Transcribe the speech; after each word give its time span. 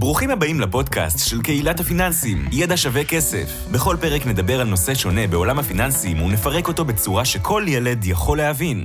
ברוכים 0.00 0.30
הבאים 0.30 0.60
לפודקאסט 0.60 1.30
של 1.30 1.42
קהילת 1.42 1.80
הפיננסים, 1.80 2.38
ידע 2.52 2.76
שווה 2.76 3.04
כסף. 3.04 3.48
בכל 3.74 3.96
פרק 4.00 4.26
נדבר 4.26 4.60
על 4.60 4.66
נושא 4.66 4.94
שונה 4.94 5.26
בעולם 5.30 5.58
הפיננסים 5.58 6.22
ונפרק 6.22 6.68
אותו 6.68 6.84
בצורה 6.84 7.24
שכל 7.24 7.62
ילד 7.68 8.04
יכול 8.04 8.38
להבין. 8.38 8.78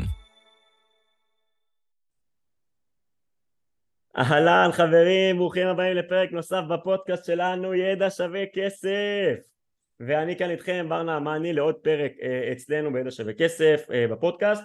אהלן 4.18 4.70
חברים, 4.72 5.38
ברוכים 5.38 5.68
הבאים 5.68 5.96
לפרק 5.98 6.32
נוסף 6.32 6.62
בפודקאסט 6.70 7.26
שלנו, 7.26 7.74
ידע 7.74 8.10
שווה 8.10 8.44
כסף. 8.54 9.36
ואני 10.00 10.38
כאן 10.38 10.50
איתכם, 10.50 10.86
בר 10.90 11.04
נעמני, 11.04 11.54
לעוד 11.54 11.76
פרק 11.76 12.12
אה, 12.24 12.52
אצלנו 12.52 12.94
בידע 12.94 13.12
שווה 13.12 13.34
כסף 13.34 13.82
אה, 13.94 14.06
בפודקאסט. 14.08 14.64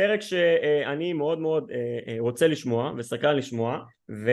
פרק 0.00 0.20
שאני 0.20 1.12
מאוד 1.12 1.38
מאוד 1.38 1.70
אה, 1.70 1.98
אה, 2.08 2.16
רוצה 2.18 2.48
לשמוע 2.48 2.92
וסקרן 2.96 3.36
לשמוע 3.36 3.78
ו... 4.10 4.30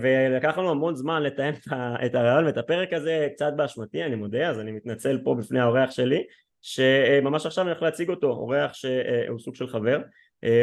ולקח 0.00 0.58
לנו 0.58 0.70
המון 0.70 0.94
זמן 0.94 1.22
לתאם 1.22 1.52
את 2.06 2.14
הרעיון 2.14 2.46
ואת 2.46 2.56
הפרק 2.56 2.92
הזה 2.92 3.28
קצת 3.32 3.52
באשמתי 3.56 4.04
אני 4.04 4.14
מודה 4.14 4.48
אז 4.48 4.60
אני 4.60 4.72
מתנצל 4.72 5.18
פה 5.24 5.34
בפני 5.34 5.60
האורח 5.60 5.90
שלי 5.90 6.24
שממש 6.62 7.46
עכשיו 7.46 7.64
אני 7.64 7.70
הולך 7.70 7.82
להציג 7.82 8.10
אותו 8.10 8.26
אורח 8.26 8.74
שהוא 8.74 9.38
סוג 9.38 9.54
של 9.54 9.66
חבר 9.66 10.00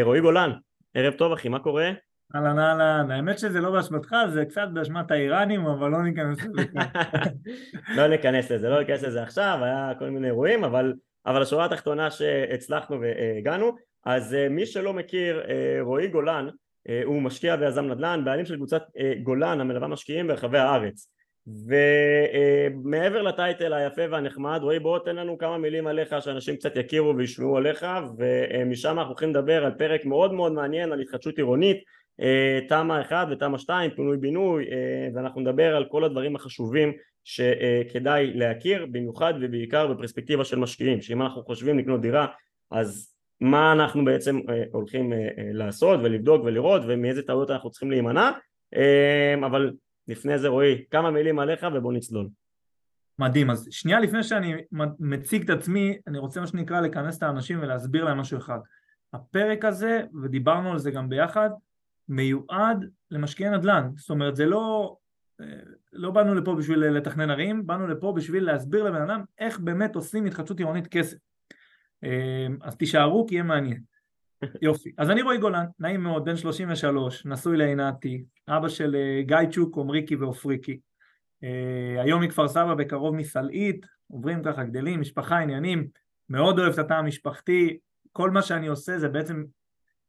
רועי 0.04 0.22
גולן 0.22 0.52
ערב 0.94 1.14
טוב 1.14 1.34
אחי 1.34 1.50
מה 1.50 1.60
קורה? 1.60 1.92
אהלן 2.36 2.60
אהלן, 2.60 3.12
האמת 3.12 3.40
שזה 3.40 3.62
לא 3.62 3.72
באשמתך, 3.72 4.16
זה 4.34 4.46
קצת 4.46 4.68
באשמת 4.74 5.12
האיראנים, 5.12 5.66
אבל 5.66 5.90
לא 5.90 6.04
ניכנס 6.04 6.38
לזה. 6.44 6.64
לא 7.98 8.08
ניכנס 8.08 8.52
לזה, 8.52 8.70
לא 8.70 8.80
ניכנס 8.80 9.04
לזה 9.04 9.24
עכשיו, 9.24 9.60
היה 9.62 9.92
כל 10.00 10.10
מיני 10.10 10.28
אירועים, 10.28 10.64
אבל, 10.64 10.94
אבל 11.26 11.42
השורה 11.42 11.66
התחתונה 11.66 12.12
שהצלחנו 12.12 13.02
והגענו, 13.02 13.76
אז 14.06 14.34
uh, 14.34 14.50
מי 14.50 14.66
שלא 14.66 14.94
מכיר, 14.94 15.42
uh, 15.42 15.48
רועי 15.82 16.08
גולן 16.08 16.48
uh, 16.48 16.92
הוא 17.06 17.22
משקיע 17.22 17.56
ויזם 17.60 17.86
נדל"ן, 17.86 18.22
בעלים 18.26 18.46
של 18.46 18.56
קבוצת 18.56 18.84
גולן 19.24 19.62
המלווה 19.62 19.88
משקיעים 19.88 20.28
ברחבי 20.28 20.58
הארץ. 20.58 21.12
ומעבר 21.48 23.22
לטייטל 23.22 23.74
היפה 23.74 24.02
והנחמד, 24.12 24.60
רועי 24.62 24.80
בוא 24.80 25.00
תן 25.00 25.16
לנו 25.16 25.38
כמה 25.38 25.58
מילים 25.58 25.88
עליך 25.88 26.16
שאנשים 26.20 26.56
קצת 26.56 26.76
יכירו 26.76 27.18
וישמעו 27.18 27.58
עליך 27.58 27.86
ומשם 28.18 28.90
אנחנו 28.90 29.12
הולכים 29.12 29.30
לדבר 29.30 29.66
על 29.66 29.72
פרק 29.72 30.06
מאוד 30.06 30.34
מאוד 30.34 30.52
מעניין 30.52 30.92
על 30.92 31.02
התחדשות 31.02 31.38
עירונית 31.38 31.78
תמ"א 32.70 33.02
1 33.02 33.28
ותמ"א 33.32 33.58
2, 33.58 33.92
פינוי 33.92 34.18
בינוי 34.18 34.66
ואנחנו 35.14 35.42
נדבר 35.42 35.76
על 35.76 35.86
כל 35.86 36.04
הדברים 36.04 36.36
החשובים 36.36 36.94
שכדאי 37.24 38.34
להכיר 38.34 38.86
במיוחד 38.92 39.34
ובעיקר 39.42 39.88
בפרספקטיבה 39.88 40.46
של 40.46 40.60
משקיעים 40.60 41.02
שאם 41.02 41.22
אנחנו 41.22 41.44
חושבים 41.44 41.80
לקנות 41.80 42.02
דירה 42.02 42.28
אז 42.72 43.11
מה 43.42 43.72
אנחנו 43.72 44.06
בעצם 44.06 44.40
אה, 44.50 44.64
הולכים 44.72 45.14
אה, 45.14 45.18
אה, 45.18 45.50
לעשות 45.54 46.00
ולבדוק 46.04 46.44
ולראות 46.44 46.82
ומאיזה 46.88 47.22
טעויות 47.22 47.50
אנחנו 47.50 47.72
צריכים 47.72 47.92
להימנע. 47.92 48.32
אבל 49.46 49.74
לפני 50.08 50.40
זה 50.40 50.48
רועי 50.48 50.84
כמה 50.92 51.12
מילים 51.12 51.40
עליך 51.40 51.68
ובוא 51.74 51.94
נצלול. 51.94 52.28
מדהים. 53.20 53.50
אז 53.50 53.68
שנייה 53.72 54.00
לפני 54.00 54.24
שאני 54.24 54.56
מציג 55.00 55.44
את 55.44 55.50
עצמי 55.50 55.98
אני 56.08 56.18
רוצה 56.18 56.42
מה 56.42 56.48
שנקרא 56.48 56.82
לכנס 56.82 57.18
את 57.18 57.24
האנשים 57.24 57.60
ולהסביר 57.62 58.06
להם 58.06 58.18
משהו 58.18 58.38
אחד. 58.38 58.60
הפרק 59.14 59.66
הזה 59.66 60.02
ודיברנו 60.24 60.72
על 60.72 60.80
זה 60.80 60.92
גם 60.92 61.10
ביחד 61.10 61.50
מיועד 62.10 62.90
למשקיעי 63.12 63.50
נדל"ן. 63.50 63.90
זאת 63.96 64.10
אומרת 64.10 64.36
זה 64.36 64.46
לא 64.46 64.96
לא 65.94 66.12
באנו 66.12 66.36
לפה 66.36 66.56
בשביל 66.56 66.80
לתכנן 66.80 67.30
ערים 67.30 67.68
באנו 67.68 67.88
לפה 67.88 68.14
בשביל 68.16 68.44
להסביר 68.44 68.84
לבן 68.84 69.02
אדם 69.02 69.24
איך 69.40 69.60
באמת 69.60 69.96
עושים 69.96 70.26
התחדשות 70.26 70.60
עירונית 70.60 70.88
כסף 70.88 71.18
אז 72.62 72.76
תישארו 72.76 73.26
כי 73.28 73.36
יהיה 73.36 73.44
מעניין. 73.44 73.82
יופי. 74.62 74.92
אז 74.98 75.10
אני 75.10 75.22
רועי 75.22 75.38
גולן, 75.38 75.66
נעים 75.80 76.04
מאוד, 76.04 76.26
בן 76.26 76.38
33, 76.38 77.26
נשוי 77.26 77.58
לעינתי, 77.58 78.24
אבא 78.48 78.70
של 78.70 78.96
אה, 78.96 79.22
גיא 79.26 79.50
צ'וק, 79.52 79.76
עומריקי 79.76 80.16
ועופריקי. 80.16 80.80
אה, 81.44 82.02
היום 82.02 82.24
מכפר 82.24 82.48
סבא, 82.48 82.74
בקרוב 82.74 83.16
מסלעית, 83.16 83.86
עוברים 84.08 84.44
ככה, 84.44 84.64
גדלים, 84.64 85.02
משפחה, 85.02 85.38
עניינים, 85.40 85.88
מאוד 86.30 86.60
אוהב 86.60 86.74
את 86.74 86.80
התא 86.80 86.94
המשפחתי, 86.94 87.78
כל 88.12 88.32
מה 88.32 88.42
שאני 88.42 88.68
עושה 88.68 89.00
זה 89.00 89.10
בעצם 89.10 89.44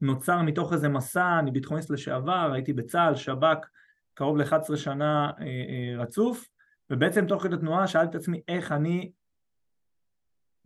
נוצר 0.01 0.43
מתוך 0.43 0.73
איזה 0.73 0.89
מסע, 0.89 1.39
אני 1.39 1.51
ביטחוניסט 1.51 1.91
לשעבר, 1.91 2.51
הייתי 2.53 2.73
בצה"ל, 2.73 3.15
שב"כ, 3.15 3.67
קרוב 4.15 4.37
ל-11 4.37 4.77
שנה 4.77 5.31
אה, 5.41 6.03
רצוף, 6.03 6.49
ובעצם 6.91 7.27
תוך 7.27 7.43
כדי 7.43 7.57
תנועה 7.57 7.87
שאלתי 7.87 8.11
את 8.11 8.15
עצמי 8.15 8.41
איך 8.49 8.73
אני 8.73 9.11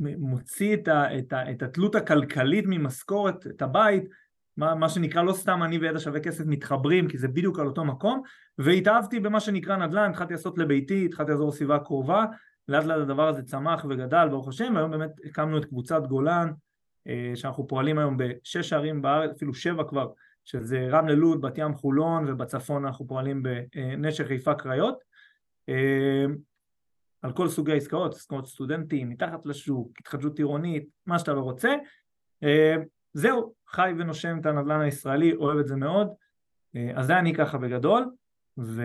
מוציא 0.01 0.75
את, 0.75 0.89
ה, 0.89 1.19
את, 1.19 1.33
ה, 1.33 1.51
את 1.51 1.63
התלות 1.63 1.95
הכלכלית 1.95 2.65
ממשכורת, 2.69 3.47
את 3.47 3.63
הבית, 3.63 4.05
מה, 4.57 4.75
מה 4.75 4.89
שנקרא 4.89 5.23
לא 5.23 5.33
סתם 5.33 5.63
אני 5.63 5.79
וידע 5.79 6.01
שווה 6.01 6.21
כסף 6.21 6.45
מתחברים 6.47 7.09
כי 7.09 7.19
זה 7.19 7.29
בדיוק 7.29 7.59
על 7.59 7.67
אותו 7.67 7.85
מקום 7.85 8.23
והתאהבתי 8.59 9.21
במה 9.21 9.41
שנקרא 9.41 9.77
נדל"ן, 9.77 10.11
התחלתי 10.11 10.33
לעשות 10.33 10.59
לביתי, 10.59 11.05
התחלתי 11.07 11.31
לעזור 11.31 11.53
סביבה 11.53 11.79
קרובה 11.79 12.25
לאט 12.69 12.85
לאט 12.85 13.01
הדבר 13.01 13.29
הזה 13.29 13.43
צמח 13.43 13.85
וגדל 13.89 14.29
ברוך 14.29 14.49
השם 14.49 14.73
והיום 14.75 14.91
באמת 14.91 15.11
הקמנו 15.25 15.59
את 15.59 15.65
קבוצת 15.65 16.03
גולן 16.07 16.51
אה, 17.09 17.33
שאנחנו 17.35 17.67
פועלים 17.67 17.99
היום 17.99 18.17
בשש 18.17 18.73
ערים 18.73 19.03
בארץ, 19.03 19.31
אפילו 19.37 19.55
שבע 19.55 19.85
כבר 19.85 20.09
שזה 20.45 20.89
רמלה 20.91 21.15
לוד, 21.15 21.41
בת 21.41 21.59
ים 21.59 21.75
חולון 21.75 22.29
ובצפון 22.29 22.85
אנחנו 22.85 23.07
פועלים 23.07 23.43
בנשר 23.43 24.25
חיפה 24.25 24.55
קריות. 24.55 24.99
אה, 25.69 26.25
על 27.23 27.33
כל 27.33 27.49
סוגי 27.49 27.73
העסקאות, 27.73 28.15
עסקאות 28.15 28.47
סטודנטים, 28.47 29.09
מתחת 29.09 29.47
לשוק, 29.47 29.93
התחדשות 30.01 30.39
עירונית, 30.39 30.89
מה 31.07 31.19
שאתה 31.19 31.33
לא 31.33 31.41
רוצה. 31.41 31.75
אה, 32.45 32.77
זהו, 33.15 33.55
חי 33.69 33.93
ונושם 33.99 34.39
את 34.41 34.47
הנדל"ן 34.47 34.81
הישראלי, 34.81 35.35
אוהב 35.35 35.59
את 35.59 35.67
זה 35.67 35.77
מאוד. 35.77 36.09
אה, 36.77 36.91
אז 36.95 37.07
זה 37.07 37.19
אני 37.19 37.35
ככה 37.35 37.59
בגדול. 37.59 38.05
ו... 38.59 38.83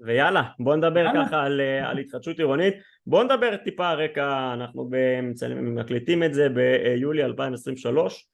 ויאללה, 0.00 0.42
בוא 0.58 0.76
נדבר 0.76 0.98
יאללה. 0.98 1.26
ככה 1.26 1.42
על, 1.42 1.60
אה, 1.60 1.90
על 1.90 1.98
התחדשות 1.98 2.38
עירונית. 2.38 2.74
בוא 3.06 3.24
נדבר 3.24 3.56
טיפה 3.56 3.92
רקע, 3.92 4.54
אנחנו 4.54 4.90
מקליטים 5.62 6.22
את 6.22 6.34
זה 6.34 6.48
ביולי 6.48 7.24
2023. 7.24 8.28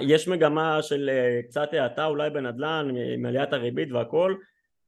יש 0.00 0.28
מגמה 0.28 0.82
של 0.82 1.10
קצת 1.44 1.68
האטה 1.72 2.06
אולי 2.06 2.30
בנדל"ן, 2.30 2.88
עם 3.14 3.26
עליית 3.26 3.52
הריבית 3.52 3.92
והכל. 3.92 4.34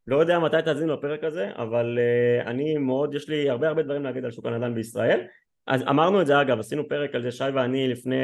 לא 0.06 0.17
יודע 0.17 0.39
מתי 0.39 0.56
תאזין 0.65 0.89
לפרק 0.89 1.25
הזה, 1.25 1.50
אבל 1.56 1.99
uh, 1.99 2.47
אני 2.47 2.77
מאוד, 2.77 3.15
יש 3.15 3.28
לי 3.28 3.50
הרבה 3.50 3.69
הרבה 3.69 3.83
דברים 3.83 4.03
להגיד 4.05 4.25
על 4.25 4.31
שוק 4.31 4.47
הנדל"ן 4.47 4.75
בישראל. 4.75 5.21
אז 5.67 5.83
אמרנו 5.83 6.21
את 6.21 6.27
זה 6.27 6.41
אגב, 6.41 6.61
עשינו 6.61 6.89
פרק 6.89 7.15
על 7.15 7.22
זה 7.22 7.31
שי 7.31 7.44
ואני 7.55 7.89
לפני, 7.89 8.17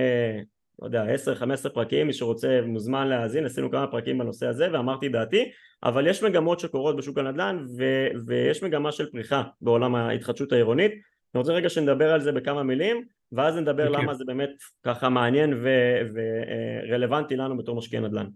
לא 0.83 0.87
יודע, 0.87 1.05
10-15 1.67 1.69
פרקים, 1.69 2.07
מי 2.07 2.13
שרוצה 2.13 2.61
מוזמן 2.67 3.09
להאזין, 3.09 3.47
עשינו 3.47 3.71
כמה 3.71 3.87
פרקים 3.87 4.19
בנושא 4.19 4.47
הזה 4.47 4.69
ואמרתי 4.73 5.09
דעתי, 5.09 5.51
אבל 5.85 6.07
יש 6.07 6.23
מגמות 6.23 6.61
שקורות 6.61 6.97
בשוק 6.97 7.19
הנדל"ן 7.19 7.65
ו- 7.79 8.09
ויש 8.27 8.63
מגמה 8.63 8.93
של 8.93 9.11
פריחה 9.11 9.43
בעולם 9.61 9.95
ההתחדשות 9.95 10.53
העירונית. 10.53 10.93
אני 11.35 11.39
רוצה 11.41 11.53
רגע 11.53 11.69
שנדבר 11.69 12.13
על 12.13 12.21
זה 12.21 12.33
בכמה 12.33 12.63
מילים, 12.63 13.05
ואז 13.33 13.57
נדבר 13.57 13.89
למה 13.89 14.15
זה 14.15 14.25
באמת 14.27 14.51
ככה 14.83 15.09
מעניין 15.09 15.65
ורלוונטי 16.89 17.37
לנו 17.37 17.57
בתור 17.57 17.77
משקיעי 17.77 18.03
נדל"ן. 18.03 18.27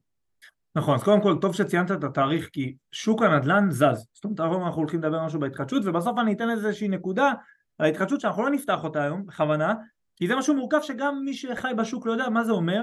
נכון, 0.76 0.94
אז 0.94 1.02
קודם 1.02 1.20
כל 1.20 1.36
טוב 1.40 1.54
שציינת 1.54 1.90
את 1.90 2.04
התאריך 2.04 2.48
כי 2.52 2.76
שוק 2.92 3.22
הנדל"ן 3.22 3.70
זז, 3.70 4.06
זאת 4.12 4.24
אומרת 4.24 4.40
היום 4.40 4.64
אנחנו 4.64 4.80
הולכים 4.80 5.00
לדבר 5.00 5.24
משהו 5.26 5.40
בהתחדשות 5.40 5.82
ובסוף 5.84 6.18
אני 6.18 6.32
אתן 6.32 6.50
איזושהי 6.50 6.88
נקודה 6.88 7.32
על 7.78 7.86
ההתחדשות 7.86 8.20
שאנחנו 8.20 8.42
לא 8.42 8.50
נפתח 8.50 8.84
אותה 8.84 9.02
היום 9.02 9.26
בכוונה 9.26 9.74
כי 10.16 10.28
זה 10.28 10.36
משהו 10.36 10.54
מורכב 10.54 10.78
שגם 10.82 11.22
מי 11.24 11.34
שחי 11.34 11.72
בשוק 11.76 12.06
לא 12.06 12.12
יודע 12.12 12.28
מה 12.28 12.44
זה 12.44 12.52
אומר. 12.52 12.82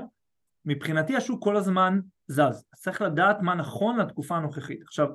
מבחינתי 0.65 1.15
השוק 1.15 1.43
כל 1.43 1.57
הזמן 1.57 1.99
זז, 2.27 2.65
צריך 2.75 3.01
לדעת 3.01 3.41
מה 3.41 3.55
נכון 3.55 3.99
לתקופה 3.99 4.37
הנוכחית. 4.37 4.81
עכשיו 4.81 5.07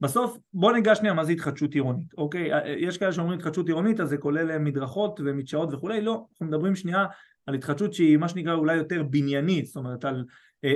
בסוף 0.00 0.38
בוא 0.54 0.72
ניגש 0.72 0.98
שנייה 0.98 1.14
מה 1.14 1.24
זה 1.24 1.32
התחדשות 1.32 1.74
עירונית, 1.74 2.14
אוקיי? 2.18 2.50
יש 2.78 2.98
כאלה 2.98 3.12
שאומרים 3.12 3.38
התחדשות 3.38 3.66
עירונית 3.66 4.00
אז 4.00 4.08
זה 4.08 4.16
כולל 4.16 4.58
מדרכות 4.58 5.20
ומדשאות 5.24 5.74
וכולי, 5.74 6.00
לא, 6.00 6.24
אנחנו 6.32 6.46
מדברים 6.46 6.76
שנייה 6.76 7.06
על 7.46 7.54
התחדשות 7.54 7.94
שהיא 7.94 8.16
מה 8.16 8.28
שנקרא 8.28 8.54
אולי 8.54 8.74
יותר 8.74 9.02
בניינית, 9.02 9.66
זאת 9.66 9.76
אומרת 9.76 10.04
על 10.04 10.16
אה, 10.16 10.22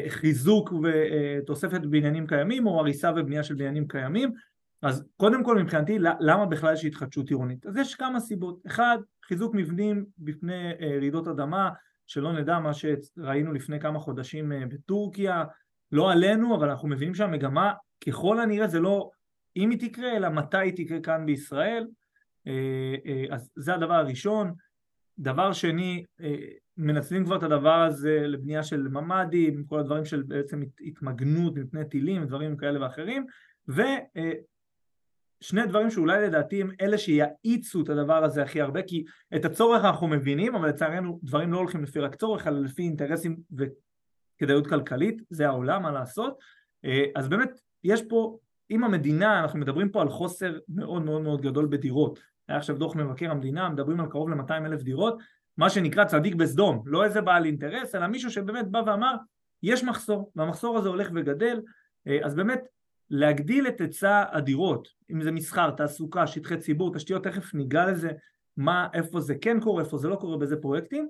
חיזוק 0.09 0.73
ותוספת 0.83 1.81
בניינים 1.81 2.27
קיימים 2.27 2.67
או 2.67 2.81
הריסה 2.81 3.13
ובנייה 3.17 3.43
של 3.43 3.55
בניינים 3.55 3.89
קיימים. 3.89 4.33
אז 4.83 5.05
קודם 5.17 5.45
כל 5.45 5.59
מבחינתי 5.59 5.99
למה 6.21 6.47
בכלל 6.47 6.75
יש 6.75 6.85
התחדשות 6.85 7.29
עירונית? 7.29 7.67
אז 7.67 7.77
יש 7.77 7.95
כמה 7.95 8.21
סיבות, 8.21 8.63
אחד 8.67 8.99
חיזוק 9.25 9.55
מבנים 9.55 10.05
בפני 10.19 10.71
אה, 10.81 10.97
רעידות 10.99 11.29
אדמה 11.29 11.71
שלא 12.07 12.33
נדע 12.33 12.59
מה 12.59 12.71
שראינו 12.75 13.53
לפני 13.53 13.81
כמה 13.81 13.99
חודשים 13.99 14.53
אה, 14.53 14.67
בטורקיה. 14.67 15.45
לא 15.93 16.13
עלינו 16.13 16.57
אבל 16.57 16.71
אנחנו 16.71 16.89
מבינים 16.89 17.15
שהמגמה 17.15 17.73
ככל 18.07 18.41
הנראה 18.41 18.69
זה 18.69 18.81
לא 18.81 19.11
אם 19.57 19.71
היא 19.71 19.79
תקרה 19.79 20.17
אלא 20.17 20.29
מתי 20.29 20.57
היא 20.57 20.73
תקרה 20.77 21.01
כאן 21.01 21.27
בישראל. 21.27 21.87
אז 23.31 23.51
זה 23.57 23.75
הדבר 23.75 23.95
הראשון. 23.95 24.53
דבר 25.19 25.53
שני 25.53 26.05
מנצלים 26.77 27.25
כבר 27.25 27.37
את 27.37 27.43
הדבר 27.43 27.83
הזה 27.83 28.21
לבנייה 28.27 28.63
של 28.63 28.89
ממ"דים, 28.89 29.65
כל 29.65 29.79
הדברים 29.79 30.05
של 30.05 30.23
בעצם 30.23 30.63
התמגנות 30.81 31.57
מפני 31.57 31.85
טילים 31.85 32.23
ודברים 32.23 32.57
כאלה 32.57 32.83
ואחרים 32.83 33.27
ושני 33.69 35.61
אה, 35.61 35.67
דברים 35.67 35.91
שאולי 35.91 36.27
לדעתי 36.27 36.61
הם 36.61 36.71
אלה 36.81 36.99
שיאיצו 36.99 37.83
את 37.83 37.89
הדבר 37.89 38.25
הזה 38.25 38.43
הכי 38.43 38.61
הרבה 38.61 38.83
כי 38.83 39.05
את 39.37 39.45
הצורך 39.45 39.85
אנחנו 39.85 40.09
מבינים 40.09 40.55
אבל 40.55 40.69
לצערנו 40.69 41.21
דברים 41.23 41.53
לא 41.53 41.59
הולכים 41.59 41.83
לפי 41.83 42.01
רק 42.01 42.15
צורך 42.15 42.47
אלא 42.47 42.61
לפי 42.61 42.83
אינטרסים 42.83 43.37
וכדאיות 43.53 44.67
כלכלית 44.67 45.23
זה 45.31 45.49
העולם 45.49 45.83
מה 45.83 45.93
לעשות. 45.93 46.39
אה, 46.85 47.05
אז 47.15 47.29
באמת 47.29 47.51
יש 47.85 48.03
פה 48.09 48.39
אם 48.71 48.85
המדינה, 48.85 49.41
אנחנו 49.41 49.59
מדברים 49.59 49.89
פה 49.89 50.03
על 50.03 50.09
חוסר 50.09 50.59
מאוד 50.69 51.03
מאוד 51.03 51.23
מאוד 51.23 51.41
גדול 51.41 51.67
בדירות, 51.67 52.21
היה 52.49 52.59
עכשיו 52.59 52.79
דוח 52.79 52.97
מבקר 52.97 53.31
המדינה, 53.31 53.69
מדברים 53.69 54.01
על 54.01 54.07
קרוב 54.07 54.29
ל-200 54.29 54.67
אלף 54.67 54.83
דירות, 54.83 55.19
מה 55.57 55.71
שנקרא 55.71 56.05
צדיק 56.05 56.35
בסדום, 56.35 56.83
לא 56.87 57.05
איזה 57.05 57.21
בעל 57.21 57.45
אינטרס, 57.45 57.95
אלא 57.95 58.07
מישהו 58.07 58.31
שבאמת 58.31 58.69
בא 58.69 58.83
ואמר, 58.87 59.15
יש 59.63 59.85
מחסור, 59.85 60.33
והמחסור 60.37 60.79
הזה 60.79 60.89
הולך 60.89 61.11
וגדל, 61.15 61.61
אה, 62.07 62.19
אז 62.23 62.35
באמת 62.35 62.61
להגדיל 63.11 63.69
את 63.69 63.81
היצע 63.81 64.25
הדירות, 64.33 64.89
אם 65.11 65.23
זה 65.23 65.33
מסחר, 65.33 65.71
תעסוקה, 65.71 66.27
שטחי 66.27 66.57
ציבור, 66.57 66.95
תשתיות, 66.95 67.25
תכף 67.25 67.55
ניגע 67.55 67.87
לזה, 67.87 68.11
מה, 68.57 68.89
איפה 68.95 69.21
זה 69.21 69.35
כן 69.35 69.61
קורה, 69.61 69.83
איפה 69.83 69.99
זה 69.99 70.09
לא 70.09 70.17
קורה, 70.17 70.39
באיזה 70.39 70.57
פרויקטים, 70.57 71.09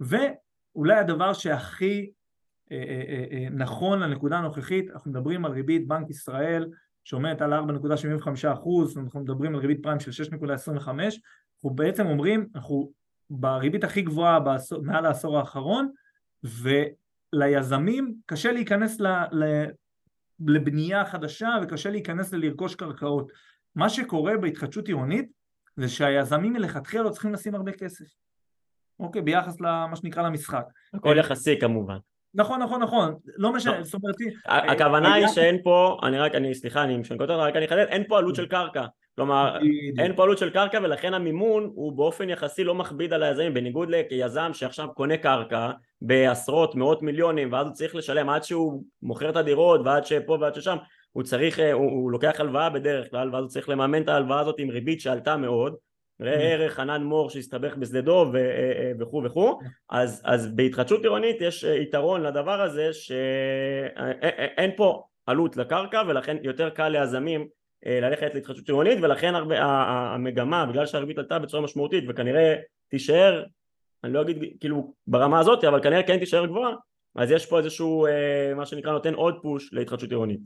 ואולי 0.00 0.94
הדבר 0.94 1.32
שהכי 1.32 2.10
אה, 2.72 2.76
אה, 2.76 3.24
אה, 3.32 3.48
נכון 3.50 3.98
לנקודה 3.98 4.38
הנוכחית, 4.38 4.90
אנחנו 4.90 5.10
מדברים 5.10 5.44
על 5.44 5.52
ריבית 5.52 5.88
בנק 5.88 6.10
ישראל 6.10 6.68
שעומדת 7.04 7.42
על 7.42 7.52
4.75 7.52 8.52
אחוז, 8.52 8.98
אנחנו 8.98 9.20
מדברים 9.20 9.54
על 9.54 9.60
ריבית 9.60 9.82
פריים 9.82 10.00
של 10.00 10.24
6.25, 10.24 10.88
אנחנו 10.88 11.70
בעצם 11.70 12.06
אומרים, 12.06 12.46
אנחנו 12.54 12.92
בריבית 13.30 13.84
הכי 13.84 14.02
גבוהה 14.02 14.40
בעשור, 14.40 14.82
מעל 14.82 15.06
העשור 15.06 15.38
האחרון, 15.38 15.88
וליזמים 16.44 18.14
קשה 18.26 18.52
להיכנס 18.52 19.00
ל, 19.00 19.06
ל, 19.32 19.64
לבנייה 20.46 21.04
חדשה 21.04 21.48
וקשה 21.62 21.90
להיכנס 21.90 22.32
ללרכוש 22.32 22.74
קרקעות. 22.74 23.32
מה 23.74 23.88
שקורה 23.88 24.36
בהתחדשות 24.36 24.88
עירונית 24.88 25.28
זה 25.76 25.88
שהיזמים 25.88 26.52
מלכתחילה 26.52 27.02
לא 27.02 27.10
צריכים 27.10 27.32
לשים 27.32 27.54
הרבה 27.54 27.72
כסף, 27.72 28.04
אוקיי? 29.00 29.22
ביחס 29.22 29.60
למה 29.60 29.96
שנקרא 29.96 30.22
למשחק. 30.22 30.64
הכל 30.94 31.16
יחסי 31.18 31.60
כמובן. 31.60 31.96
נכון, 32.34 32.62
נכון, 32.62 32.82
נכון, 32.82 33.14
לא 33.36 33.52
משנה, 33.52 33.82
זאת 33.82 33.94
אומרת... 33.94 34.14
הכוונה 34.46 35.14
היא 35.14 35.26
שאין 35.28 35.62
פה, 35.62 36.00
אני 36.02 36.18
רק, 36.18 36.34
אני, 36.34 36.54
סליחה, 36.54 36.84
אני 36.84 36.96
משנה 36.96 37.16
אותך, 37.20 37.32
רק 37.32 37.56
אני 37.56 37.66
אחדד, 37.66 37.86
אין 37.88 38.04
פה 38.08 38.18
עלות 38.18 38.34
של 38.34 38.46
קרקע. 38.46 38.86
כלומר, 39.16 39.58
אין 39.98 40.16
פה 40.16 40.22
עלות 40.22 40.38
של 40.38 40.50
קרקע 40.50 40.78
ולכן 40.82 41.14
המימון 41.14 41.70
הוא 41.74 41.92
באופן 41.92 42.30
יחסי 42.30 42.64
לא 42.64 42.74
מכביד 42.74 43.12
על 43.12 43.22
היזמים, 43.22 43.54
בניגוד 43.54 43.88
ליזם 44.10 44.50
שעכשיו 44.52 44.88
קונה 44.94 45.16
קרקע 45.16 45.70
בעשרות, 46.02 46.74
מאות 46.74 47.02
מיליונים, 47.02 47.52
ואז 47.52 47.66
הוא 47.66 47.74
צריך 47.74 47.94
לשלם 47.94 48.28
עד 48.28 48.44
שהוא 48.44 48.82
מוכר 49.02 49.30
את 49.30 49.36
הדירות 49.36 49.80
ועד 49.84 50.06
שפה 50.06 50.38
ועד 50.40 50.54
ששם, 50.54 50.76
הוא 51.12 51.22
צריך, 51.22 51.60
הוא, 51.72 51.90
הוא 51.90 52.10
לוקח 52.10 52.40
הלוואה 52.40 52.70
בדרך 52.70 53.10
כלל, 53.10 53.34
ואז 53.34 53.42
הוא 53.42 53.48
צריך 53.48 53.68
לממן 53.68 54.02
את 54.02 54.08
ההלוואה 54.08 54.40
הזאת 54.40 54.54
עם 54.58 54.70
ריבית 54.70 55.00
שעלתה 55.00 55.36
מאוד, 55.36 55.74
ראה 56.20 56.34
mm-hmm. 56.34 56.40
ערך 56.42 56.72
חנן 56.72 57.02
מור 57.02 57.30
שהסתבך 57.30 57.76
בשדה 57.76 58.00
דוב 58.00 58.36
אה, 58.36 58.40
אה, 58.42 58.92
וכו' 59.00 59.22
וכו' 59.24 59.58
אז, 59.90 60.22
אז 60.24 60.54
בהתחדשות 60.54 61.02
עירונית 61.02 61.36
יש 61.40 61.64
אה, 61.64 61.74
יתרון 61.74 62.22
לדבר 62.22 62.60
הזה 62.60 62.92
שאין 62.92 64.70
פה 64.76 65.02
עלות 65.26 65.56
לקרקע 65.56 66.02
ולכן 66.08 66.36
יותר 66.42 66.70
קל 66.70 66.88
ליזמים 66.88 67.48
ללכת 67.86 68.34
להתחדשות 68.34 68.68
עירונית 68.68 68.98
ולכן 69.02 69.34
הרבה, 69.34 69.56
המגמה 69.62 70.66
בגלל 70.66 70.86
שהריבית 70.86 71.18
עלתה 71.18 71.38
בצורה 71.38 71.62
משמעותית 71.62 72.04
וכנראה 72.08 72.56
תישאר 72.88 73.44
אני 74.04 74.12
לא 74.12 74.22
אגיד 74.22 74.38
כאילו 74.60 74.94
ברמה 75.06 75.38
הזאת 75.38 75.64
אבל 75.64 75.82
כנראה 75.82 76.02
כן 76.02 76.18
תישאר 76.18 76.46
גבוהה 76.46 76.72
אז 77.16 77.30
יש 77.30 77.46
פה 77.46 77.58
איזשהו 77.58 78.06
מה 78.56 78.66
שנקרא 78.66 78.92
נותן 78.92 79.14
עוד 79.14 79.38
פוש 79.42 79.72
להתחדשות 79.72 80.10
עירונית. 80.10 80.40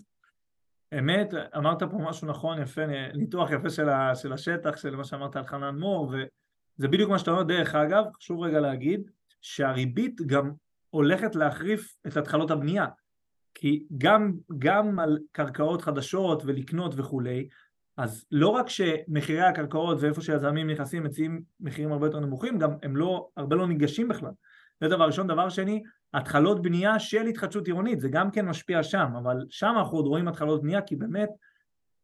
אמת, 0.99 1.35
אמרת 1.57 1.83
פה 1.83 1.97
משהו 1.97 2.29
נכון, 2.29 2.63
יפה, 2.63 2.83
ניתוח 3.15 3.51
יפה 3.51 3.71
של, 3.71 3.89
ה, 3.89 4.15
של 4.15 4.33
השטח, 4.33 4.77
של 4.77 4.97
מה 4.97 5.05
שאמרת 5.05 5.37
על 5.37 5.47
חנן 5.47 5.79
מור, 5.79 6.09
וזה 6.09 6.89
בדיוק 6.89 7.11
מה 7.11 7.19
שאתה 7.19 7.31
אומר, 7.31 7.43
דרך 7.43 7.75
אגב, 7.75 8.05
חשוב 8.17 8.43
רגע 8.43 8.61
להגיד, 8.61 9.11
שהריבית 9.43 10.21
גם 10.27 10.53
הולכת 10.91 11.35
להחריף 11.35 11.97
את 12.07 12.17
התחלות 12.17 12.51
הבנייה, 12.51 12.87
כי 13.55 13.85
גם, 13.99 14.33
גם 14.59 14.99
על 14.99 15.19
קרקעות 15.33 15.83
חדשות 15.83 16.43
ולקנות 16.47 16.95
וכולי, 16.97 17.49
אז 17.97 18.25
לא 18.31 18.49
רק 18.49 18.69
שמחירי 18.69 19.43
הקרקעות 19.43 19.99
ואיפה 20.01 20.21
שיזמים 20.21 20.71
נכנסים 20.71 21.03
מציעים 21.03 21.43
מחירים 21.61 21.93
הרבה 21.93 22.07
יותר 22.07 22.21
נמוכים, 22.21 22.59
גם 22.59 22.71
הם 22.83 22.97
לא, 22.97 23.29
הרבה 23.37 23.57
לא 23.57 23.69
ניגשים 23.69 24.09
בכלל. 24.09 24.31
זה 24.81 24.89
דבר 24.89 25.07
ראשון. 25.07 25.27
דבר 25.27 25.49
שני, 25.49 25.83
התחלות 26.15 26.63
בנייה 26.63 26.99
של 26.99 27.27
התחדשות 27.27 27.67
עירונית, 27.67 28.01
זה 28.01 28.09
גם 28.09 28.31
כן 28.31 28.47
משפיע 28.47 28.83
שם, 28.83 29.13
אבל 29.19 29.37
שם 29.51 29.75
אנחנו 29.79 29.97
עוד 29.97 30.07
רואים 30.07 30.29
התחלות 30.29 30.63
בנייה 30.63 30.83
כי 30.83 30.97
באמת 30.97 31.29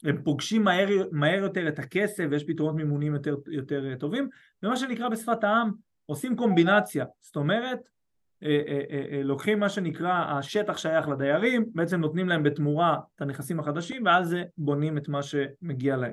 הם 0.05 0.23
פוגשים 0.23 0.65
מהר, 0.65 0.89
מהר 1.13 1.39
יותר 1.39 1.69
את 1.69 1.79
הכסף 1.79 2.25
ויש 2.31 2.45
פתרונות 2.45 2.77
מימונים 2.77 3.15
יותר, 3.15 3.37
יותר 3.49 3.95
טובים, 3.99 4.29
ומה 4.63 4.77
שנקרא 4.77 5.09
בשפת 5.09 5.45
העם 5.45 5.71
עושים 6.07 6.37
קומבינציה, 6.37 7.05
זאת 7.21 7.37
אומרת 7.37 7.79
לוקחים 9.25 9.61
מה 9.61 9.69
שנקרא 9.69 10.25
השטח 10.29 10.79
שייך 10.79 11.09
לדיירים, 11.09 11.67
בעצם 11.75 12.01
נותנים 12.01 12.29
להם 12.29 12.43
בתמורה 12.43 12.97
את 13.17 13.23
הנכסים 13.23 13.61
החדשים 13.61 14.03
ואז 14.05 14.37
בונים 14.59 14.99
את 14.99 15.09
מה 15.09 15.21
שמגיע 15.23 15.97
להם. 15.97 16.13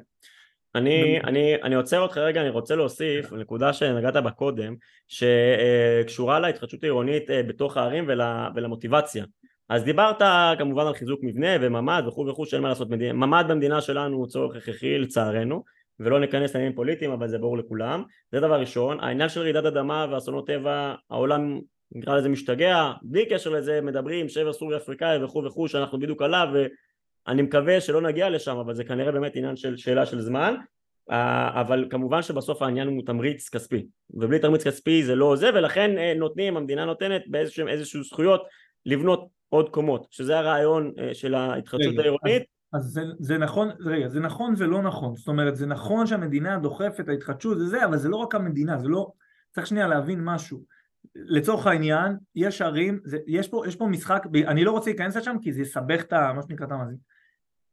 אני, 0.75 1.19
אני, 1.23 1.55
אני 1.63 1.75
עוצר 1.75 1.99
אותך 1.99 2.17
רגע, 2.17 2.41
אני 2.41 2.49
רוצה 2.49 2.75
להוסיף 2.75 3.33
נקודה 3.33 3.73
שנגעת 3.73 4.15
בה 4.15 4.31
קודם, 4.31 4.75
שקשורה 5.07 6.39
להתחדשות 6.39 6.83
העירונית 6.83 7.29
אה, 7.29 7.43
בתוך 7.43 7.77
הערים 7.77 8.05
ול, 8.07 8.21
ולמוטיבציה. 8.55 9.25
אז 9.69 9.83
דיברת 9.83 10.21
כמובן 10.57 10.87
על 10.87 10.93
חיזוק 10.93 11.19
מבנה 11.23 11.47
וממ"ד 11.61 12.03
וכו' 12.07 12.27
וכו' 12.27 12.45
שאין 12.45 12.61
מה 12.61 12.69
לעשות, 12.69 12.87
ממ"ד 12.89 13.45
במדינה 13.47 13.81
שלנו 13.81 14.17
הוא 14.17 14.27
צורך 14.27 14.55
הכרחי 14.55 14.97
לצערנו, 14.99 15.63
ולא 15.99 16.19
ניכנס 16.19 16.53
לעניינים 16.53 16.75
פוליטיים 16.75 17.11
אבל 17.11 17.27
זה 17.27 17.37
ברור 17.37 17.57
לכולם, 17.57 18.03
זה 18.31 18.39
דבר 18.39 18.59
ראשון, 18.59 18.99
העניין 18.99 19.29
של 19.29 19.41
רעידת 19.41 19.65
אדמה 19.65 20.07
ואסונות 20.11 20.47
טבע, 20.47 20.95
העולם 21.09 21.59
נקרא 21.95 22.17
לזה 22.17 22.29
משתגע, 22.29 22.91
בלי 23.01 23.25
קשר 23.29 23.49
לזה 23.49 23.81
מדברים 23.81 24.29
שבר 24.29 24.53
סורי 24.53 24.77
אפריקאי 24.77 25.23
וכו' 25.23 25.43
וכו' 25.45 25.67
שאנחנו 25.67 25.99
בדיוק 25.99 26.21
עליו 26.21 26.47
אני 27.27 27.41
מקווה 27.41 27.81
שלא 27.81 28.01
נגיע 28.01 28.29
לשם 28.29 28.57
אבל 28.57 28.73
זה 28.73 28.83
כנראה 28.83 29.11
באמת 29.11 29.35
עניין 29.35 29.55
של 29.55 29.77
שאלה 29.77 30.05
של 30.05 30.21
זמן. 30.21 30.55
אה, 31.11 31.61
אבל 31.61 31.87
כמובן 31.89 32.21
שבסוף 32.21 32.61
העניין 32.61 32.87
הוא 32.87 33.03
תמריץ 33.05 33.49
כספי 33.49 33.87
ובלי 34.09 34.39
תמריץ 34.39 34.63
כספי 34.63 35.03
זה 35.03 35.15
לא 35.15 35.35
זה 35.35 35.49
ולכן 35.53 35.97
אה, 35.97 36.13
נותנים 36.13 36.57
המדינה 36.57 36.85
נותנת 36.85 37.21
באיזשהם 37.27 37.67
איזשהו 37.67 38.03
זכויות 38.03 38.41
לבנות 38.85 39.27
עוד 39.49 39.69
קומות 39.69 40.07
שזה 40.11 40.37
הרעיון 40.37 40.91
אה, 40.99 41.13
של 41.13 41.35
ההתחדשות 41.35 41.97
העירונית. 41.97 42.43
אז 42.73 42.83
זה, 42.83 43.01
זה 43.19 43.37
נכון, 43.37 43.69
רגע, 43.85 44.09
זה 44.09 44.19
נכון 44.19 44.53
ולא 44.57 44.81
נכון, 44.81 45.15
זאת 45.15 45.27
אומרת 45.27 45.55
זה 45.55 45.65
נכון 45.65 46.07
שהמדינה 46.07 46.59
דוחפת 46.59 47.09
ההתחדשות 47.09 47.57
וזה, 47.57 47.85
אבל 47.85 47.97
זה 47.97 48.09
לא 48.09 48.15
רק 48.15 48.35
המדינה, 48.35 48.77
זה 48.77 48.87
לא, 48.87 49.11
צריך 49.51 49.67
שנייה 49.67 49.87
להבין 49.87 50.19
משהו, 50.23 50.63
לצורך 51.15 51.67
העניין, 51.67 52.17
יש 52.35 52.61
ערים, 52.61 52.99
זה, 53.03 53.17
יש, 53.27 53.47
פה, 53.47 53.63
יש 53.67 53.75
פה 53.75 53.87
משחק, 53.87 54.23
אני 54.47 54.63
לא 54.63 54.71
רוצה 54.71 54.89
להיכנס 54.89 55.15
לשם 55.15 55.35
כי 55.41 55.53
זה 55.53 55.61
יסבך 55.61 56.01
את 56.01 56.13
מה 56.13 56.41
שנקרא 56.47 56.65
את 56.65 56.71
המאזין, 56.71 56.97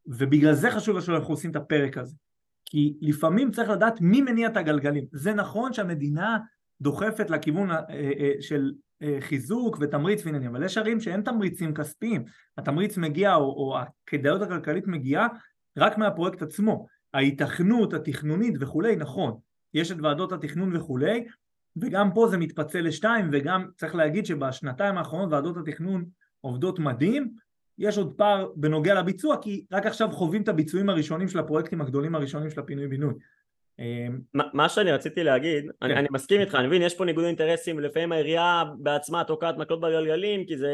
ובגלל 0.07 0.55
זה 0.55 0.71
חשוב 0.71 1.01
שאנחנו 1.01 1.35
עושים 1.35 1.51
את 1.51 1.57
הפרק 1.57 1.99
הזה. 1.99 2.17
כי 2.65 2.97
לפעמים 3.01 3.51
צריך 3.51 3.71
לדעת 3.71 4.01
מי 4.01 4.21
מניע 4.21 4.49
את 4.49 4.57
הגלגלים. 4.57 5.05
זה 5.13 5.35
נכון 5.35 5.73
שהמדינה 5.73 6.39
דוחפת 6.81 7.31
לכיוון 7.31 7.71
אה, 7.71 7.77
אה, 7.91 8.33
של 8.41 8.73
אה, 9.03 9.17
חיזוק 9.21 9.77
ותמריץ 9.81 10.27
ועניינים, 10.27 10.51
אבל 10.51 10.65
יש 10.65 10.79
ערים 10.79 11.01
שאין 11.01 11.23
תמריצים 11.23 11.75
כספיים. 11.75 12.25
התמריץ 12.59 12.97
מגיע, 12.97 13.35
או, 13.35 13.43
או 13.43 13.79
הכדאיות 13.79 14.43
הכלכלית 14.43 14.87
מגיעה 14.87 15.29
רק 15.79 15.99
מהפרויקט 15.99 16.43
עצמו. 16.43 16.87
ההיתכנות 17.15 17.95
התכנונית 17.95 18.55
וכולי, 18.61 18.97
נכון. 18.97 19.39
יש 19.75 19.93
את 19.93 19.97
ועדות 20.03 20.33
התכנון 20.33 20.77
וכולי, 20.77 21.27
וגם 21.77 22.13
פה 22.15 22.29
זה 22.29 22.39
מתפצל 22.39 22.81
לשתיים, 22.81 23.29
וגם 23.33 23.67
צריך 23.77 23.95
להגיד 23.95 24.27
שבשנתיים 24.27 24.99
האחרונות 24.99 25.33
ועדות 25.33 25.57
התכנון 25.57 26.05
עובדות 26.41 26.79
מדהים, 26.79 27.33
יש 27.79 27.99
עוד 27.99 28.13
פער 28.17 28.49
בנוגע 28.57 28.95
לביצוע 28.95 29.37
כי 29.43 29.65
רק 29.73 29.87
עכשיו 29.87 30.11
חווים 30.13 30.43
את 30.43 30.49
הביצועים 30.49 30.89
הראשונים 30.89 31.29
של 31.29 31.39
הפרויקטים 31.39 31.81
הגדולים 31.81 32.15
הראשונים 32.15 32.51
של 32.51 32.61
הפינוי 32.61 32.89
בינוי. 32.89 33.15
אמ, 33.79 34.21
מה 34.35 34.69
שאני 34.69 34.93
רציתי 34.93 35.25
להגיד, 35.25 35.65
כן. 35.65 35.87
אני, 35.87 35.95
אני 35.95 36.09
מסכים 36.11 36.41
איתך, 36.41 36.55
אני 36.55 36.67
מבין, 36.67 36.83
יש 36.83 36.95
פה 36.95 37.05
ניגוד 37.05 37.25
אינטרסים, 37.25 37.81
לפעמים 37.81 38.13
העירייה 38.13 38.65
בעצמה 38.79 39.25
תוקעת 39.25 39.57
מקלות 39.57 39.81
בגלגלים 39.81 40.45
כי 40.45 40.57
זה 40.57 40.71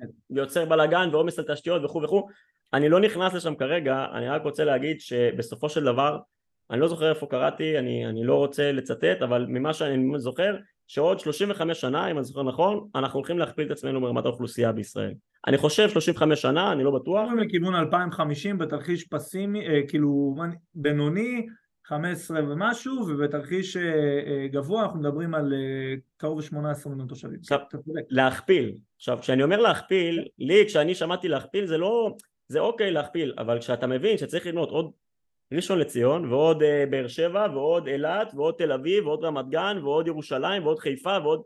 כן. 0.00 0.06
יוצר 0.30 0.64
בלאגן 0.64 1.08
ועומס 1.12 1.38
על 1.38 1.44
תשתיות 1.48 1.84
וכו' 1.84 2.02
וכו', 2.02 2.28
אני 2.72 2.88
לא 2.88 3.00
נכנס 3.00 3.34
לשם 3.34 3.54
כרגע, 3.54 4.06
אני 4.14 4.28
רק 4.28 4.42
רוצה 4.42 4.64
להגיד 4.64 5.00
שבסופו 5.00 5.68
של 5.68 5.84
דבר, 5.84 6.18
אני 6.70 6.80
לא 6.80 6.88
זוכר 6.88 7.10
איפה 7.10 7.26
קראתי, 7.26 7.78
אני, 7.78 8.06
אני 8.06 8.24
לא 8.24 8.34
רוצה 8.34 8.72
לצטט, 8.72 9.22
אבל 9.22 9.46
ממה 9.48 9.72
שאני 9.72 10.18
זוכר, 10.18 10.56
שעוד 10.86 11.20
35 11.20 11.80
שנה, 11.80 12.10
אם 12.10 12.16
אני 12.16 12.24
זוכר 12.24 12.42
נכון, 12.42 12.88
אנחנו 12.94 13.18
הולכים 13.18 13.38
להכפיל 13.38 13.66
את 13.66 13.70
עצמנו 13.70 14.00
ברמת 14.00 14.24
האוכלוסייה 14.24 14.72
בישראל. 14.72 15.14
אני 15.46 15.58
חושב 15.58 15.88
35 15.88 16.42
שנה, 16.42 16.72
אני 16.72 16.84
לא 16.84 16.90
בטוח. 16.90 17.22
אנחנו 17.22 17.36
לכיוון 17.36 17.74
2050 17.74 18.58
בתרחיש 18.58 19.04
פסימי, 19.04 19.68
אה, 19.68 19.80
כאילו 19.88 20.36
בינוני, 20.74 21.46
15 21.88 22.40
ומשהו, 22.48 22.94
ובתרחיש 23.08 23.76
אה, 23.76 23.82
אה, 23.82 24.48
גבוה 24.48 24.82
אנחנו 24.82 24.98
מדברים 24.98 25.34
על 25.34 25.52
אה, 25.52 25.94
קרוב 26.16 26.40
ל-18 26.40 26.88
מיליון 26.88 27.08
תושבים. 27.08 27.38
עכשיו, 27.40 27.58
להכפיל. 28.10 28.74
עכשיו, 28.96 29.18
כשאני 29.20 29.42
אומר 29.42 29.60
להכפיל, 29.60 30.28
לי 30.38 30.64
כשאני 30.66 30.94
שמעתי 30.94 31.28
להכפיל 31.28 31.66
זה 31.66 31.78
לא, 31.78 32.16
זה 32.48 32.60
אוקיי 32.60 32.90
להכפיל, 32.90 33.34
אבל 33.38 33.58
כשאתה 33.58 33.86
מבין 33.86 34.18
שצריך 34.18 34.46
לבנות 34.46 34.70
עוד 34.70 34.90
ראשון 35.52 35.78
לציון 35.78 36.32
ועוד 36.32 36.62
אה, 36.62 36.84
באר 36.90 37.08
שבע 37.08 37.46
ועוד 37.52 37.86
אילת 37.86 38.32
ועוד 38.34 38.54
תל 38.58 38.72
אביב 38.72 39.06
ועוד 39.06 39.24
רמת 39.24 39.48
גן 39.48 39.78
ועוד 39.82 40.06
ירושלים 40.06 40.64
ועוד 40.64 40.78
חיפה 40.78 41.18
ועוד 41.22 41.42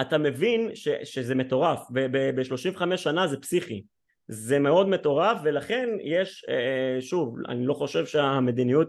אתה 0.00 0.18
מבין 0.18 0.70
ש, 0.74 0.88
שזה 0.88 1.34
מטורף 1.34 1.80
וב-35 1.94 2.96
שנה 2.96 3.26
זה 3.26 3.40
פסיכי. 3.40 3.82
זה 4.28 4.58
מאוד 4.58 4.88
מטורף 4.88 5.38
ולכן 5.44 5.88
יש 6.02 6.44
שוב 7.00 7.36
אני 7.48 7.66
לא 7.66 7.74
חושב 7.74 8.06
שהמדיניות 8.06 8.88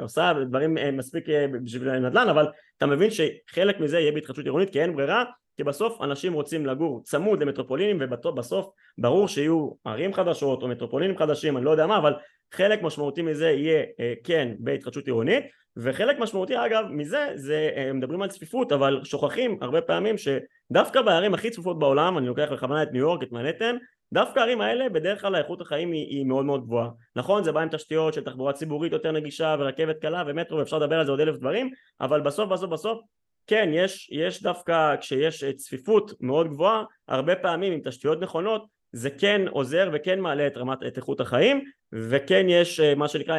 עושה 0.00 0.32
דברים 0.48 0.76
מספיק 0.92 1.24
בשביל 1.64 1.98
נדל"ן 1.98 2.28
אבל 2.28 2.46
אתה 2.76 2.86
מבין 2.86 3.10
שחלק 3.10 3.80
מזה 3.80 3.98
יהיה 4.00 4.12
בהתחדשות 4.12 4.44
עירונית 4.44 4.70
כי 4.70 4.82
אין 4.82 4.96
ברירה 4.96 5.24
כי 5.56 5.64
בסוף 5.64 6.02
אנשים 6.02 6.32
רוצים 6.32 6.66
לגור 6.66 7.02
צמוד 7.02 7.42
למטרופולינים 7.42 7.98
ובסוף 8.00 8.66
ברור 8.98 9.28
שיהיו 9.28 9.70
ערים 9.84 10.14
חדשות 10.14 10.62
או 10.62 10.68
מטרופולינים 10.68 11.18
חדשים 11.18 11.56
אני 11.56 11.64
לא 11.64 11.70
יודע 11.70 11.86
מה 11.86 11.98
אבל 11.98 12.14
חלק 12.54 12.82
משמעותי 12.82 13.22
מזה 13.22 13.50
יהיה 13.50 13.84
כן 14.24 14.54
בהתחדשות 14.58 15.06
עירונית 15.06 15.44
וחלק 15.76 16.18
משמעותי 16.18 16.56
אגב 16.56 16.84
מזה 16.90 17.28
זה 17.34 17.70
מדברים 17.94 18.22
על 18.22 18.28
צפיפות 18.28 18.72
אבל 18.72 19.00
שוכחים 19.04 19.58
הרבה 19.60 19.80
פעמים 19.80 20.14
שדווקא 20.18 21.02
בערים 21.02 21.34
הכי 21.34 21.50
צפופות 21.50 21.78
בעולם 21.78 22.18
אני 22.18 22.26
לוקח 22.26 22.48
בכוונה 22.52 22.82
את 22.82 22.92
ניו 22.92 23.00
יורק 23.00 23.22
את 23.22 23.32
מנהטן 23.32 23.76
דווקא 24.12 24.40
הערים 24.40 24.60
האלה 24.60 24.88
בדרך 24.88 25.20
כלל 25.20 25.34
האיכות 25.34 25.60
החיים 25.60 25.92
היא, 25.92 26.06
היא 26.06 26.26
מאוד 26.26 26.44
מאוד 26.44 26.64
גבוהה. 26.64 26.88
נכון 27.16 27.44
זה 27.44 27.52
בא 27.52 27.60
עם 27.60 27.68
תשתיות 27.68 28.14
של 28.14 28.24
תחבורה 28.24 28.52
ציבורית 28.52 28.92
יותר 28.92 29.12
נגישה 29.12 29.56
ורכבת 29.58 29.98
קלה 29.98 30.24
ומטרו 30.26 30.58
ואפשר 30.58 30.78
לדבר 30.78 30.98
על 30.98 31.06
זה 31.06 31.10
עוד 31.10 31.20
אלף 31.20 31.36
דברים 31.36 31.70
אבל 32.00 32.20
בסוף 32.20 32.50
בסוף 32.50 32.70
בסוף 32.70 33.00
כן 33.46 33.70
יש, 33.72 34.10
יש 34.12 34.42
דווקא 34.42 34.96
כשיש 35.00 35.44
צפיפות 35.44 36.12
מאוד 36.20 36.48
גבוהה 36.48 36.84
הרבה 37.08 37.36
פעמים 37.36 37.72
עם 37.72 37.80
תשתיות 37.84 38.20
נכונות 38.20 38.77
זה 38.92 39.10
כן 39.10 39.42
עוזר 39.50 39.90
וכן 39.92 40.20
מעלה 40.20 40.46
את 40.46 40.56
רמת 40.56 40.78
את 40.86 40.96
איכות 40.96 41.20
החיים 41.20 41.64
וכן 41.92 42.46
יש 42.48 42.80
מה 42.80 43.08
שנקרא 43.08 43.36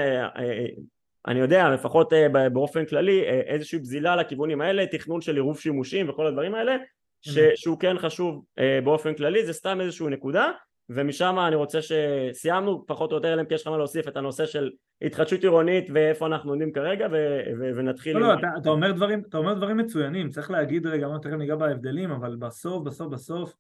אני 1.28 1.40
יודע 1.40 1.70
לפחות 1.70 2.14
באופן 2.54 2.86
כללי 2.86 3.24
איזושהי 3.24 3.80
בזילה 3.80 4.16
לכיוונים 4.16 4.62
האלה 4.62 4.86
תכנון 4.86 5.22
של 5.22 5.36
עירוב 5.36 5.60
שימושים 5.60 6.10
וכל 6.10 6.28
הדברים 6.28 6.56
האלה 6.56 6.78
ש, 7.22 7.40
שהוא 7.56 7.80
כן 7.80 7.98
חשוב 7.98 8.44
אה, 8.60 8.80
באופן 8.84 9.14
כללי 9.14 9.46
זה 9.46 9.54
סתם 9.54 9.82
איזושהי 9.82 10.08
נקודה 10.08 10.52
ומשם 10.90 11.36
אני 11.48 11.56
רוצה 11.56 11.80
שסיימנו 11.82 12.86
פחות 12.88 13.12
או 13.12 13.18
יותר 13.18 13.34
אלא 13.34 13.42
אם 13.42 13.46
כן 13.46 13.56
יש 13.56 13.62
לך 13.62 13.68
מה 13.68 13.78
להוסיף 13.78 14.08
את 14.08 14.18
הנושא 14.18 14.46
של 14.46 14.70
התחדשות 15.02 15.44
עירונית 15.44 15.90
ואיפה 15.94 16.26
אנחנו 16.26 16.52
עומדים 16.52 16.72
כרגע 16.72 17.08
ו, 17.12 17.40
ו, 17.60 17.70
ונתחיל 17.76 18.18
לא, 18.18 18.26
עם... 18.26 18.32
לא, 18.32 18.40
אתה, 18.40 18.48
אתה, 18.62 18.70
אומר 18.70 18.92
דברים, 18.92 19.24
אתה 19.30 19.38
אומר 19.38 19.54
דברים 19.54 19.78
מצוינים 19.78 20.30
צריך 20.30 20.52
להגיד 20.52 20.88
רגע, 20.88 21.08
תכף 21.22 21.34
ניגע 21.34 21.56
בהבדלים 21.56 22.12
אבל 22.12 22.36
בסוף 22.36 22.84
בסוף 22.84 23.08
בסוף 23.08 23.54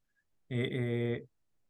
אה, 0.51 0.57
אה, 0.57 1.15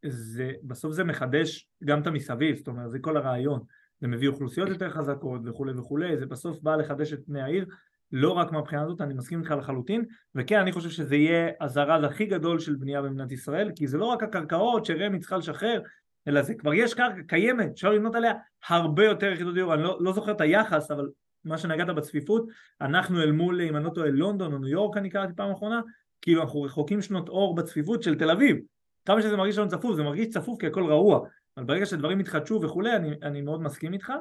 זה, 0.06 0.52
בסוף 0.64 0.94
זה 0.94 1.04
מחדש 1.04 1.68
גם 1.84 2.02
את 2.02 2.08
המסביב 2.08 2.58
זאת 2.58 2.68
אומרת 2.68 2.92
זה 2.92 3.00
כל 3.00 3.18
הרעיון. 3.18 3.60
זה 4.02 4.08
מביא 4.08 4.28
אוכלוסיות 4.28 4.70
יותר 4.70 4.90
חזקות 4.90 5.42
וכולי 5.46 5.74
וכולי 5.80 6.18
זה 6.18 6.26
בסוף 6.26 6.60
בא 6.62 6.76
לחדש 6.76 7.14
את 7.14 7.20
פני 7.26 7.42
העיר 7.42 7.66
לא 8.12 8.32
רק 8.32 8.52
מהבחינה 8.52 8.82
הזאת, 8.82 9.02
אני 9.02 9.14
מסכים 9.14 9.40
איתך 9.40 9.52
לחלוטין, 9.52 10.06
וכן, 10.36 10.60
אני 10.60 10.72
חושב 10.72 10.90
שזה 10.90 11.16
יהיה 11.16 11.50
הזרז 11.62 12.04
הכי 12.04 12.26
גדול 12.26 12.60
של 12.60 12.76
בנייה 12.76 13.02
במדינת 13.02 13.32
ישראל, 13.32 13.72
כי 13.76 13.88
זה 13.88 13.98
לא 13.98 14.06
רק 14.06 14.24
הקרקעות 14.24 14.86
שרמ"י 14.86 15.20
צריכה 15.20 15.38
לשחרר, 15.38 15.82
אלא 16.28 16.42
זה 16.42 16.54
כבר 16.54 16.74
יש 16.74 16.94
קרקע 16.94 17.22
קיימת, 17.28 17.72
אפשר 17.74 17.90
לבנות 17.90 18.16
עליה 18.16 18.34
הרבה 18.68 19.06
יותר 19.06 19.26
יחידות 19.26 19.54
דיור, 19.54 19.74
אני 19.74 19.84
לא, 19.84 19.98
לא 20.02 20.14
זוכר 20.14 20.32
את 20.32 20.42
היחס, 20.42 20.92
אבל 20.92 21.10
מה 21.46 21.58
שנגעת 21.58 21.88
בצפיפות, 21.88 22.48
אנחנו 22.82 23.22
אל 23.22 23.32
מול, 23.32 23.62
אם 23.62 23.76
אני 23.76 23.86
לא 23.86 23.90
טועה, 23.90 24.10
לונדון 24.10 24.54
או 24.54 24.58
ניו 24.58 24.70
יורק, 24.70 24.98
אני 24.98 25.10
קראתי 25.10 25.34
פעם 25.36 25.52
אחרונה, 25.52 25.82
כאילו 26.22 26.42
אנחנו 26.42 26.62
רחוקים 26.62 27.02
שנות 27.02 27.30
אור 27.30 27.56
בצפיפות 27.56 28.04
של 28.04 28.16
תל 28.16 28.32
אביב, 28.32 28.58
כמה 29.06 29.22
שזה 29.22 29.38
מרגיש 29.38 29.58
לנו 29.58 29.70
צפוף, 29.70 29.96
זה 29.96 30.04
מרגיש 30.04 30.28
צפוף 30.28 30.60
כי 30.60 30.68
הכל 30.68 30.86
רעוע, 30.86 31.28
אבל 31.58 31.66
ברגע 31.66 31.86
שדברים 31.86 32.20
יתחדשו 32.20 32.60
וכולי, 32.64 32.96
אני, 32.96 33.12
אני 33.24 33.42
מאוד 33.42 33.62
מסכים 33.62 33.94
איתך. 33.94 34.14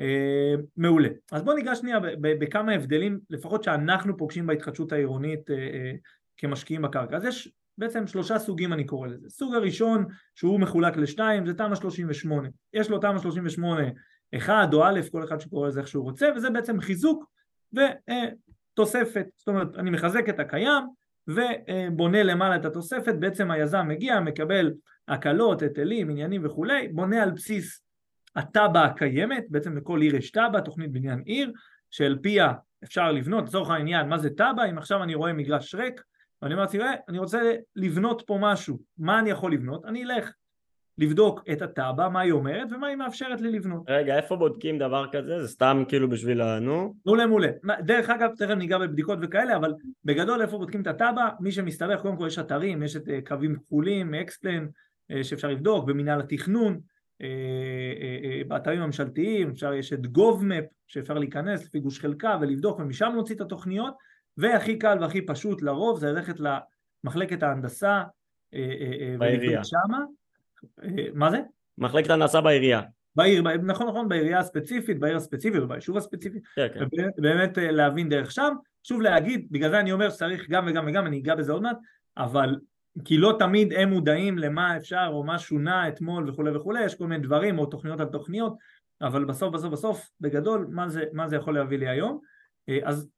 אה, 0.00 0.54
מעולה. 0.76 1.08
אז 1.32 1.42
בואו 1.42 1.56
ניגע 1.56 1.74
שנייה 1.74 1.98
בכמה 2.20 2.72
הבדלים, 2.72 3.20
לפחות 3.30 3.64
שאנחנו 3.64 4.16
פוגשים 4.16 4.46
בהתחדשות 4.46 4.92
העירונית 4.92 5.50
אה, 5.50 5.56
אה, 5.56 5.92
כמשקיעים 6.36 6.82
בקרקע. 6.82 7.16
אז 7.16 7.24
יש 7.24 7.52
בעצם 7.78 8.06
שלושה 8.06 8.38
סוגים 8.38 8.72
אני 8.72 8.84
קורא 8.84 9.08
לזה. 9.08 9.28
סוג 9.30 9.54
הראשון 9.54 10.06
שהוא 10.34 10.60
מחולק 10.60 10.96
לשתיים 10.96 11.46
זה 11.46 11.54
תמ"א 11.54 11.74
38. 11.74 12.48
יש 12.72 12.90
לו 12.90 12.98
תמ"א 12.98 13.18
38 13.18 13.82
אחד 14.36 14.68
או 14.72 14.84
א', 14.84 15.00
כל 15.12 15.24
אחד 15.24 15.40
שקורא 15.40 15.68
לזה 15.68 15.80
איך 15.80 15.88
שהוא 15.88 16.04
רוצה, 16.04 16.28
וזה 16.36 16.50
בעצם 16.50 16.80
חיזוק 16.80 17.24
ותוספת. 17.72 19.26
זאת 19.36 19.48
אומרת, 19.48 19.76
אני 19.76 19.90
מחזק 19.90 20.28
את 20.28 20.40
הקיים 20.40 20.84
ובונה 21.28 22.22
למעלה 22.22 22.56
את 22.56 22.64
התוספת, 22.64 23.14
בעצם 23.14 23.50
היזם 23.50 23.88
מגיע, 23.88 24.20
מקבל 24.20 24.72
הקלות, 25.08 25.62
היטלים, 25.62 26.10
עניינים 26.10 26.42
וכולי, 26.44 26.88
בונה 26.88 27.22
על 27.22 27.30
בסיס 27.30 27.82
התב"ע 28.36 28.84
הקיימת, 28.84 29.44
בעצם 29.48 29.76
לכל 29.76 30.00
עיר 30.00 30.16
יש 30.16 30.30
תב"ע, 30.30 30.60
תוכנית 30.60 30.92
בניין 30.92 31.18
עיר, 31.18 31.52
שעל 31.90 32.18
פיה 32.22 32.52
אפשר 32.84 33.12
לבנות, 33.12 33.48
לצורך 33.48 33.70
העניין, 33.70 34.08
מה 34.08 34.18
זה 34.18 34.30
תב"ע, 34.30 34.64
אם 34.70 34.78
עכשיו 34.78 35.02
אני 35.02 35.14
רואה 35.14 35.32
מגרש 35.32 35.74
ריק, 35.74 36.02
ואני 36.42 36.54
אומר 36.54 36.64
לעצמי, 36.64 36.82
אני 37.08 37.18
רוצה 37.18 37.54
לבנות 37.76 38.22
פה 38.26 38.38
משהו, 38.40 38.78
מה 38.98 39.18
אני 39.18 39.30
יכול 39.30 39.52
לבנות? 39.52 39.84
אני 39.84 40.04
אלך 40.04 40.30
לבדוק 40.98 41.42
את 41.52 41.62
התב"ע, 41.62 42.08
מה 42.08 42.20
היא 42.20 42.32
אומרת 42.32 42.72
ומה 42.72 42.86
היא 42.86 42.96
מאפשרת 42.96 43.40
לי 43.40 43.50
לבנות. 43.50 43.82
רגע, 43.88 44.16
איפה 44.16 44.36
בודקים 44.36 44.78
דבר 44.78 45.06
כזה? 45.12 45.42
זה 45.42 45.48
סתם 45.48 45.82
כאילו 45.88 46.10
בשביל 46.10 46.40
ה... 46.40 46.58
נו? 46.58 46.94
מעולה, 47.06 47.26
מעולה. 47.26 47.48
דרך 47.80 48.10
אגב, 48.10 48.30
תכף 48.38 48.54
ניגע 48.54 48.78
בבדיקות 48.78 49.18
וכאלה, 49.22 49.56
אבל 49.56 49.74
בגדול 50.04 50.42
איפה 50.42 50.58
בודקים 50.58 50.80
את 50.80 50.86
התב"ע? 50.86 51.28
מי 51.40 51.52
שמסתבך, 51.52 52.00
קודם 52.00 52.16
כל 52.16 52.26
יש 52.26 52.38
אתרים, 52.38 52.82
יש 52.82 52.96
את 52.96 53.08
אה, 53.08 53.18
קווים 53.26 53.56
כחולים, 53.56 54.14
אקספלן, 54.14 54.66
אה, 55.10 55.24
שאפשר 55.24 55.48
לבדוק, 55.48 55.84
במנהל 55.84 56.20
התכנון, 56.20 56.80
אה, 57.22 58.42
באתרים 58.48 58.82
הממשלתיים, 58.82 59.50
אפשר, 59.50 59.74
יש 59.74 59.92
את 59.92 60.00
GovMap 60.16 60.64
שאפשר 60.86 61.14
להיכנס 61.14 61.64
לפי 61.64 61.80
גוש 61.80 62.00
חלקה 62.00 62.38
ולבדוק 62.40 62.78
ומשם 62.78 63.10
להוציא 63.14 63.34
את 63.34 63.40
התוכניות 63.40 63.94
והכי 64.36 64.78
קל 64.78 64.98
והכי 65.00 65.26
פשוט 65.26 65.62
לרוב 65.62 65.98
זה 65.98 66.12
ללכת 66.12 66.36
למחלקת 67.04 67.42
ההנדסה 67.42 68.02
בעירייה. 69.18 69.64
שמה. 69.64 69.98
מה 71.14 71.30
זה? 71.30 71.40
מחלקת 71.78 72.10
ההנדסה 72.10 72.40
בעירייה. 72.40 72.80
בעיר, 73.16 73.42
נכון 73.42 73.88
נכון, 73.88 74.08
בעירייה 74.08 74.38
הספציפית, 74.38 74.98
בעיר 74.98 75.16
הספציפית 75.16 75.62
או 75.62 75.68
ביישוב 75.68 75.96
הספציפי, 75.96 76.38
כן, 76.56 76.68
כן. 76.74 77.08
באמת 77.18 77.58
להבין 77.58 78.08
דרך 78.08 78.30
שם, 78.30 78.54
שוב 78.82 79.00
להגיד, 79.00 79.46
בגלל 79.50 79.70
זה 79.70 79.80
אני 79.80 79.92
אומר 79.92 80.10
שצריך 80.10 80.50
גם 80.50 80.66
וגם 80.68 80.84
וגם, 80.88 81.06
אני 81.06 81.18
אגע 81.18 81.34
בזה 81.34 81.52
עוד 81.52 81.62
מעט, 81.62 81.76
אבל 82.16 82.56
כי 83.04 83.18
לא 83.18 83.36
תמיד 83.38 83.72
הם 83.72 83.88
מודעים 83.88 84.38
למה 84.38 84.76
אפשר 84.76 85.08
או 85.12 85.24
מה 85.24 85.38
שונה 85.38 85.88
אתמול 85.88 86.30
וכולי 86.30 86.56
וכולי, 86.56 86.84
יש 86.84 86.94
כל 86.94 87.06
מיני 87.06 87.22
דברים 87.22 87.58
או 87.58 87.66
תוכניות 87.66 88.00
על 88.00 88.06
תוכניות, 88.06 88.56
אבל 89.02 89.24
בסוף 89.24 89.54
בסוף 89.54 89.72
בסוף 89.72 90.10
בגדול 90.20 90.66
מה 90.70 90.88
זה, 90.88 91.04
מה 91.12 91.28
זה 91.28 91.36
יכול 91.36 91.54
להביא 91.54 91.78
לי 91.78 91.88
היום. 91.88 92.20
אה, 92.68 92.78
אז 92.84 93.08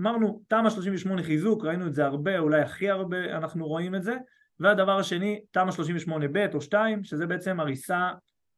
אמרנו 0.00 0.42
תמ"א 0.48 0.70
38 0.70 1.22
חיזוק, 1.22 1.64
ראינו 1.64 1.86
את 1.86 1.94
זה 1.94 2.04
הרבה, 2.04 2.38
אולי 2.38 2.60
הכי 2.60 2.90
הרבה 2.90 3.36
אנחנו 3.36 3.66
רואים 3.66 3.94
את 3.94 4.02
זה, 4.02 4.16
והדבר 4.60 4.98
השני 4.98 5.40
תמ"א 5.50 5.70
38ב' 5.70 6.54
או 6.54 6.60
2 6.60 7.04
שזה 7.04 7.26
בעצם 7.26 7.60
הריסה 7.60 8.10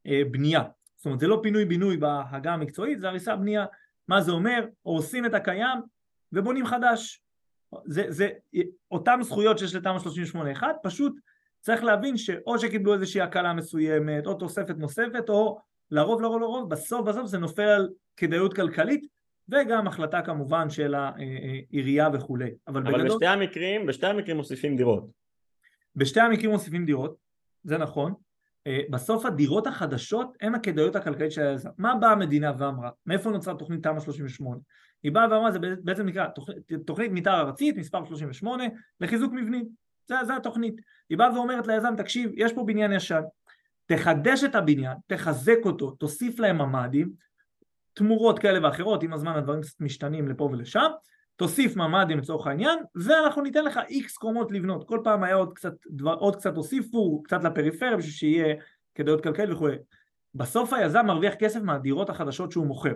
אה, 0.07 0.23
בנייה, 0.31 0.63
זאת 0.97 1.07
אומרת 1.07 1.21
זה 1.21 1.27
לא 1.27 1.41
פינוי 1.43 1.65
בינוי 1.65 1.97
בהגה 1.97 2.53
המקצועית, 2.53 3.01
זה 3.01 3.09
הריסה 3.09 3.37
בנייה, 3.37 3.65
מה 4.09 4.21
זה 4.21 4.33
אומר? 4.33 4.67
הורסים 4.83 5.27
את 5.27 5.35
הקיים 5.35 5.79
ובונים 6.33 6.67
חדש 6.67 7.23
זה, 7.85 8.05
זה 8.09 8.29
אותן 8.91 9.19
זכויות 9.23 9.59
שיש 9.59 9.75
לתמ"א 9.75 9.99
38-1, 10.61 10.63
פשוט 10.83 11.13
צריך 11.61 11.85
להבין 11.85 12.17
שאו 12.17 12.59
שקיבלו 12.59 12.95
איזושהי 12.95 13.21
הקלה 13.21 13.53
מסוימת, 13.53 14.27
או 14.27 14.35
תוספת 14.35 14.75
נוספת, 14.79 15.29
או 15.29 15.59
לרוב 15.91 16.23
לרוב 16.23 16.41
לרוב, 16.41 16.71
בסוף 16.71 17.09
בסוף 17.09 17.27
זה 17.27 17.39
נופל 17.39 17.63
על 17.63 17.89
כדאיות 18.17 18.55
כלכלית, 18.55 19.07
וגם 19.49 19.87
החלטה 19.87 20.23
כמובן 20.23 20.71
של 20.71 20.95
העירייה 20.95 22.09
וכולי. 22.13 22.51
אבל, 22.69 22.81
אבל 22.81 22.93
בגדול... 22.93 23.09
בשתי 23.09 23.27
המקרים, 23.27 23.87
בשתי 23.87 24.07
המקרים 24.07 24.37
מוסיפים 24.37 24.77
דירות. 24.77 25.07
בשתי 25.97 26.21
המקרים 26.21 26.51
מוסיפים 26.51 26.85
דירות, 26.85 27.17
זה 27.65 27.79
נכון. 27.79 28.15
אה, 28.67 28.81
בסוף 28.91 29.27
הדירות 29.27 29.67
החדשות 29.67 30.37
הן 30.41 30.55
הכדאיות 30.55 30.97
הכלכלית 30.97 31.33
של 31.33 31.43
היזם. 31.43 31.71
מה 31.79 31.95
באה 31.95 32.13
המדינה 32.13 32.53
ואמרה? 32.59 32.91
מאיפה 33.07 33.31
נוצרה 33.31 33.55
תוכנית 33.55 33.83
תמ"א 33.83 34.01
38? 34.01 34.61
היא 35.03 35.13
באה 35.13 35.31
ואמרה 35.31 35.51
זה 35.51 35.59
בעצם 35.83 36.07
נקרא 36.07 36.27
תוכנית, 36.27 36.59
תוכנית 36.87 37.13
מתאר 37.13 37.41
ארצית 37.41 37.77
מספר 37.77 38.05
38 38.05 38.65
לחיזוק 39.01 39.33
מבנים, 39.33 39.69
זה, 40.07 40.15
זה 40.27 40.37
התוכנית. 40.37 40.81
היא 41.09 41.19
באה 41.19 41.35
ואומרת 41.35 41.67
ליזם 41.67 41.95
תקשיב 41.97 42.31
יש 42.35 42.53
פה 42.53 42.65
בניין 42.65 42.93
ישן, 42.93 43.23
תחדש 43.87 44.45
את 44.45 44.55
הבניין, 44.55 44.97
תחזק 45.07 45.59
אותו, 45.65 45.91
תוסיף 45.91 46.39
להם 46.39 46.59
ממ"דים, 46.59 47.13
תמורות 47.95 48.39
כאלה 48.39 48.67
ואחרות, 48.67 49.03
עם 49.03 49.13
הזמן 49.13 49.33
הדברים 49.37 49.61
קצת 49.61 49.81
משתנים 49.81 50.29
לפה 50.29 50.45
ולשם, 50.45 50.91
תוסיף 51.37 51.77
ממ"דים 51.77 52.19
לצורך 52.19 52.47
העניין, 52.47 52.79
ואנחנו 52.95 53.43
ניתן 53.43 53.65
לך 53.65 53.81
איקס 53.89 54.17
קומות 54.17 54.53
לבנות. 54.53 54.89
כל 54.89 55.01
פעם 55.05 55.25
היה 55.25 55.35
עוד 55.35 55.53
קצת, 55.53 55.73
דבר, 55.87 56.15
עוד 56.15 56.37
קצת 56.37 56.57
הוסיפו, 56.57 57.23
קצת 57.23 57.45
לפריפריה 57.45 57.97
בשביל 57.97 58.13
שיהיה 58.13 58.55
כדאיות 58.95 59.23
כלכלית 59.23 59.51
וכו'. 59.51 59.69
בסוף 60.35 60.73
היזם 60.73 61.07
מרוויח 61.07 61.35
כסף 61.35 61.61
מהדירות 61.63 62.11
החדשות 62.11 62.53
שהוא 62.53 62.67
מוכר. 62.67 62.93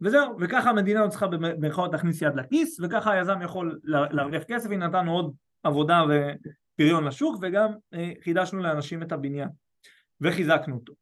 וזהו, 0.00 0.36
וככה 0.40 0.70
המדינה 0.70 1.08
צריכה 1.08 1.26
במירכאות 1.26 1.92
להכניס 1.92 2.22
יד 2.22 2.34
לכיס, 2.36 2.80
וככה 2.80 3.12
היזם 3.12 3.42
יכול 3.42 3.80
להרוויח 3.84 4.42
כסף, 4.42 4.70
הנה 4.70 4.86
נתנו 4.86 5.12
עוד 5.12 5.34
עבודה 5.62 6.02
ופריון 6.04 7.04
לשוק, 7.04 7.36
וגם 7.42 7.72
אה, 7.94 8.12
חידשנו 8.24 8.62
לאנשים 8.62 9.02
את 9.02 9.12
הבניין, 9.12 9.48
וחיזקנו 10.20 10.74
אותו. 10.74 10.92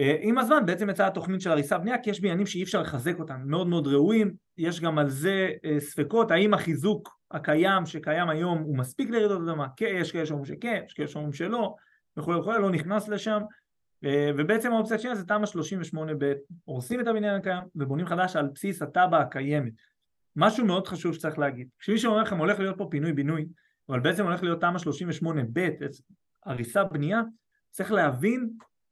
אה, 0.00 0.16
עם 0.20 0.38
הזמן 0.38 0.66
בעצם 0.66 0.90
יצאה 0.90 1.06
התוכנית 1.06 1.40
של 1.40 1.50
הריסה 1.50 1.78
בנייה, 1.78 1.98
כי 1.98 2.10
יש 2.10 2.20
בניינים 2.20 2.46
שאי 2.46 2.62
אפשר 2.62 2.82
לחזק 2.82 3.18
אותם, 3.18 3.40
מאוד 3.44 3.66
מאוד 3.66 3.86
ראויים, 3.86 4.47
יש 4.58 4.80
גם 4.80 4.98
על 4.98 5.08
זה 5.08 5.50
אה, 5.64 5.80
ספקות, 5.80 6.30
האם 6.30 6.54
החיזוק 6.54 7.18
הקיים 7.30 7.86
שקיים 7.86 8.28
היום 8.28 8.58
הוא 8.58 8.78
מספיק 8.78 9.10
לרעידות 9.10 9.42
אדמה, 9.42 9.66
כן, 9.76 9.94
יש 9.98 10.12
כאלה 10.12 10.26
שאומרים 10.26 10.46
שכן, 10.46 10.82
יש 10.86 10.92
כאלה 10.92 11.08
שאומרים 11.08 11.32
שלא, 11.32 11.74
וכולי 12.16 12.38
וכולי, 12.38 12.58
לא 12.58 12.70
נכנס 12.70 13.08
לשם, 13.08 13.40
אה, 14.04 14.30
ובעצם 14.36 14.72
האופציה 14.72 14.96
השנייה 14.96 15.14
זה 15.14 15.24
תמ"א 15.26 15.46
38ב, 15.46 16.24
הורסים 16.64 17.00
את 17.00 17.06
הבניין 17.06 17.34
הקיים 17.34 17.62
ובונים 17.74 18.06
חדש 18.06 18.36
על 18.36 18.48
בסיס 18.54 18.82
התב"ע 18.82 19.18
הקיימת. 19.18 19.72
משהו 20.36 20.66
מאוד 20.66 20.86
חשוב 20.88 21.14
שצריך 21.14 21.38
להגיד, 21.38 21.68
כשמישהו 21.78 22.10
אומר 22.10 22.22
לכם 22.22 22.38
הולך 22.38 22.58
להיות 22.58 22.78
פה 22.78 22.88
פינוי 22.90 23.12
בינוי, 23.12 23.46
אבל 23.88 24.00
בעצם 24.00 24.24
הולך 24.24 24.42
להיות 24.42 24.60
תמ"א 24.60 24.78
38ב, 24.78 25.60
הריסה 26.44 26.84
בנייה, 26.84 27.22
צריך 27.70 27.92
להבין, 27.92 28.50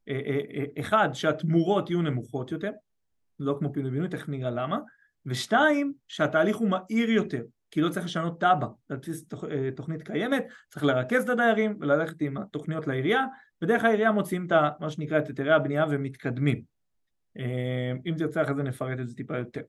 אה, 0.09 0.65
אחד, 0.81 1.09
שהתמורות 1.13 1.91
יהיו 1.91 2.03
נמוכות 2.03 2.53
יותר, 2.53 2.71
לא 3.41 3.57
כמו 3.59 3.73
פינוי 3.73 3.91
בינוי, 3.91 4.09
תכף 4.09 4.29
נראה 4.29 4.51
למה, 4.51 4.79
ושתיים, 5.27 5.93
שהתהליך 6.09 6.57
הוא 6.57 6.69
מהיר 6.69 7.11
יותר, 7.11 7.43
כי 7.71 7.81
לא 7.81 7.89
צריך 7.89 8.07
לשנות 8.07 8.41
תב"ע 8.41 8.67
על 8.89 8.97
בסיס 8.97 9.25
תוכנית 9.77 10.03
קיימת, 10.03 10.47
צריך 10.69 10.85
לרכז 10.85 11.23
את 11.23 11.29
הדיירים 11.29 11.77
וללכת 11.81 12.21
עם 12.21 12.37
התוכניות 12.37 12.87
לעירייה, 12.87 13.25
ודרך 13.63 13.85
העירייה 13.85 14.13
מוציאים 14.13 14.47
את 14.47 14.81
מה 14.81 14.91
שנקרא 14.91 15.19
את 15.19 15.29
היתרי 15.29 15.53
הבנייה 15.53 15.85
ומתקדמים. 15.91 16.63
אה, 17.39 17.93
אם 18.07 18.15
תרצה 18.19 18.43
אחרי 18.43 18.55
זה 18.55 18.63
נפרט 18.63 19.01
את 19.01 19.09
זה 19.09 19.15
טיפה 19.15 19.39
יותר. 19.39 19.61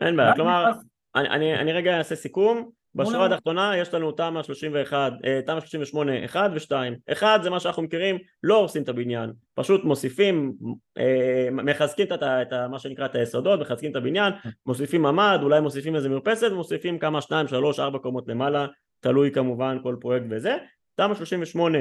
אין 0.00 0.16
בעיה, 0.16 0.34
כלומר, 0.34 0.72
אני, 1.14 1.28
אני, 1.28 1.54
אני 1.54 1.72
רגע 1.72 1.98
אעשה 1.98 2.16
סיכום, 2.16 2.70
בשורה 2.94 3.26
התחתונה 3.26 3.76
יש 3.76 3.94
לנו 3.94 4.12
תמ"א 4.12 4.42
31, 4.42 5.12
אה, 5.24 5.40
תמ"א 5.46 5.60
38 5.60 6.24
1 6.24 6.50
ו-2 6.54 7.12
1 7.12 7.42
זה 7.42 7.50
מה 7.50 7.60
שאנחנו 7.60 7.82
מכירים, 7.82 8.18
לא 8.42 8.56
הורסים 8.56 8.82
את 8.82 8.88
הבניין, 8.88 9.32
פשוט 9.54 9.84
מוסיפים, 9.84 10.52
אה, 10.98 11.48
מחזקים 11.52 12.06
את, 12.06 12.22
את 12.22 12.52
מה 12.70 12.78
שנקרא 12.78 13.06
את 13.06 13.14
היסודות, 13.14 13.60
מחזקים 13.60 13.90
את 13.90 13.96
הבניין, 13.96 14.32
מוסיפים 14.66 15.02
ממ"ד, 15.02 15.38
אולי 15.42 15.60
מוסיפים 15.60 15.96
איזה 15.96 16.08
מרפסת 16.08 16.48
ומוסיפים 16.52 16.98
כמה 16.98 17.20
2, 17.20 17.48
3, 17.48 17.80
4 17.80 17.98
קומות 17.98 18.28
למעלה, 18.28 18.66
תלוי 19.00 19.30
כמובן 19.30 19.78
כל 19.82 19.96
פרויקט 20.00 20.26
וזה, 20.30 20.56
תמ"א 20.94 21.14
38 21.14 21.78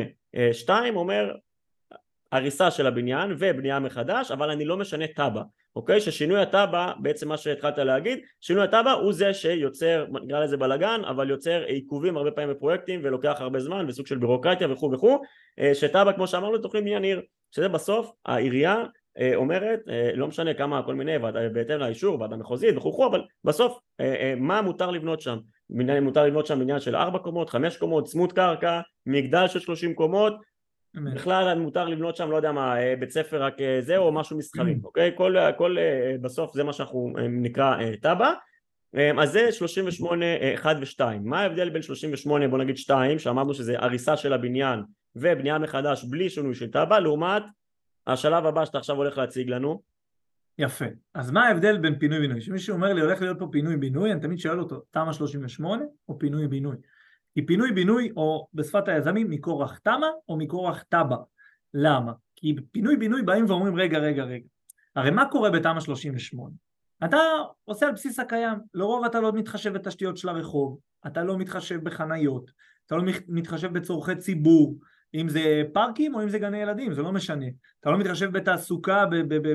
2 0.52 0.96
אומר 0.96 1.32
הריסה 2.32 2.72
של 2.72 2.88
הבניין 2.88 3.36
ובנייה 3.40 3.80
מחדש 3.80 4.32
אבל 4.32 4.50
אני 4.50 4.66
לא 4.66 4.78
משנה 4.78 5.08
תב"ע 5.08 5.42
אוקיי? 5.76 6.02
ששינוי 6.02 6.42
התב"ע 6.42 6.92
בעצם 7.00 7.30
מה 7.30 7.38
שהתחלת 7.38 7.78
להגיד 7.78 8.20
שינוי 8.42 8.64
התב"ע 8.64 8.92
הוא 8.92 9.14
זה 9.14 9.34
שיוצר 9.34 10.06
נקרא 10.24 10.44
לזה 10.44 10.58
בלאגן 10.58 11.02
אבל 11.10 11.30
יוצר 11.30 11.64
עיכובים 11.64 12.18
הרבה 12.18 12.32
פעמים 12.32 12.50
בפרויקטים 12.50 13.00
ולוקח 13.04 13.36
הרבה 13.40 13.60
זמן 13.60 13.86
וסוג 13.88 14.08
של 14.08 14.18
בירוקרטיה 14.18 14.72
וכו' 14.72 14.92
וכו' 14.92 15.22
אה, 15.60 15.76
שתב"ע 15.76 16.14
כמו 16.14 16.28
שאמרנו 16.28 16.58
תוכנית 16.58 16.84
בניין 16.84 17.04
עיר 17.04 17.22
שזה 17.52 17.68
בסוף 17.68 18.12
העירייה 18.26 18.84
אה, 19.20 19.36
אומרת 19.36 19.80
אה, 19.90 20.12
לא 20.14 20.28
משנה 20.28 20.54
כמה 20.54 20.84
כל 20.84 20.96
מיני 20.96 21.20
בהתאם 21.54 21.80
לאישור 21.80 22.22
ועדה 22.22 22.36
מחוזית 22.36 22.78
וכו' 22.78 23.08
אבל 23.08 23.22
בסוף 23.44 23.80
מה 24.38 24.62
מותר 24.62 24.92
לבנות 24.92 25.22
שם 25.22 25.38
מותר 26.02 26.26
לבנות 26.26 26.46
שם 26.46 26.60
בניין 26.60 26.80
של 26.80 26.96
ארבע 26.96 27.20
קומות, 27.20 27.50
חמש 27.50 27.78
קומות, 27.78 28.06
צמוד 28.06 28.34
קרקע, 28.34 28.82
מגדל 29.06 29.48
של 29.48 29.60
שלושים 29.60 29.94
קומות 29.94 30.34
בכלל 30.96 31.60
מותר 31.60 31.86
לבנות 31.86 32.16
שם, 32.16 32.32
לא 32.32 32.36
יודע 32.36 32.52
מה, 32.52 32.82
אה, 32.82 32.96
בית 33.00 33.10
ספר 33.10 33.44
רק 33.44 33.62
אה, 33.62 33.78
זה 33.82 33.98
או 33.98 34.12
משהו 34.12 34.38
מסחרי, 34.38 34.76
אוקיי? 34.84 35.12
כל, 35.16 35.36
כל 35.58 35.78
אה, 35.78 36.16
בסוף 36.22 36.54
זה 36.54 36.64
מה 36.64 36.74
שאנחנו 36.74 37.14
נקרא 37.30 37.78
תב"ע 38.02 38.34
אז 39.22 39.32
זה 39.32 39.52
38, 39.52 40.26
1 40.56 40.76
ו-2 40.80 41.06
מה 41.24 41.42
ההבדל 41.42 41.70
בין 41.70 41.82
38 41.82 42.48
בוא 42.48 42.58
נגיד 42.58 42.78
2 42.78 43.20
שאמרנו 43.20 43.54
שזה 43.54 43.76
הריסה 43.80 44.18
של 44.18 44.34
הבניין 44.34 44.80
ובנייה 45.16 45.60
מחדש 45.60 46.04
בלי 46.04 46.30
שינוי 46.30 46.56
של 46.56 46.72
תב"ע 46.72 47.00
לעומת 47.00 47.44
השלב 48.08 48.46
הבא 48.46 48.66
שאתה 48.66 48.78
עכשיו 48.78 48.96
הולך 48.96 49.18
להציג 49.18 49.50
לנו 49.50 49.82
יפה. 50.58 50.86
אז 51.14 51.32
מה 51.32 51.48
ההבדל 51.48 51.78
בין 51.78 52.00
פינוי 52.00 52.20
בינוי? 52.20 52.40
כשמישהו 52.40 52.76
אומר 52.76 52.94
לי 52.94 53.02
הולך 53.02 53.22
להיות 53.22 53.40
פה 53.40 53.48
פינוי 53.52 53.78
בינוי 53.78 54.12
אני 54.12 54.22
תמיד 54.22 54.40
שואל 54.40 54.60
אותו 54.60 54.80
תמ"א 54.92 55.14
38 55.14 55.84
או 56.10 56.20
פינוי 56.20 56.48
כי 57.40 57.46
פינוי 57.46 57.72
בינוי 57.72 58.12
או 58.16 58.48
בשפת 58.54 58.88
היזמים 58.88 59.30
מכורח 59.30 59.78
תמ"א 59.78 60.08
או 60.30 60.38
מכורח 60.38 60.84
תב"ע. 60.90 61.16
למה? 61.74 62.12
כי 62.36 62.56
פינוי 62.72 62.98
בינוי 62.98 63.22
באים 63.22 63.46
ואומרים 63.48 63.76
רגע 63.76 63.98
רגע 63.98 64.24
רגע 64.24 64.46
הרי 64.96 65.12
מה 65.12 65.26
קורה 65.26 65.50
בתמ"א 65.50 65.80
38? 65.80 66.56
אתה 67.06 67.18
עושה 67.66 67.86
על 67.86 67.92
בסיס 67.92 68.20
הקיים, 68.20 68.60
לרוב 68.74 69.06
אתה 69.06 69.20
לא 69.20 69.32
מתחשב 69.32 69.74
בתשתיות 69.74 70.18
של 70.18 70.30
הרחוב, 70.30 70.80
אתה 71.08 71.24
לא 71.24 71.38
מתחשב 71.38 71.84
בחניות, 71.84 72.52
אתה 72.86 72.96
לא 72.96 73.04
מתחשב 73.28 73.74
בצורכי 73.74 74.16
ציבור, 74.16 74.80
אם 75.14 75.30
זה 75.30 75.64
פארקים 75.74 76.16
או 76.16 76.24
אם 76.24 76.30
זה 76.30 76.40
גני 76.40 76.58
ילדים, 76.58 76.94
זה 76.94 77.02
לא 77.02 77.12
משנה. 77.12 77.46
אתה 77.80 77.90
לא 77.90 77.98
מתחשב 77.98 78.32
בתעסוקה, 78.32 79.06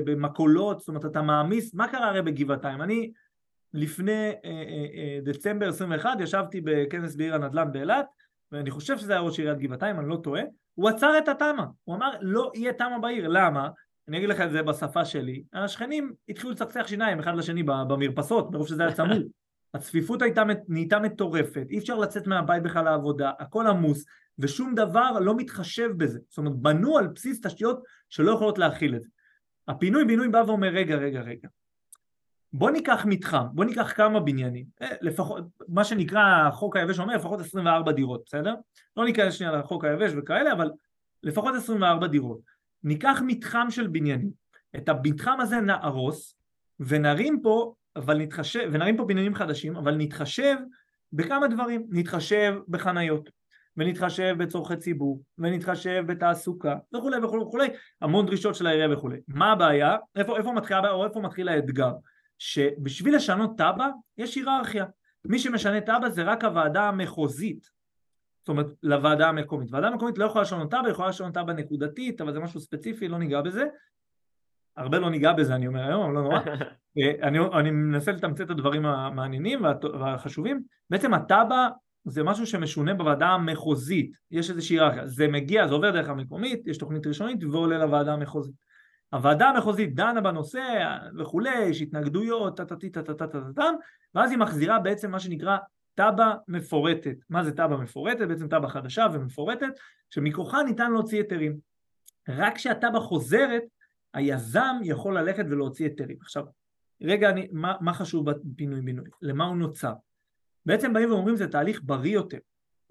במקולות, 0.05 0.79
זאת 0.79 0.87
אומרת 0.87 1.05
אתה 1.05 1.21
מעמיס, 1.21 1.73
מה 1.73 1.87
קרה 1.87 2.09
הרי 2.09 2.21
בגבעתיים? 2.21 2.81
אני 2.81 3.11
לפני 3.73 4.29
אה, 4.29 4.35
אה, 4.45 4.85
אה, 4.95 5.19
דצמבר 5.23 5.69
21 5.69 6.09
ישבתי 6.19 6.61
בכנס 6.61 7.15
בעיר 7.15 7.35
הנדל"ן 7.35 7.71
באילת 7.71 8.05
ואני 8.51 8.71
חושב 8.71 8.97
שזה 8.97 9.13
היה 9.13 9.21
ראש 9.21 9.39
עיריית 9.39 9.59
גבעתיים, 9.59 9.99
אני 9.99 10.09
לא 10.09 10.19
טועה, 10.23 10.41
הוא 10.73 10.89
עצר 10.89 11.17
את 11.17 11.27
התמ"א, 11.27 11.63
הוא 11.83 11.95
אמר 11.95 12.11
לא 12.21 12.51
יהיה 12.55 12.73
תמ"א 12.73 12.97
בעיר, 12.97 13.27
למה? 13.27 13.69
אני 14.07 14.17
אגיד 14.17 14.29
לך 14.29 14.41
את 14.41 14.51
זה 14.51 14.63
בשפה 14.63 15.05
שלי, 15.05 15.43
השכנים 15.53 16.13
התחילו 16.29 16.51
לצחצח 16.51 16.87
שיניים 16.87 17.19
אחד 17.19 17.35
לשני 17.35 17.63
במרפסות, 17.63 18.51
מרוב 18.51 18.67
שזה 18.67 18.83
היה 18.83 18.93
צמוד, 18.93 19.21
הצפיפות 19.73 20.21
הייתה, 20.21 20.43
נהייתה 20.67 20.99
מטורפת, 20.99 21.65
אי 21.69 21.77
אפשר 21.77 21.95
לצאת 21.95 22.27
מהבית 22.27 22.63
בכלל 22.63 22.85
לעבודה, 22.85 23.31
הכל 23.39 23.67
עמוס, 23.67 24.05
ושום 24.39 24.75
דבר 24.75 25.19
לא 25.19 25.35
מתחשב 25.35 25.89
בזה, 25.97 26.19
זאת 26.29 26.37
אומרת 26.37 26.55
בנו 26.55 26.97
על 26.97 27.07
בסיס 27.07 27.41
תשתיות 27.41 27.83
שלא 28.09 28.31
יכולות 28.31 28.57
להכיל 28.57 28.95
את 28.95 29.01
זה. 29.01 29.09
הפינוי 29.67 30.05
בינוי 30.05 30.27
בא 30.27 30.43
ואומר 30.47 30.67
רגע 30.67 30.95
רגע 30.95 31.21
רגע 31.21 31.47
בוא 32.53 32.71
ניקח 32.71 33.05
מתחם, 33.05 33.45
בוא 33.53 33.65
ניקח 33.65 33.93
כמה 33.95 34.19
בניינים, 34.19 34.65
אה, 34.81 34.89
לפחות, 35.01 35.43
מה 35.67 35.83
שנקרא 35.83 36.47
החוק 36.47 36.75
היבש 36.75 36.99
אומר 36.99 37.15
לפחות 37.15 37.39
24 37.39 37.91
דירות, 37.91 38.21
בסדר? 38.25 38.55
לא 38.97 39.05
ניכנס 39.05 39.33
שנייה 39.33 39.51
לחוק 39.51 39.85
היבש 39.85 40.11
וכאלה, 40.17 40.51
אבל 40.53 40.71
לפחות 41.23 41.55
24 41.55 42.07
דירות. 42.07 42.39
ניקח 42.83 43.21
מתחם 43.25 43.67
של 43.69 43.87
בניינים, 43.87 44.29
את 44.75 44.89
המתחם 44.89 45.39
הזה 45.41 45.61
נהרוס 45.61 46.35
ונרים 46.79 47.41
פה, 47.41 47.73
אבל 47.95 48.17
נתחשב, 48.17 48.69
ונרים 48.71 48.97
פה 48.97 49.05
בניינים 49.05 49.35
חדשים, 49.35 49.75
אבל 49.75 49.95
נתחשב 49.95 50.55
בכמה 51.13 51.47
דברים, 51.47 51.87
נתחשב 51.89 52.55
בחניות, 52.67 53.29
ונתחשב 53.77 54.35
בצורכי 54.37 54.77
ציבור, 54.77 55.21
ונתחשב 55.37 56.03
בתעסוקה, 56.07 56.75
וכולי 56.95 57.17
וכולי 57.17 57.43
וכולי, 57.43 57.67
המון 58.01 58.25
דרישות 58.25 58.55
של 58.55 58.67
העירייה 58.67 58.97
וכולי. 58.97 59.17
מה 59.27 59.51
הבעיה? 59.51 59.97
איפה, 60.15 60.37
איפה 60.37 60.51
מתחילה 60.51 60.79
הבעיה 60.79 60.93
או 60.93 61.05
איפה 61.05 61.19
מתחיל 61.19 61.49
האתגר? 61.49 61.91
שבשביל 62.37 63.15
לשנות 63.15 63.57
תב"ע 63.57 63.87
יש 64.17 64.35
היררכיה. 64.35 64.85
מי 65.25 65.39
שמשנה 65.39 65.81
תב"ע 65.81 66.09
זה 66.09 66.23
רק 66.23 66.43
הוועדה 66.43 66.87
המחוזית, 66.87 67.69
זאת 68.39 68.49
אומרת 68.49 68.67
לוועדה 68.83 69.29
המקומית. 69.29 69.71
ועדה 69.71 69.89
מקומית 69.89 70.17
לא 70.17 70.25
יכולה 70.25 70.41
לשנות 70.41 70.71
תב"ע, 70.71 70.89
יכולה 70.89 71.09
לשנות 71.09 71.33
תב"ע 71.33 71.53
נקודתית, 71.53 72.21
אבל 72.21 72.33
זה 72.33 72.39
משהו 72.39 72.59
ספציפי, 72.59 73.07
לא 73.07 73.17
ניגע 73.17 73.41
בזה. 73.41 73.65
הרבה 74.77 74.99
לא 74.99 75.09
ניגע 75.09 75.33
בזה 75.33 75.55
אני 75.55 75.67
אומר 75.67 75.87
היום, 75.87 76.03
אבל 76.03 76.13
לא 76.13 76.23
נורא. 76.23 76.39
אה, 76.97 77.27
אני, 77.27 77.39
אני 77.39 77.71
מנסה 77.71 78.11
לתמצת 78.11 78.45
את 78.45 78.49
הדברים 78.49 78.85
המעניינים 78.85 79.63
והחשובים. 79.99 80.63
בעצם 80.89 81.13
התב"ע 81.13 81.67
זה 82.05 82.23
משהו 82.23 82.45
שמשונה 82.45 82.93
בוועדה 82.93 83.27
המחוזית, 83.27 84.11
יש 84.31 84.49
איזושהי 84.49 84.75
היררכיה. 84.75 85.07
זה 85.07 85.27
מגיע, 85.27 85.67
זה 85.67 85.73
עובר 85.73 85.91
דרך 85.91 86.09
המקומית, 86.09 86.67
יש 86.67 86.77
תוכנית 86.77 87.07
ראשונית 87.07 87.43
ועולה 87.43 87.77
לוועדה 87.77 88.13
המחוזית. 88.13 88.55
הוועדה 89.15 89.49
המחוזית 89.49 89.95
דנה 89.95 90.21
בנושא 90.21 90.63
וכולי, 91.19 91.59
יש 91.59 91.81
התנגדויות, 91.81 92.57
טה-טה-טה-טה-טה-טה, 92.57 93.69
ואז 94.15 94.31
היא 94.31 94.39
מחזירה 94.39 94.79
בעצם 94.79 95.11
מה 95.11 95.19
שנקרא 95.19 95.57
תב"ע 95.95 96.33
מפורטת. 96.47 97.15
מה 97.29 97.43
זה 97.43 97.51
תב"ע 97.51 97.77
מפורטת? 97.77 98.27
בעצם 98.27 98.47
תב"ע 98.47 98.67
חדשה 98.67 99.07
ומפורטת, 99.13 99.73
שמכוחה 100.09 100.63
ניתן 100.63 100.91
להוציא 100.91 101.17
היתרים. 101.17 101.57
רק 102.29 102.55
כשהתב"ע 102.55 102.99
חוזרת, 102.99 103.63
היזם 104.13 104.75
יכול 104.83 105.17
ללכת 105.17 105.45
ולהוציא 105.49 105.85
היתרים. 105.85 106.17
עכשיו, 106.21 106.45
רגע, 107.01 107.29
אני, 107.29 107.47
מה, 107.51 107.73
מה 107.81 107.93
חשוב 107.93 108.31
בפינוי-בינוי? 108.31 109.09
למה 109.21 109.45
הוא 109.45 109.57
נוצר? 109.57 109.93
בעצם 110.65 110.93
באים 110.93 111.11
ואומרים 111.11 111.35
זה 111.35 111.47
תהליך 111.47 111.81
בריא 111.83 112.13
יותר. 112.13 112.37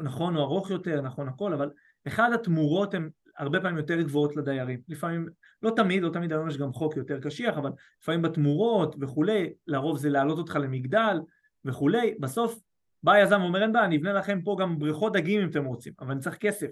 נכון, 0.00 0.34
הוא 0.34 0.42
ארוך 0.42 0.70
יותר, 0.70 1.00
נכון 1.00 1.28
הכל, 1.28 1.52
אבל 1.52 1.70
אחד 2.06 2.30
התמורות 2.32 2.94
הן 2.94 3.10
הרבה 3.38 3.60
פעמים 3.60 3.76
יותר 3.76 4.02
גבוהות 4.02 4.36
לדיירים. 4.36 4.80
לפעמים, 4.88 5.28
לא 5.62 5.72
תמיד, 5.76 6.02
לא 6.02 6.08
תמיד 6.08 6.32
היום 6.32 6.48
יש 6.48 6.58
גם 6.58 6.72
חוק 6.72 6.96
יותר 6.96 7.20
קשיח, 7.20 7.56
אבל 7.56 7.70
לפעמים 8.02 8.22
בתמורות 8.22 8.96
וכולי, 9.00 9.52
לרוב 9.66 9.98
זה 9.98 10.10
להעלות 10.10 10.38
אותך 10.38 10.58
למגדל 10.62 11.20
וכולי, 11.64 12.14
בסוף 12.20 12.60
בא 13.02 13.12
היזם 13.12 13.40
ואומר 13.42 13.62
אין 13.62 13.72
בעיה, 13.72 13.84
אני 13.84 13.96
אבנה 13.96 14.12
לכם 14.12 14.40
פה 14.44 14.56
גם 14.60 14.78
בריכות 14.78 15.12
דגים 15.12 15.40
אם 15.40 15.48
אתם 15.50 15.64
רוצים, 15.64 15.92
אבל 16.00 16.10
אני 16.10 16.20
צריך 16.20 16.36
כסף. 16.36 16.68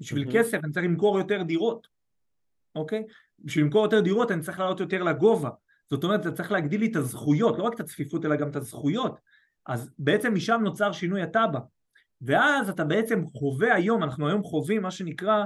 בשביל 0.00 0.28
mm-hmm. 0.28 0.32
כסף 0.32 0.64
אני 0.64 0.72
צריך 0.72 0.86
למכור 0.86 1.18
יותר 1.18 1.42
דירות, 1.42 1.86
אוקיי? 2.74 3.04
בשביל 3.38 3.64
למכור 3.64 3.82
יותר 3.82 4.00
דירות 4.00 4.30
אני 4.30 4.40
צריך 4.40 4.60
לעלות 4.60 4.80
יותר 4.80 5.02
לגובה. 5.02 5.50
זאת 5.90 6.04
אומרת, 6.04 6.20
אתה 6.20 6.32
צריך 6.32 6.52
להגדיל 6.52 6.80
לי 6.80 6.86
את 6.86 6.96
הזכויות, 6.96 7.58
לא 7.58 7.62
רק 7.62 7.74
את 7.74 7.80
הצפיפות 7.80 8.24
אלא 8.24 8.36
גם 8.36 8.50
את 8.50 8.56
הזכויות. 8.56 9.20
אז 9.66 9.90
בעצם 9.98 10.34
משם 10.34 10.60
נוצר 10.64 10.92
שינוי 10.92 11.22
התב"ע. 11.22 11.58
ואז 12.22 12.68
אתה 12.68 12.84
בעצם 12.84 13.24
חווה 13.26 13.74
היום, 13.74 14.02
אנחנו 14.02 14.28
היום 14.28 14.42
חווים 14.42 14.82
מה 14.82 14.90
שנקרא 14.90 15.44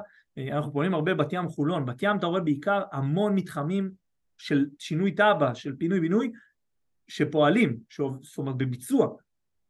אנחנו 0.52 0.72
פועלים 0.72 0.94
הרבה 0.94 1.14
בת 1.14 1.32
ים 1.32 1.48
חולון, 1.48 1.86
בת 1.86 2.02
ים 2.02 2.16
אתה 2.16 2.26
רואה 2.26 2.40
בעיקר 2.40 2.82
המון 2.92 3.34
מתחמים 3.34 3.90
של 4.38 4.66
שינוי 4.78 5.10
תב"ע, 5.10 5.54
של 5.54 5.76
פינוי 5.76 6.00
בינוי, 6.00 6.32
שפועלים, 7.08 7.78
זאת 8.22 8.38
אומרת 8.38 8.56
בביצוע. 8.56 9.08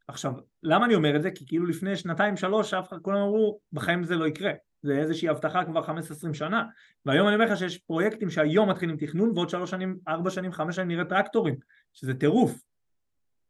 עכשיו, 0.09 0.33
למה 0.63 0.87
אני 0.87 0.95
אומר 0.95 1.17
את 1.17 1.23
זה? 1.23 1.31
כי 1.31 1.47
כאילו 1.47 1.67
לפני 1.67 1.97
שנתיים 1.97 2.37
שלוש 2.37 2.75
אף 2.75 2.89
אחד, 2.89 2.99
כולם 3.03 3.19
אמרו, 3.19 3.61
בחיים 3.73 4.05
זה 4.05 4.17
לא 4.17 4.27
יקרה. 4.27 4.53
זה 4.83 4.99
איזושהי 4.99 5.29
הבטחה 5.29 5.65
כבר 5.65 5.85
15-20 5.85 6.35
שנה 6.35 6.65
והיום 7.07 7.29
אני 7.29 7.35
אומר 7.35 7.47
לך 7.47 7.59
שיש 7.59 7.79
פרויקטים 7.79 8.31
שהיום 8.31 8.71
מתחילים 8.71 8.97
תכנון 8.97 9.31
ועוד 9.35 9.51
שלוש 9.51 9.71
שנים, 9.71 9.99
ארבע 10.09 10.31
שנים, 10.31 10.53
חמש 10.53 10.77
שנים 10.77 10.89
נראה 10.89 11.05
טרקטורים 11.05 11.55
שזה 11.93 12.15
טירוף 12.15 12.63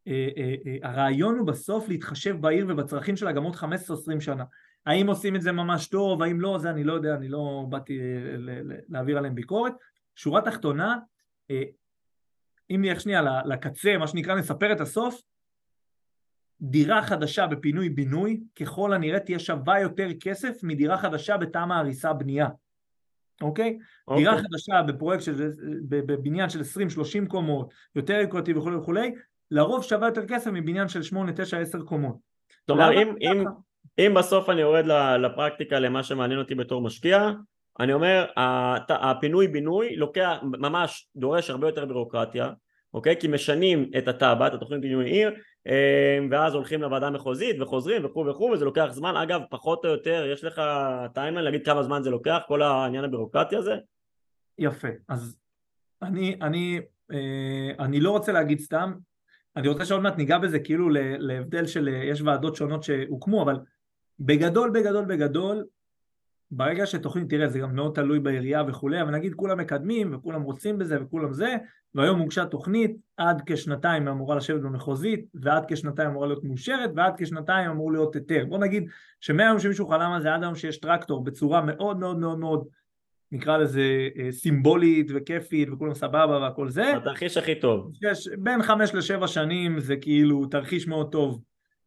אה, 0.07 0.27
אה, 0.37 0.55
אה, 0.65 0.89
הרעיון 0.89 1.37
הוא 1.37 1.47
בסוף 1.47 1.89
להתחשב 1.89 2.35
בעיר 2.41 2.65
ובצרכים 2.69 3.15
שלה 3.15 3.31
גם 3.31 3.43
עוד 3.43 3.55
15-20 3.55 4.19
שנה 4.19 4.43
האם 4.87 5.07
עושים 5.07 5.35
את 5.35 5.41
זה 5.41 5.51
ממש 5.51 5.87
טוב, 5.87 6.21
האם 6.21 6.41
לא, 6.41 6.57
זה 6.59 6.69
אני 6.69 6.83
לא 6.83 6.93
יודע, 6.93 7.15
אני 7.15 7.29
לא 7.29 7.65
באתי 7.69 7.99
להעביר 8.89 9.17
עליהם 9.17 9.35
ביקורת. 9.35 9.73
שורה 10.15 10.41
תחתונה 10.41 10.97
אם 12.69 12.81
נלך 12.81 13.01
שנייה 13.01 13.21
לקצה, 13.45 13.97
מה 13.97 14.07
שנקרא 14.07 14.35
נספר 14.35 14.71
את 14.71 14.81
הסוף. 14.81 15.21
דירה 16.61 17.01
חדשה 17.03 17.47
בפינוי 17.47 17.89
בינוי 17.89 18.43
ככל 18.55 18.93
הנראה 18.93 19.19
תהיה 19.19 19.39
שווה 19.39 19.79
יותר 19.79 20.07
כסף 20.19 20.63
מדירה 20.63 20.97
חדשה 20.97 21.37
בתמ"א 21.37 21.73
הריסה 21.73 22.13
בנייה. 22.13 22.47
אוקיי? 23.41 23.77
אוקיי? 24.07 24.23
דירה 24.23 24.37
חדשה 24.37 24.81
בפרויקט 24.81 25.23
של, 25.23 25.51
בבניין 25.89 26.49
של 26.49 26.61
20-30 27.25 27.27
קומות 27.27 27.73
יותר 27.95 28.13
יקרתי 28.13 28.53
וכולי 28.53 28.75
וכולי 28.75 29.11
לרוב 29.51 29.83
שווה 29.83 30.07
יותר 30.07 30.25
כסף 30.27 30.51
מבניין 30.53 30.87
של 30.87 31.03
8, 31.03 31.31
9, 31.35 31.59
10 31.59 31.81
קומות. 31.81 32.17
כלומר 32.65 33.01
אם, 33.01 33.15
אם, 33.21 33.43
אם 33.99 34.13
בסוף 34.13 34.49
אני 34.49 34.61
יורד 34.61 34.85
לפרקטיקה 35.19 35.79
למה 35.79 36.03
שמעניין 36.03 36.39
אותי 36.39 36.55
בתור 36.55 36.81
משקיע 36.81 37.31
אני 37.79 37.93
אומר 37.93 38.25
הפינוי 38.89 39.47
בינוי 39.47 39.95
לוקח 39.95 40.37
ממש 40.43 41.07
דורש 41.15 41.49
הרבה 41.49 41.67
יותר 41.67 41.85
בירוקרטיה 41.85 42.49
אוקיי? 42.93 43.15
כי 43.19 43.27
משנים 43.27 43.91
את 43.97 44.07
התב"ע, 44.07 44.47
את 44.47 44.53
התוכנית 44.53 44.81
בינוי 44.81 45.09
עיר 45.09 45.33
אמ, 45.67 46.27
ואז 46.31 46.53
הולכים 46.53 46.81
לוועדה 46.81 47.07
המחוזית 47.07 47.61
וחוזרים 47.61 48.05
וכו' 48.05 48.25
וכו' 48.29 48.49
וזה 48.53 48.65
לוקח 48.65 48.87
זמן 48.91 49.15
אגב 49.15 49.41
פחות 49.49 49.85
או 49.85 49.89
יותר 49.89 50.25
יש 50.33 50.43
לך 50.43 50.61
timeline 51.13 51.45
להגיד 51.45 51.65
כמה 51.65 51.83
זמן 51.83 52.03
זה 52.03 52.09
לוקח 52.09 52.39
כל 52.47 52.61
העניין 52.61 53.03
הבירוקרטי 53.03 53.55
הזה? 53.55 53.75
יפה 54.57 54.87
אז 55.09 55.37
אני, 56.01 56.35
אני, 56.41 56.79
אה, 57.11 57.85
אני 57.85 57.99
לא 57.99 58.11
רוצה 58.11 58.31
להגיד 58.31 58.59
סתם 58.59 58.93
אני 59.55 59.67
רוצה 59.67 59.85
שעוד 59.85 60.01
מעט 60.01 60.17
ניגע 60.17 60.37
בזה 60.37 60.59
כאילו 60.59 60.89
להבדל 61.19 61.65
של 61.65 61.87
יש 61.87 62.21
ועדות 62.21 62.55
שונות 62.55 62.83
שהוקמו 62.83 63.43
אבל 63.43 63.55
בגדול 64.19 64.69
בגדול 64.69 65.05
בגדול 65.05 65.63
ברגע 66.51 66.85
שתוכנית, 66.85 67.29
תראה 67.29 67.47
זה 67.47 67.59
גם 67.59 67.75
מאוד 67.75 67.95
תלוי 67.95 68.19
בעירייה 68.19 68.63
וכולי, 68.67 69.01
אבל 69.01 69.11
נגיד 69.11 69.33
כולם 69.33 69.57
מקדמים 69.57 70.15
וכולם 70.15 70.41
רוצים 70.41 70.77
בזה 70.77 71.01
וכולם 71.01 71.33
זה, 71.33 71.55
והיום 71.95 72.19
הוגשה 72.19 72.45
תוכנית, 72.45 72.97
עד 73.17 73.41
כשנתיים 73.45 74.07
אמורה 74.07 74.35
לשבת 74.35 74.61
במחוזית, 74.61 75.25
ועד 75.33 75.65
כשנתיים 75.67 76.09
אמורה 76.09 76.27
להיות 76.27 76.43
מאושרת, 76.43 76.89
ועד 76.95 77.13
כשנתיים 77.17 77.69
אמור 77.69 77.91
להיות 77.91 78.15
היתר. 78.15 78.45
בוא 78.49 78.57
נגיד 78.57 78.89
שמהיום 79.21 79.59
שמישהו 79.59 79.87
חלם 79.87 80.11
על 80.11 80.21
זה 80.21 80.33
עד 80.33 80.43
היום 80.43 80.55
שיש 80.55 80.77
טרקטור 80.77 81.23
בצורה 81.23 81.61
מאוד 81.61 81.99
מאוד 81.99 82.17
מאוד 82.19 82.39
מאוד 82.39 82.67
נקרא 83.31 83.57
לזה 83.57 84.09
אה, 84.17 84.31
סימבולית 84.31 85.11
וכיפית 85.15 85.69
וכולם 85.71 85.93
סבבה 85.93 86.39
והכל 86.41 86.69
זה. 86.69 86.97
התרחיש 86.97 87.37
הכי 87.37 87.55
טוב. 87.55 87.91
יש, 88.01 88.29
בין 88.37 88.63
חמש 88.63 88.95
לשבע 88.95 89.27
שנים 89.27 89.79
זה 89.79 89.95
כאילו 89.95 90.45
תרחיש 90.45 90.87
מאוד 90.87 91.11
טוב 91.11 91.41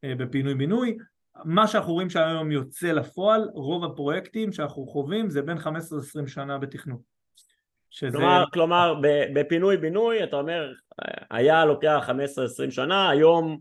אה, 0.05 0.15
בפינוי 0.15 0.55
בינוי. 0.55 0.97
מה 1.45 1.67
שאנחנו 1.67 1.93
רואים 1.93 2.11
שהיום 2.11 2.53
יוצא 2.53 2.93
לפועל, 2.93 3.49
רוב 3.55 3.85
הפרויקטים 3.85 4.53
שאנחנו 4.53 4.87
חווים 4.87 5.31
זה 5.31 5.43
בין 5.43 5.59
15-20 5.59 5.69
שנה 6.27 6.59
בתכנון. 6.59 6.99
שזה... 7.91 8.19
כלומר, 8.19 8.45
כלומר 8.53 8.95
בפינוי 9.35 9.77
בינוי 9.77 10.25
אתה 10.25 10.37
אומר 10.37 10.73
היה 11.31 11.65
לוקח 11.65 12.09
15-20 12.67 12.71
שנה, 12.71 13.11
היום 13.11 13.59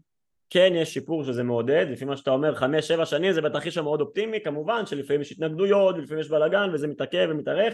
כן 0.50 0.72
יש 0.76 0.94
שיפור 0.94 1.24
שזה 1.24 1.44
מעודד, 1.44 1.86
לפי 1.90 2.06
מה 2.06 2.18
שאתה 2.18 2.32
אומר 2.32 2.56
5-7 3.02 3.06
שנים 3.06 3.32
זה 3.32 3.42
בתרחיש 3.42 3.78
המאוד 3.78 4.02
אופטימי, 4.02 4.40
כמובן 4.44 4.86
שלפעמים 4.86 5.22
יש 5.22 5.32
התנגדויות, 5.32 5.98
לפעמים 5.98 6.22
יש 6.22 6.30
בלאגן 6.30 6.70
וזה 6.74 6.88
מתעכב 6.88 7.28
ומתארך. 7.32 7.74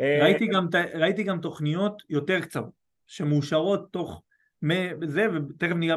אה, 0.00 0.18
ראיתי 0.22 0.46
גם, 0.46 0.66
ראיתי 0.94 1.22
גם 1.22 1.40
תוכניות 1.40 2.02
יותר 2.10 2.40
קצרות, 2.40 2.70
שמאושרות 3.06 3.92
תוך 3.92 4.22
זה, 5.04 5.26
ותכף 5.34 5.74
ניגע 5.74 5.96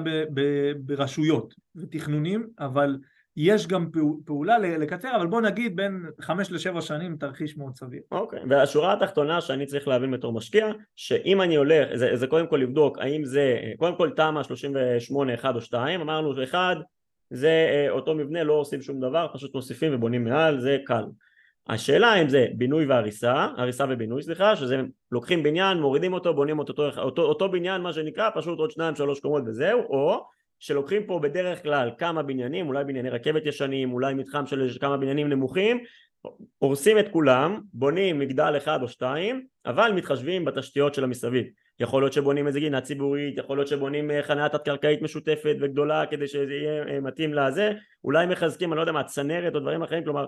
ברשויות 0.80 1.54
ותכנונים, 1.76 2.48
אבל 2.60 2.98
יש 3.38 3.67
גם 3.67 3.89
פעולה 4.26 4.58
לקצר, 4.58 5.15
אבל 5.15 5.28
בוא 5.28 5.41
נגיד 5.41 5.76
בין 5.76 6.06
חמש 6.21 6.52
לשבע 6.52 6.82
שנים 6.82 7.17
תרחיש 7.19 7.58
מאוד 7.58 7.76
סביר. 7.76 8.02
אוקיי, 8.12 8.39
okay. 8.39 8.45
והשורה 8.50 8.93
התחתונה 8.93 9.41
שאני 9.41 9.65
צריך 9.65 9.88
להבין 9.88 10.12
בתור 10.12 10.34
משקיע, 10.34 10.67
שאם 10.95 11.41
אני 11.41 11.56
הולך, 11.56 11.88
זה, 11.95 12.15
זה 12.15 12.28
קודם 12.28 12.47
כל 12.47 12.58
לבדוק 12.58 13.00
האם 13.00 13.26
זה, 13.26 13.60
קודם 13.78 13.95
כל 13.95 14.10
תמ"א 14.10 14.43
38 14.43 15.34
1 15.34 15.56
או 15.56 15.62
2, 15.62 16.02
אמרנו 16.02 16.36
שאחד 16.36 16.76
זה 17.30 17.69
אה, 17.71 17.89
אותו 17.89 18.15
מבנה, 18.15 18.43
לא 18.43 18.54
עושים 18.54 18.82
שום 18.82 19.00
דבר, 19.00 19.28
פשוט 19.34 19.56
מוסיפים 19.56 19.95
ובונים 19.95 20.23
מעל, 20.23 20.60
זה 20.60 20.78
קל. 20.86 21.04
השאלה 21.69 22.21
אם 22.21 22.30
זה 22.30 22.47
בינוי 22.56 22.86
והריסה, 22.86 23.47
הריסה 23.58 23.86
ובינוי 23.89 24.23
סליחה, 24.23 24.56
שזה 24.56 24.82
לוקחים 25.12 25.43
בניין, 25.43 25.78
מורידים 25.78 26.13
אותו, 26.13 26.34
בונים 26.34 26.60
אותו, 26.60 26.89
אותו, 26.97 27.21
אותו 27.21 27.52
בניין 27.52 27.82
מה 27.82 27.93
שנקרא, 27.93 28.30
פשוט 28.36 28.60
עוד 28.60 28.71
שניים 28.71 28.95
שלוש 28.95 29.19
קומות 29.19 29.43
וזהו, 29.45 29.80
או 29.80 30.28
שלוקחים 30.60 31.06
פה 31.06 31.20
בדרך 31.20 31.63
כלל 31.63 31.91
כמה 31.98 32.24
בניינים, 32.24 32.67
אולי 32.67 32.84
בנייני 32.84 33.10
רכבת 33.10 33.46
ישנים, 33.46 33.93
אולי 33.93 34.13
מתחם 34.13 34.46
של 34.46 34.70
כמה 34.80 34.98
בניינים 34.98 35.30
נמוכים, 35.30 35.84
הורסים 36.58 37.00
את 37.00 37.08
כולם, 37.12 37.60
בונים 37.74 38.20
מגדל 38.20 38.54
אחד 38.58 38.80
או 38.82 38.88
שתיים, 38.88 39.46
אבל 39.65 39.91
מתחשבים 39.96 40.46
בתשתיות 40.46 40.93
של 40.93 41.04
המסביב. 41.04 41.46
יכול 41.80 42.02
להיות 42.02 42.13
שבונים 42.13 42.48
איזה 42.48 42.60
גינה 42.60 42.82
ציבורית, 42.82 43.38
יכול 43.38 43.58
להיות 43.58 43.67
שבונים 43.67 44.12
אה, 44.12 44.24
חניה 44.24 44.50
תת-קרקעית 44.50 45.02
משותפת 45.02 45.56
וגדולה 45.62 46.06
כדי 46.06 46.28
שזה 46.28 46.54
יהיה 46.54 46.84
אה, 46.88 47.00
מתאים 47.00 47.34
לזה, 47.34 47.72
אולי 48.04 48.26
מחזקים, 48.26 48.74
אני 48.74 48.78
לא 48.78 48.82
יודע 48.82 48.91
מה, 48.91 49.04
צנרת 49.04 49.56
או 49.56 49.60
דברים 49.60 49.84
אחרים, 49.84 50.04
כלומר 50.04 50.26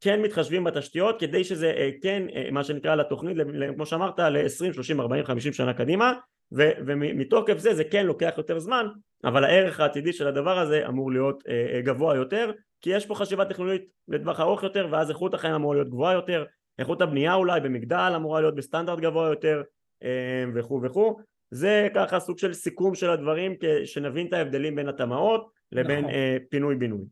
כן 0.00 0.22
מתחשבים 0.22 0.64
בתשתיות 0.64 1.20
כדי 1.20 1.44
שזה 1.44 1.70
אה, 1.76 1.90
כן, 2.02 2.22
מה 2.52 2.64
שנקרא 2.64 2.94
לתוכנית, 2.94 3.36
כמו 3.74 3.86
שאמרת, 3.86 4.18
ל-20, 4.20 4.72
30, 4.72 5.00
40, 5.00 5.24
50 5.24 5.52
שנה 5.52 5.74
קדימה, 5.74 6.12
ו- 6.52 6.70
ומתוקף 6.86 7.58
זה 7.58 7.74
זה 7.74 7.84
כן 7.84 8.06
לוקח 8.06 8.34
יותר 8.36 8.58
זמן 8.58 8.86
אבל 9.24 9.44
הערך 9.44 9.80
העתידי 9.80 10.12
של 10.12 10.26
הדבר 10.26 10.58
הזה 10.58 10.88
אמור 10.88 11.12
להיות 11.12 11.42
אה, 11.48 11.74
אה, 11.74 11.80
גבוה 11.80 12.16
יותר 12.16 12.52
כי 12.80 12.90
יש 12.90 13.06
פה 13.06 13.14
חשיבה 13.14 13.44
טכנולוגית 13.44 13.84
לטווח 14.08 14.40
ארוך 14.40 14.62
יותר 14.62 14.88
ואז 14.92 15.10
איכות 15.10 15.34
החיים 15.34 15.54
אמורה 15.54 15.76
להיות 15.76 15.88
גבוהה 15.88 16.14
יותר 16.14 16.44
איכות 16.78 17.02
הבנייה 17.02 17.34
אולי 17.34 17.60
במגדל 17.60 18.12
אמורה 18.16 18.40
להיות 18.40 18.54
בסטנדרט 18.54 19.00
גבוה 19.00 19.28
יותר 19.28 19.62
אה, 20.02 20.44
וכו' 20.54 20.80
וכו' 20.82 21.20
זה 21.50 21.88
ככה 21.94 22.20
סוג 22.20 22.38
של 22.38 22.52
סיכום 22.52 22.94
של 22.94 23.10
הדברים 23.10 23.54
שנבין 23.84 24.26
את 24.26 24.32
ההבדלים 24.32 24.74
בין 24.76 24.88
התמ"אות 24.88 25.50
לבין 25.72 25.98
נכון. 25.98 26.10
אה, 26.10 26.36
פינוי 26.50 26.76
בינוי 26.76 27.04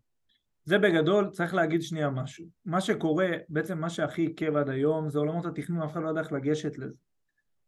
זה 0.66 0.78
בגדול, 0.78 1.30
צריך 1.30 1.54
להגיד 1.54 1.82
שנייה 1.82 2.10
משהו. 2.10 2.46
מה 2.64 2.80
שקורה, 2.80 3.28
בעצם 3.48 3.78
מה 3.78 3.90
שהכי 3.90 4.22
עיכב 4.22 4.56
עד 4.56 4.68
היום 4.68 5.10
זה 5.10 5.18
עולמות 5.18 5.46
התכנון, 5.46 5.82
אף 5.82 5.92
אחד 5.92 6.02
לא 6.02 6.08
יודע 6.08 6.20
איך 6.20 6.32
לגשת 6.32 6.78
לזה. 6.78 6.94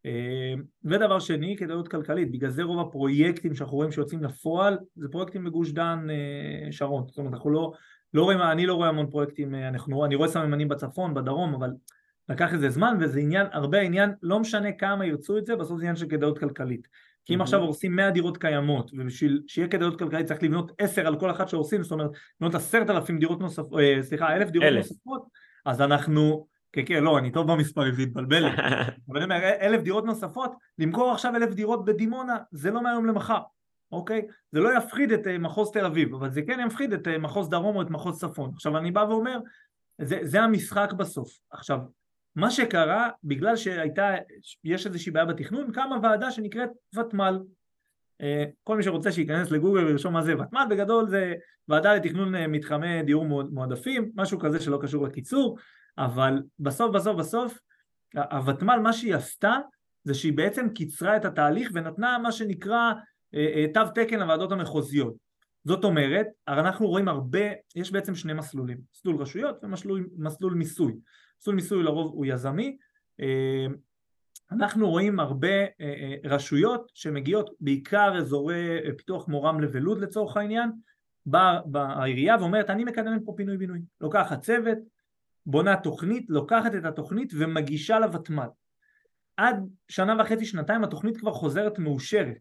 אה, 0.05 0.53
ודבר 0.83 1.19
שני, 1.19 1.57
כדאיות 1.57 1.87
כלכלית, 1.87 2.31
בגלל 2.31 2.49
זה 2.49 2.63
רוב 2.63 2.87
הפרויקטים 2.87 3.55
שאנחנו 3.55 3.77
רואים 3.77 3.91
שיוצאים 3.91 4.23
לפועל 4.23 4.77
זה 4.95 5.07
פרויקטים 5.11 5.43
בגוש 5.43 5.71
דן 5.71 6.07
אה, 6.09 6.71
שרון, 6.71 7.03
זאת 7.07 7.17
אומרת 7.17 7.33
אנחנו 7.33 7.49
לא, 7.49 7.71
לא 8.13 8.23
רואים, 8.23 8.41
אני 8.41 8.65
לא 8.65 8.73
רואה 8.73 8.89
המון 8.89 9.09
פרויקטים, 9.09 9.55
אה, 9.55 9.67
אנחנו, 9.67 10.05
אני 10.05 10.15
רואה 10.15 10.27
סממנים 10.27 10.67
בצפון, 10.67 11.13
בדרום, 11.13 11.53
אבל 11.53 11.71
לקח 12.29 12.53
איזה 12.53 12.69
זמן 12.69 12.97
וזה 12.99 13.19
עניין, 13.19 13.47
הרבה 13.51 13.81
עניין, 13.81 14.11
לא 14.23 14.39
משנה 14.39 14.71
כמה 14.71 15.05
ירצו 15.05 15.37
את 15.37 15.45
זה, 15.45 15.55
בסוף 15.55 15.77
זה 15.77 15.83
עניין 15.83 15.95
של 15.95 16.07
כדאיות 16.09 16.39
כלכלית. 16.39 16.87
כי 17.25 17.35
אם 17.35 17.41
עכשיו 17.41 17.59
הורסים 17.61 17.95
100 17.95 18.11
דירות 18.11 18.37
קיימות, 18.37 18.91
ובשביל 18.93 19.41
שיהיה 19.47 19.67
כדאיות 19.67 19.99
כלכלית 19.99 20.25
צריך 20.25 20.43
לבנות 20.43 20.71
10 20.77 21.07
על 21.07 21.19
כל 21.19 21.31
אחת 21.31 21.49
שהורסים, 21.49 21.83
זאת 21.83 21.91
אומרת, 21.91 22.11
לבנות 22.41 22.55
10,000 22.55 23.19
דירות 23.19 23.39
נוספות, 23.39 23.79
סליחה, 24.01 24.35
1,000 24.35 24.49
דירות 24.49 24.73
נוספות, 24.77 25.27
אז 25.65 25.81
אנחנו 25.81 26.47
כן, 26.71 26.81
כן, 26.85 27.03
לא, 27.03 27.17
אני 27.17 27.31
טוב 27.31 27.51
במספרים, 27.51 27.93
זה 27.93 28.01
התבלבל 28.01 28.39
לי. 28.39 28.51
אבל 29.09 29.17
אני 29.17 29.23
אומר, 29.23 29.49
אלף 29.61 29.81
דירות 29.81 30.05
נוספות, 30.05 30.51
למכור 30.79 31.11
עכשיו 31.11 31.35
אלף 31.35 31.53
דירות 31.53 31.85
בדימונה, 31.85 32.37
זה 32.51 32.71
לא 32.71 32.83
מהיום 32.83 33.05
למחר, 33.05 33.39
אוקיי? 33.91 34.21
זה 34.51 34.59
לא 34.59 34.77
יפחיד 34.77 35.11
את 35.11 35.27
אה, 35.27 35.37
מחוז 35.37 35.71
תל 35.71 35.85
אביב, 35.85 36.15
אבל 36.15 36.29
זה 36.29 36.41
כן 36.41 36.59
יפחיד 36.67 36.93
את 36.93 37.07
אה, 37.07 37.17
מחוז 37.17 37.49
דרום 37.49 37.75
או 37.75 37.81
את 37.81 37.89
מחוז 37.89 38.19
צפון. 38.19 38.51
עכשיו, 38.53 38.77
אני 38.77 38.91
בא 38.91 38.99
ואומר, 38.99 39.39
זה, 40.01 40.19
זה 40.21 40.41
המשחק 40.41 40.93
בסוף. 40.97 41.39
עכשיו, 41.51 41.79
מה 42.35 42.51
שקרה, 42.51 43.09
בגלל 43.23 43.55
שהייתה, 43.55 44.15
יש 44.63 44.87
איזושהי 44.87 45.11
בעיה 45.11 45.25
בתכנון, 45.25 45.71
קמה 45.71 45.97
ועדה 46.03 46.31
שנקראת 46.31 46.69
ותמ"ל. 46.95 47.39
אה, 48.21 48.45
כל 48.63 48.77
מי 48.77 48.83
שרוצה 48.83 49.11
שייכנס 49.11 49.51
לגוגל 49.51 49.85
וירשום 49.85 50.13
מה 50.13 50.21
זה 50.21 50.37
ותמ"ל, 50.37 50.67
בגדול 50.69 51.09
זה 51.09 51.33
ועדה 51.67 51.95
לתכנון 51.95 52.45
מתחמי 52.45 53.03
דיור 53.03 53.25
מועדפים, 53.51 54.11
משהו 54.15 54.39
כזה 54.39 54.59
שלא 54.59 54.79
קשור 54.81 55.05
לקיצור. 55.05 55.57
אבל 55.99 56.41
בסוף 56.59 56.91
בסוף 56.91 57.17
בסוף 57.17 57.59
הוותמ"ל 58.15 58.79
מה 58.79 58.93
שהיא 58.93 59.15
עשתה 59.15 59.57
זה 60.03 60.13
שהיא 60.13 60.33
בעצם 60.33 60.69
קיצרה 60.69 61.17
את 61.17 61.25
התהליך 61.25 61.69
ונתנה 61.73 62.17
מה 62.17 62.31
שנקרא 62.31 62.93
אה, 63.35 63.53
אה, 63.55 63.65
תו 63.73 63.81
תקן 63.95 64.19
לוועדות 64.19 64.51
המחוזיות 64.51 65.29
זאת 65.63 65.83
אומרת, 65.83 66.27
אנחנו 66.47 66.87
רואים 66.87 67.07
הרבה, 67.07 67.39
יש 67.75 67.91
בעצם 67.91 68.15
שני 68.15 68.33
מסלולים, 68.33 68.77
מסלול 68.93 69.15
רשויות 69.15 69.63
ומסלול 69.63 70.53
מיסוי. 70.53 70.95
מסלול 71.39 71.55
מיסוי 71.55 71.83
לרוב 71.83 72.11
הוא 72.13 72.25
יזמי, 72.25 72.77
אה, 73.19 73.65
אנחנו 74.51 74.89
רואים 74.89 75.19
הרבה 75.19 75.47
רשויות 76.23 76.91
שמגיעות 76.93 77.49
בעיקר 77.59 78.17
אזורי 78.17 78.77
פיתוח 78.97 79.25
כמו 79.25 79.43
רמלה 79.43 79.67
ולוד 79.71 80.01
לצורך 80.01 80.37
העניין 80.37 80.71
בעירייה 81.65 82.35
ואומרת 82.39 82.69
אני 82.69 82.83
מקדמת 82.83 83.21
פה 83.25 83.33
פינוי 83.37 83.57
בינוי, 83.57 83.79
לוקחת 84.01 84.41
צוות 84.41 84.77
בונה 85.49 85.75
תוכנית, 85.75 86.25
לוקחת 86.29 86.75
את 86.75 86.85
התוכנית 86.85 87.33
ומגישה 87.37 87.99
לוותמ"ל. 87.99 88.47
עד 89.37 89.55
שנה 89.87 90.15
וחצי, 90.19 90.45
שנתיים 90.45 90.83
התוכנית 90.83 91.17
כבר 91.17 91.31
חוזרת 91.31 91.79
מאושרת. 91.79 92.37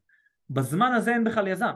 בזמן 0.50 0.92
הזה 0.92 1.10
אין 1.10 1.24
בכלל 1.24 1.48
יזם. 1.48 1.72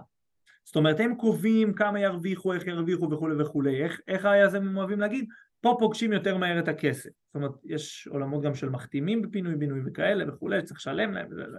זאת 0.65 0.77
אומרת 0.77 1.01
הם 1.01 1.15
קובעים 1.15 1.75
כמה 1.75 2.01
ירוויחו, 2.01 2.53
איך 2.53 2.67
ירוויחו 2.67 3.11
וכולי 3.11 3.43
וכולי, 3.43 3.85
איך, 3.85 4.01
איך 4.09 4.25
היזמים 4.25 4.77
אוהבים 4.77 5.01
להגיד, 5.01 5.29
פה 5.61 5.77
פוגשים 5.79 6.13
יותר 6.13 6.37
מהר 6.37 6.59
את 6.59 6.69
הכסף. 6.69 7.11
זאת 7.27 7.35
אומרת 7.35 7.51
יש 7.65 8.09
עולמות 8.11 8.43
גם 8.43 8.55
של 8.55 8.69
מחתימים 8.69 9.23
בפינוי 9.23 9.55
בינוי 9.57 9.81
וכאלה 9.87 10.25
וכולי, 10.29 10.63
צריך 10.63 10.81
לשלם 10.81 11.13
להם 11.13 11.29
וזה. 11.31 11.59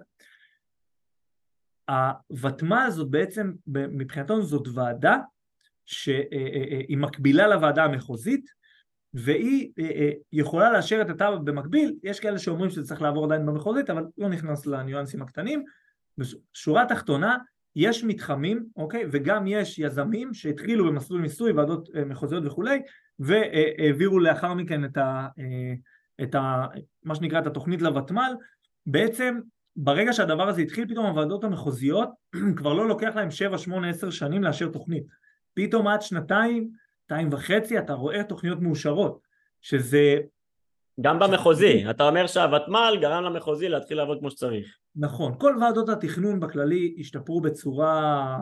הוותמ"ל 1.90 2.84
הזאת 2.88 3.12
בעצם 3.12 3.54
מבחינתנו 3.68 4.44
זאת 4.44 4.68
ועדה 4.74 5.18
שהיא 5.86 6.16
אה, 6.34 6.86
אה, 6.90 6.96
מקבילה 6.98 7.48
לוועדה 7.48 7.84
המחוזית 7.84 8.50
והיא 9.14 9.72
אה, 9.80 10.12
יכולה 10.32 10.72
לאשר 10.72 11.02
את 11.02 11.10
התב"ע 11.10 11.36
במקביל, 11.36 11.96
יש 12.04 12.20
כאלה 12.20 12.40
שאומרים 12.40 12.70
שזה 12.70 12.88
צריך 12.88 13.02
לעבור 13.02 13.26
עדיין 13.26 13.46
במחוזית 13.46 13.90
אבל 13.90 14.06
לא 14.18 14.30
נכנס 14.30 14.66
לניואנסים 14.66 15.22
הקטנים, 15.22 15.64
בשורה 16.18 16.84
התחתונה 16.84 17.38
יש 17.76 18.04
מתחמים, 18.04 18.66
אוקיי, 18.76 19.04
וגם 19.12 19.48
יש 19.48 19.80
יזמים 19.80 20.34
שהתחילו 20.34 20.86
במסלול 20.86 21.22
מיסוי, 21.22 21.52
ועדות 21.52 21.90
מחוזיות 22.06 22.46
וכולי, 22.46 22.82
והעבירו 23.20 24.20
לאחר 24.20 24.54
מכן 24.54 24.86
את, 24.86 24.98
ה, 24.98 25.28
את 26.24 26.36
ה, 26.36 26.66
מה 27.04 27.16
שנקרא 27.16 27.40
את 27.40 27.48
התוכנית 27.48 27.82
לוותמ"ל, 27.82 28.34
בעצם 28.86 29.40
ברגע 29.76 30.14
שהדבר 30.14 30.50
הזה 30.50 30.62
התחיל 30.62 30.88
פתאום 30.88 31.06
הוועדות 31.06 31.44
המחוזיות 31.44 32.10
כבר 32.58 32.74
לא 32.74 32.88
לוקח 32.88 33.16
להם 33.16 33.32
7, 33.32 33.58
8, 33.58 33.90
10 33.90 34.10
שנים 34.10 34.44
לאשר 34.44 34.68
תוכנית. 34.68 35.04
פתאום 35.54 35.88
עד 35.88 36.02
שנתיים, 36.02 36.70
שנתיים 37.04 37.34
וחצי 37.34 37.80
אתה 37.80 37.94
רואה 37.94 38.24
תוכניות 38.24 38.62
מאושרות 38.62 39.20
שזה... 39.62 40.18
גם 41.02 41.20
במחוזי, 41.20 41.90
אתה 41.90 42.08
אומר 42.08 42.28
שהוותמ"ל 42.28 42.98
גרם 43.02 43.24
למחוזי 43.24 43.70
להתחיל 43.70 43.98
לעבוד 43.98 44.20
כמו 44.20 44.32
שצריך 44.32 44.78
נכון, 44.96 45.36
כל 45.40 45.56
ועדות 45.62 45.90
התכנון 45.90 46.40
בכללי 46.40 46.96
השתפרו 47.00 47.42
בצורה 47.42 48.38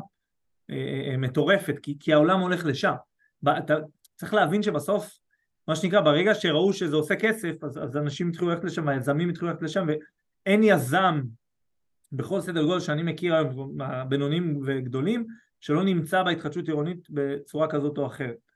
אה, 0.69 0.75
אה, 1.11 1.17
מטורפת 1.17 1.75
כי, 1.81 1.97
כי 1.99 2.13
העולם 2.13 2.39
הולך 2.39 2.65
לשם 2.65 2.93
אתה 3.57 3.75
צריך 4.15 4.33
להבין 4.33 4.63
שבסוף 4.63 5.19
מה 5.67 5.75
שנקרא 5.75 6.01
ברגע 6.01 6.35
שראו 6.35 6.73
שזה 6.73 6.95
עושה 6.95 7.15
כסף 7.15 7.63
אז, 7.63 7.77
אז 7.83 7.97
אנשים 7.97 8.29
התחילו 8.29 8.49
ללכת 8.49 8.63
לשם, 8.63 8.87
היזמים 8.87 9.29
התחילו 9.29 9.51
ללכת 9.51 9.61
לשם 9.61 9.87
אין 10.45 10.63
יזם 10.63 11.21
בכל 12.11 12.41
סדר 12.41 12.63
גודל 12.63 12.79
שאני 12.79 13.03
מכיר 13.03 13.35
היום, 13.35 13.77
בינונים 14.09 14.61
וגדולים, 14.65 15.27
שלא 15.59 15.83
נמצא 15.83 16.23
בהתחדשות 16.23 16.67
עירונית 16.67 17.07
בצורה 17.09 17.67
כזאת 17.67 17.97
או 17.97 18.05
אחרת. 18.05 18.50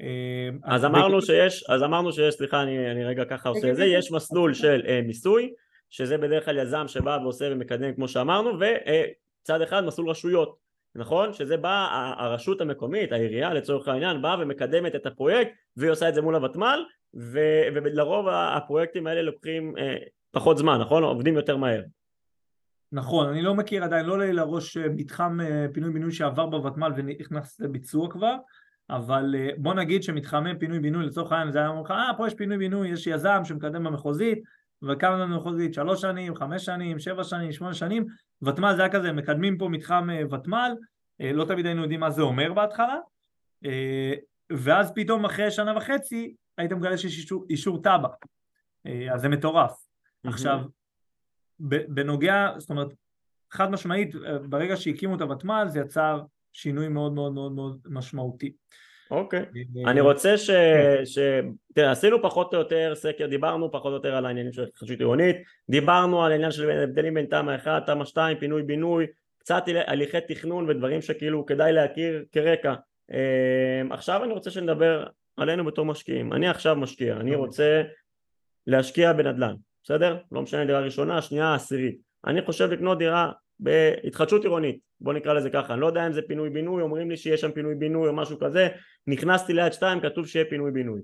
אה, 0.00 0.74
אז 0.74 0.84
אמרנו 0.84 1.22
שיש, 1.22 1.64
אז 1.68 1.82
אמרנו 1.82 2.12
שיש, 2.12 2.34
סליחה 2.34 2.62
אני, 2.62 2.90
אני 2.90 3.04
רגע 3.04 3.24
ככה 3.24 3.48
עושה 3.48 3.70
את 3.70 3.76
זה, 3.76 3.84
יש 3.84 4.12
מסלול 4.12 4.54
של 4.54 4.82
uh, 4.84 5.06
מיסוי, 5.06 5.52
שזה 5.90 6.18
בדרך 6.18 6.44
כלל 6.44 6.58
יזם 6.58 6.88
שבא 6.88 7.18
ועושה 7.22 7.48
ומקדם 7.52 7.94
כמו 7.94 8.08
שאמרנו, 8.08 8.50
וצד 8.50 9.60
אחד 9.60 9.84
מסלול 9.84 10.10
רשויות, 10.10 10.56
נכון? 10.94 11.32
שזה 11.32 11.56
בא, 11.56 11.88
הרשות 12.18 12.60
המקומית, 12.60 13.12
העירייה 13.12 13.54
לצורך 13.54 13.88
העניין, 13.88 14.22
באה 14.22 14.36
ומקדמת 14.40 14.94
את 14.94 15.06
הפרויקט 15.06 15.50
והיא 15.76 15.90
עושה 15.90 16.08
את 16.08 16.14
זה 16.14 16.22
מול 16.22 16.34
הוותמ"ל, 16.34 16.84
ולרוב 17.14 18.26
הפרויקטים 18.28 19.06
האלה 19.06 19.22
לוקחים 19.22 19.74
uh, 19.76 19.80
פחות 20.30 20.58
זמן, 20.58 20.80
נכון? 20.80 21.02
עובדים 21.02 21.36
יותר 21.36 21.56
מהר. 21.56 21.82
נכון, 22.92 23.28
אני 23.28 23.42
לא 23.42 23.54
מכיר 23.54 23.84
עדיין, 23.84 24.06
לא 24.06 24.18
לי 24.18 24.32
לראש 24.32 24.76
אה, 24.76 24.88
מתחם 24.88 25.40
אה, 25.40 25.66
פינוי 25.72 25.92
בינוי 25.92 26.12
שעבר 26.12 26.46
בוותמ"ל 26.46 26.92
ונכנס 26.96 27.60
לביצוע 27.60 28.10
כבר, 28.10 28.36
אבל 28.90 29.34
אה, 29.38 29.48
בוא 29.58 29.74
נגיד 29.74 30.02
שמתחמי 30.02 30.58
פינוי 30.58 30.80
בינוי 30.80 31.06
לצורך 31.06 31.32
העניין 31.32 31.52
זה 31.52 31.58
היה 31.58 31.68
אומר 31.68 31.82
לך, 31.82 31.90
אה 31.90 32.10
פה 32.16 32.26
יש 32.26 32.34
פינוי 32.34 32.58
בינוי, 32.58 32.88
יש 32.88 33.06
יזם 33.06 33.40
שמקדם 33.44 33.84
במחוזית, 33.84 34.38
וכמה 34.82 35.16
זמן 35.16 35.30
במחוזית? 35.30 35.74
שלוש 35.74 36.00
שנים, 36.00 36.34
חמש 36.34 36.64
שנים, 36.64 36.98
שבע 36.98 37.24
שנים, 37.24 37.52
שמונה 37.52 37.74
שנים, 37.74 38.06
ותמ"ל 38.42 38.76
זה 38.76 38.82
היה 38.82 38.92
כזה, 38.92 39.12
מקדמים 39.12 39.58
פה 39.58 39.68
מתחם 39.68 40.08
ותמ"ל, 40.30 40.72
לא 41.20 41.44
תמיד 41.44 41.66
היינו 41.66 41.82
יודעים 41.82 42.00
מה 42.00 42.10
זה 42.10 42.22
אומר 42.22 42.52
בהתחלה, 42.52 42.96
ואז 44.52 44.92
פתאום 44.94 45.24
אחרי 45.24 45.50
שנה 45.50 45.76
וחצי 45.76 46.34
היית 46.58 46.72
מגלה 46.72 46.98
שיש 46.98 47.18
אישור, 47.18 47.44
אישור 47.50 47.82
תב"ע, 47.82 48.08
אז 49.12 49.20
זה 49.20 49.28
מטורף. 49.28 49.72
עכשיו, 50.24 50.60
בנוגע, 51.88 52.50
זאת 52.58 52.70
אומרת, 52.70 52.88
חד 53.50 53.70
משמעית, 53.70 54.14
ברגע 54.48 54.76
שהקימו 54.76 55.16
את 55.16 55.20
הוותמ"ל 55.20 55.64
זה 55.68 55.80
יצר 55.80 56.22
שינוי 56.52 56.88
מאוד 56.88 57.12
מאוד 57.12 57.32
מאוד 57.32 57.52
מאוד 57.52 57.78
משמעותי. 57.86 58.52
אוקיי, 59.10 59.40
אה, 59.40 59.90
אני 59.90 60.00
רוצה 60.00 60.38
ש... 60.38 60.50
כן. 60.50 61.04
ש... 61.04 61.18
תראה, 61.74 61.90
עשינו 61.90 62.22
פחות 62.22 62.54
או 62.54 62.58
יותר 62.58 62.92
סקר, 62.94 63.26
דיברנו 63.26 63.70
פחות 63.70 63.90
או 63.90 63.96
יותר 63.96 64.14
על 64.14 64.26
העניינים 64.26 64.52
של 64.52 64.62
התחדשות 64.62 64.98
עירונית, 64.98 65.36
דיברנו 65.70 66.24
על 66.24 66.32
העניין 66.32 66.50
של 66.50 66.70
הבדלים 66.70 67.14
בין 67.14 67.26
תמ"א 67.26 67.56
1, 67.56 67.86
תמ"א 67.86 68.04
2, 68.04 68.38
פינוי 68.38 68.62
בינוי, 68.62 69.06
קצת 69.38 69.64
הליכי 69.86 70.18
תכנון 70.28 70.70
ודברים 70.70 71.02
שכאילו 71.02 71.46
כדאי 71.46 71.72
להכיר 71.72 72.24
כרקע. 72.32 72.74
אה, 73.12 73.82
עכשיו 73.90 74.24
אני 74.24 74.32
רוצה 74.32 74.50
שנדבר 74.50 75.06
עלינו 75.36 75.64
בתור 75.64 75.84
משקיעים, 75.84 76.32
אני 76.32 76.48
עכשיו 76.48 76.76
משקיע, 76.76 77.12
אני 77.12 77.20
אוקיי. 77.20 77.34
רוצה 77.34 77.82
להשקיע 78.66 79.12
בנדל"ן, 79.12 79.54
בסדר? 79.84 80.16
לא 80.32 80.42
משנה 80.42 80.64
דירה 80.64 80.80
ראשונה, 80.80 81.22
שנייה, 81.22 81.54
עשירית. 81.54 81.98
אני 82.26 82.42
חושב 82.42 82.70
לקנות 82.70 82.98
דירה 82.98 83.32
בהתחדשות 83.60 84.42
עירונית, 84.42 84.78
בוא 85.00 85.12
נקרא 85.12 85.32
לזה 85.32 85.50
ככה, 85.50 85.72
אני 85.72 85.80
לא 85.80 85.86
יודע 85.86 86.06
אם 86.06 86.12
זה 86.12 86.22
פינוי 86.22 86.50
בינוי, 86.50 86.82
אומרים 86.82 87.10
לי 87.10 87.16
שיש 87.16 87.40
שם 87.40 87.52
פינוי 87.52 87.74
בינוי 87.74 88.08
או 88.08 88.12
משהו 88.12 88.38
כזה, 88.38 88.68
נכנסתי 89.06 89.52
ליד 89.52 89.72
שתיים, 89.72 90.00
כתוב 90.00 90.26
שיהיה 90.26 90.44
פינוי 90.44 90.70
בינוי. 90.70 91.00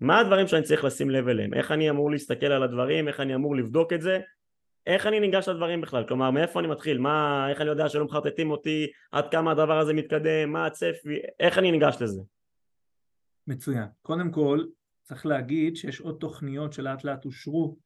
מה 0.00 0.20
הדברים 0.20 0.46
שאני 0.46 0.62
צריך 0.62 0.84
לשים 0.84 1.10
לב 1.10 1.28
אליהם? 1.28 1.54
איך 1.54 1.72
אני 1.72 1.90
אמור 1.90 2.10
להסתכל 2.10 2.46
על 2.46 2.62
הדברים? 2.62 3.08
איך 3.08 3.20
אני 3.20 3.34
אמור 3.34 3.56
לבדוק 3.56 3.92
את 3.92 4.00
זה? 4.00 4.20
איך 4.86 5.06
אני 5.06 5.20
ניגש 5.20 5.48
לדברים 5.48 5.80
בכלל? 5.80 6.04
כלומר, 6.08 6.30
מאיפה 6.30 6.60
אני 6.60 6.68
מתחיל? 6.68 6.98
מה, 6.98 7.46
איך 7.50 7.60
אני 7.60 7.68
יודע 7.68 7.88
שלא 7.88 8.04
מחרטטים 8.04 8.50
אותי? 8.50 8.86
עד 9.12 9.30
כמה 9.30 9.50
הדבר 9.50 9.78
הזה 9.78 9.94
מתקדם? 9.94 10.52
מה 10.52 10.66
הצפי? 10.66 11.18
איך 11.40 11.58
אני 11.58 11.70
ניגש 11.70 11.96
לזה? 12.00 12.20
מצוין. 13.46 13.86
קודם 14.02 14.30
כל, 14.30 14.64
צריך 15.02 15.26
להגיד 15.26 15.76
שיש 15.76 16.00
עוד 16.00 16.16
תוכניות 16.20 16.72
שלאט 16.72 17.04
לאט 17.04 17.24
אושרו 17.24 17.76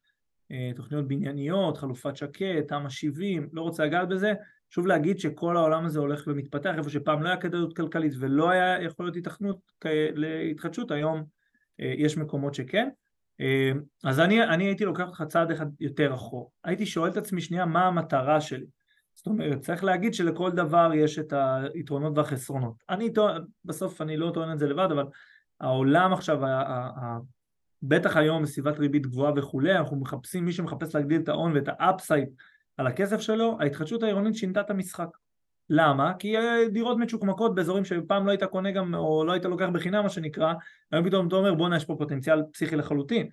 תוכניות 0.75 1.07
בנייניות, 1.07 1.77
חלופת 1.77 2.15
שקט, 2.15 2.67
תמ"א 2.67 2.89
70, 2.89 3.49
לא 3.53 3.61
רוצה 3.61 3.85
לגעת 3.85 4.09
בזה, 4.09 4.33
שוב 4.69 4.87
להגיד 4.87 5.19
שכל 5.19 5.57
העולם 5.57 5.85
הזה 5.85 5.99
הולך 5.99 6.23
ומתפתח, 6.27 6.73
איפה 6.77 6.89
שפעם 6.89 7.23
לא 7.23 7.27
היה 7.27 7.37
כדאיות 7.37 7.75
כלכלית 7.75 8.13
ולא 8.19 8.49
היה 8.49 8.83
יכול 8.83 9.05
להיות 9.05 9.15
התכנות 9.15 9.57
להתחדשות, 10.15 10.91
היום 10.91 11.23
אה, 11.81 11.93
יש 11.97 12.17
מקומות 12.17 12.53
שכן. 12.53 12.89
אה, 13.41 13.71
אז 14.03 14.19
אני, 14.19 14.43
אני 14.43 14.63
הייתי 14.63 14.85
לוקח 14.85 15.07
אותך 15.07 15.23
צעד 15.27 15.51
אחד 15.51 15.65
יותר 15.79 16.13
אחור. 16.13 16.51
הייתי 16.63 16.85
שואל 16.85 17.11
את 17.11 17.17
עצמי 17.17 17.41
שנייה 17.41 17.65
מה 17.65 17.85
המטרה 17.85 18.41
שלי. 18.41 18.65
זאת 19.13 19.27
אומרת, 19.27 19.59
צריך 19.59 19.83
להגיד 19.83 20.13
שלכל 20.13 20.51
דבר 20.51 20.91
יש 20.95 21.19
את 21.19 21.33
היתרונות 21.73 22.17
והחסרונות. 22.17 22.73
אני 22.89 23.13
טוען, 23.13 23.41
בסוף 23.65 24.01
אני 24.01 24.17
לא 24.17 24.31
טוען 24.33 24.51
את 24.51 24.59
זה 24.59 24.67
לבד, 24.67 24.87
אבל 24.91 25.05
העולם 25.59 26.13
עכשיו, 26.13 26.39
בטח 27.83 28.17
היום 28.17 28.43
בסביבת 28.43 28.79
ריבית 28.79 29.07
גבוהה 29.07 29.33
וכולי, 29.35 29.77
אנחנו 29.77 29.97
מחפשים, 29.97 30.45
מי 30.45 30.51
שמחפש 30.51 30.95
להגדיל 30.95 31.21
את 31.21 31.29
ההון 31.29 31.51
ואת 31.55 31.67
ה 31.67 31.76
upside 31.76 32.29
על 32.77 32.87
הכסף 32.87 33.21
שלו, 33.21 33.57
ההתחדשות 33.59 34.03
העירונית 34.03 34.35
שינתה 34.35 34.61
את 34.61 34.69
המשחק. 34.69 35.07
למה? 35.69 36.13
כי 36.19 36.35
דירות 36.71 36.97
מצ'וקמקות 36.97 37.55
באזורים 37.55 37.85
שפעם 37.85 38.25
לא 38.25 38.31
היית 38.31 38.43
קונה 38.43 38.71
גם, 38.71 38.95
או 38.95 39.25
לא 39.25 39.31
היית 39.31 39.45
לוקח 39.45 39.67
בחינם 39.73 40.03
מה 40.03 40.09
שנקרא, 40.09 40.53
היום 40.91 41.05
פתאום 41.05 41.27
אתה 41.27 41.35
אומר 41.35 41.53
בואנה 41.53 41.77
יש 41.77 41.85
פה 41.85 41.95
פוטנציאל 41.97 42.43
פסיכי 42.53 42.75
לחלוטין. 42.75 43.29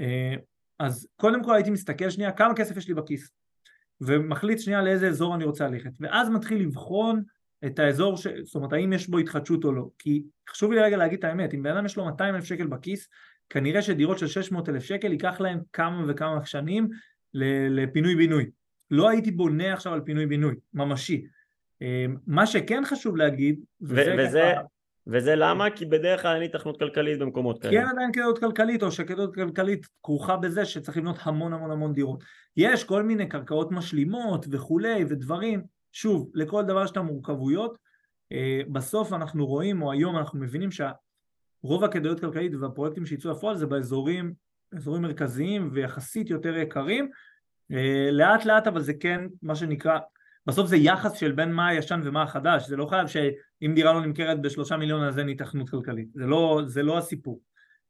אה, 0.00 0.34
אז 0.78 1.08
קודם 1.16 1.44
כל 1.44 1.54
הייתי 1.54 1.70
מסתכל 1.70 2.10
שנייה 2.10 2.32
כמה 2.32 2.54
כסף 2.54 2.76
יש 2.76 2.88
לי 2.88 2.94
בכיס, 2.94 3.30
ומחליט 4.00 4.58
שנייה 4.58 4.82
לאיזה 4.82 5.08
אזור 5.08 5.34
אני 5.34 5.44
רוצה 5.44 5.68
ללכת, 5.68 5.90
ואז 6.00 6.30
מתחיל 6.30 6.62
לבחון 6.62 7.22
את 7.66 7.78
האזור, 7.78 8.16
ש... 8.16 8.26
זאת 8.44 8.54
אומרת 8.54 8.72
האם 8.72 8.92
יש 8.92 9.08
בו 9.08 9.18
התחדשות 9.18 9.64
או 9.64 9.72
לא, 9.72 9.88
כי 9.98 10.22
חשוב 10.50 10.72
לי 10.72 10.80
רגע 10.80 10.96
להגיד 10.96 11.18
את 11.18 11.24
האמת, 11.24 11.54
אם 11.54 11.62
בן 11.62 11.70
אדם 11.70 11.86
יש 11.86 11.96
לו 11.96 12.04
200 12.04 12.34
אלף 12.34 12.44
שקל 12.44 12.66
בכיס, 12.66 13.08
כנראה 13.50 13.82
שדירות 13.82 14.18
של 14.18 14.26
600 14.26 14.68
אלף 14.68 14.82
שקל 14.82 15.12
ייקח 15.12 15.40
להם 15.40 15.60
כמה 15.72 16.04
וכמה 16.08 16.44
שנים 16.44 16.88
לפינוי 17.70 18.16
בינוי. 18.16 18.50
לא 18.90 19.08
הייתי 19.08 19.30
בונה 19.30 19.72
עכשיו 19.72 19.92
על 19.92 20.00
פינוי 20.00 20.26
בינוי, 20.26 20.54
ממשי. 20.74 21.26
אמ, 21.82 22.16
מה 22.26 22.46
שכן 22.46 22.82
חשוב 22.84 23.16
להגיד, 23.16 23.60
וזה, 23.80 24.14
וזה, 24.18 24.52
ככה, 24.54 24.62
וזה 25.06 25.36
למה? 25.36 25.70
כי 25.70 25.86
בדרך 25.86 26.22
כלל 26.22 26.34
אין 26.34 26.42
היתכנות 26.42 26.78
כלכלית 26.78 27.18
במקומות 27.18 27.62
כאלה. 27.62 27.80
אין 27.80 27.88
עדיין 27.88 28.12
כדאיות 28.12 28.38
כלכלית, 28.38 28.82
או 28.82 28.92
שכדאיות 28.92 29.34
כלכלית 29.34 29.86
כרוכה 30.02 30.36
בזה 30.36 30.64
שצריך 30.64 30.96
לבנות 30.96 31.16
המון 31.22 31.52
המון 31.52 31.70
המון 31.70 31.92
דירות. 31.92 32.24
יש 32.56 32.84
כל 32.84 33.02
מיני 33.02 33.28
קרקעות 33.28 33.72
משלימות 33.72 34.46
וכולי 34.50 35.04
ודברים, 35.08 35.62
שוב, 35.92 36.30
לכל 36.34 36.62
דבר 36.62 36.84
יש 36.84 36.90
את 36.90 36.96
המורכבויות. 36.96 37.78
אה, 38.32 38.60
בסוף 38.72 39.12
אנחנו 39.12 39.46
רואים, 39.46 39.82
או 39.82 39.92
היום 39.92 40.16
אנחנו 40.16 40.38
מבינים 40.38 40.70
שה... 40.70 40.90
רוב 41.62 41.84
הכדאיות 41.84 42.20
כלכלית 42.20 42.54
והפרויקטים 42.54 43.06
שיצאו 43.06 43.30
לפועל 43.30 43.56
זה 43.56 43.66
באזורים 43.66 44.34
אזורים 44.76 45.02
מרכזיים 45.02 45.70
ויחסית 45.72 46.30
יותר 46.30 46.56
יקרים. 46.56 47.10
אה, 47.72 48.08
לאט 48.12 48.44
לאט 48.44 48.66
אבל 48.66 48.80
זה 48.80 48.94
כן 48.94 49.24
מה 49.42 49.54
שנקרא 49.54 49.98
בסוף 50.46 50.66
זה 50.66 50.76
יחס 50.76 51.12
של 51.12 51.32
בין 51.32 51.52
מה 51.52 51.68
הישן 51.68 52.00
ומה 52.04 52.22
החדש. 52.22 52.68
זה 52.68 52.76
לא 52.76 52.86
חייב 52.86 53.06
שאם 53.06 53.72
דירה 53.74 53.92
לא 53.92 54.06
נמכרת 54.06 54.42
בשלושה 54.42 54.76
מיליון 54.76 55.02
אז 55.02 55.18
אין 55.18 55.28
היתכנות 55.28 55.70
כלכלית. 55.70 56.08
זה 56.14 56.26
לא, 56.26 56.62
זה 56.66 56.82
לא 56.82 56.98
הסיפור. 56.98 57.40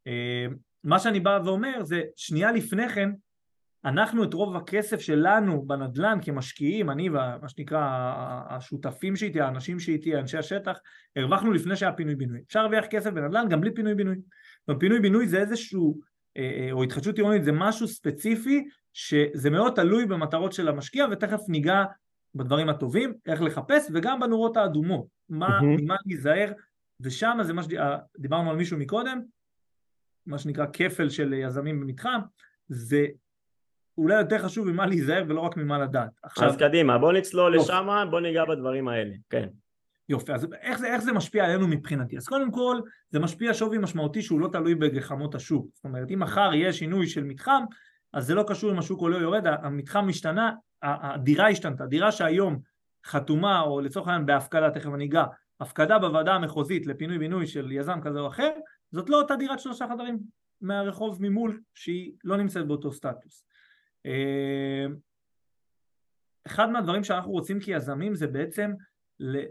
אה, 0.06 0.46
מה 0.84 0.98
שאני 0.98 1.20
בא 1.20 1.40
ואומר 1.44 1.84
זה 1.84 2.02
שנייה 2.16 2.52
לפני 2.52 2.88
כן 2.88 3.10
אנחנו 3.84 4.24
את 4.24 4.34
רוב 4.34 4.56
הכסף 4.56 5.00
שלנו 5.00 5.62
בנדל"ן 5.66 6.18
כמשקיעים, 6.22 6.90
אני 6.90 7.08
ומה 7.08 7.48
שנקרא 7.48 7.80
השותפים 8.48 9.16
שאיתי, 9.16 9.40
האנשים 9.40 9.80
שאיתי, 9.80 10.16
אנשי 10.16 10.38
השטח, 10.38 10.78
הרווחנו 11.16 11.52
לפני 11.52 11.76
שהיה 11.76 11.92
פינוי 11.92 12.14
בינוי. 12.14 12.40
אפשר 12.46 12.60
להרוויח 12.60 12.84
כסף 12.90 13.10
בנדל"ן 13.10 13.48
גם 13.48 13.60
בלי 13.60 13.74
פינוי 13.74 13.94
בינוי. 13.94 14.16
ופינוי 14.70 15.00
בינוי 15.00 15.28
זה 15.28 15.38
איזשהו, 15.38 16.00
אה, 16.36 16.42
אה, 16.42 16.72
או 16.72 16.82
התחדשות 16.82 17.16
עירונית 17.16 17.44
זה 17.44 17.52
משהו 17.52 17.88
ספציפי 17.88 18.64
שזה 18.92 19.50
מאוד 19.50 19.72
תלוי 19.74 20.06
במטרות 20.06 20.52
של 20.52 20.68
המשקיע 20.68 21.06
ותכף 21.10 21.40
ניגע 21.48 21.84
בדברים 22.34 22.68
הטובים, 22.68 23.14
איך 23.26 23.42
לחפש 23.42 23.90
וגם 23.94 24.20
בנורות 24.20 24.56
האדומות, 24.56 25.06
מה, 25.28 25.60
ממה 25.62 25.96
להיזהר 26.06 26.52
ושם 27.00 27.38
זה 27.42 27.52
מה 27.52 27.62
שדיברנו 27.62 28.50
על 28.50 28.56
מישהו 28.56 28.78
מקודם, 28.78 29.20
מה 30.26 30.38
שנקרא 30.38 30.66
כפל 30.72 31.08
של 31.08 31.32
יזמים 31.32 31.80
במתחם, 31.80 32.20
זה 32.68 33.06
אולי 33.98 34.18
יותר 34.18 34.38
חשוב 34.38 34.70
ממה 34.70 34.86
להיזהר 34.86 35.24
ולא 35.28 35.40
רק 35.40 35.56
ממה 35.56 35.78
לדעת. 35.78 36.10
עכשיו... 36.22 36.48
אז 36.48 36.56
קדימה, 36.56 36.98
בוא 36.98 37.12
נצלול 37.12 37.56
לשם, 37.56 38.08
בוא 38.10 38.20
ניגע 38.20 38.44
בדברים 38.44 38.88
האלה, 38.88 39.14
כן. 39.30 39.48
יופי, 40.08 40.32
אז 40.32 40.46
איך 40.60 40.78
זה, 40.78 40.86
איך 40.86 41.02
זה 41.02 41.12
משפיע 41.12 41.44
עלינו 41.44 41.68
מבחינתי? 41.68 42.16
אז 42.16 42.28
קודם 42.28 42.50
כל, 42.50 42.80
זה 43.10 43.18
משפיע 43.18 43.54
שווי 43.54 43.78
משמעותי 43.78 44.22
שהוא 44.22 44.40
לא 44.40 44.48
תלוי 44.48 44.74
בגחמות 44.74 45.34
השוק. 45.34 45.66
זאת 45.74 45.84
אומרת, 45.84 46.10
אם 46.10 46.20
מחר 46.20 46.50
יהיה 46.54 46.72
שינוי 46.72 47.06
של 47.06 47.24
מתחם, 47.24 47.64
אז 48.12 48.26
זה 48.26 48.34
לא 48.34 48.44
קשור 48.46 48.72
אם 48.72 48.78
השוק 48.78 49.00
עולה 49.00 49.16
או 49.16 49.22
יורד, 49.22 49.46
המתחם 49.46 50.06
משתנה, 50.08 50.52
הדירה 50.82 51.48
השתנתה. 51.48 51.86
דירה 51.86 52.12
שהיום 52.12 52.58
חתומה, 53.06 53.60
או 53.60 53.80
לצורך 53.80 54.08
העניין 54.08 54.26
בהפקדה, 54.26 54.70
תכף 54.70 54.90
אני 54.94 55.04
אגע, 55.04 55.24
הפקדה 55.60 55.98
בוועדה 55.98 56.34
המחוזית 56.34 56.86
לפינוי 56.86 57.18
בינוי 57.18 57.46
של 57.46 57.72
יזם 57.72 58.00
כזה 58.02 58.20
או 58.20 58.26
אחר, 58.26 58.50
זאת 58.92 59.10
לא 59.10 59.20
אותה 59.20 59.36
דירת 59.36 59.60
שלושה 59.60 59.86
חדרים 59.88 60.18
מהרחוב 60.60 61.18
ממול, 61.20 61.60
שהיא 61.74 62.12
לא 62.24 62.36
נמצאת 62.36 62.66
באותו 62.66 62.92
סטטוס. 62.92 63.44
אה, 64.06 64.86
אחד 66.46 66.70
מהדברים 66.70 67.04
שאנחנו 67.04 67.30
רוצים 67.30 67.60
כיזמים 67.60 68.14
זה 68.14 68.26
בעצם 68.26 68.70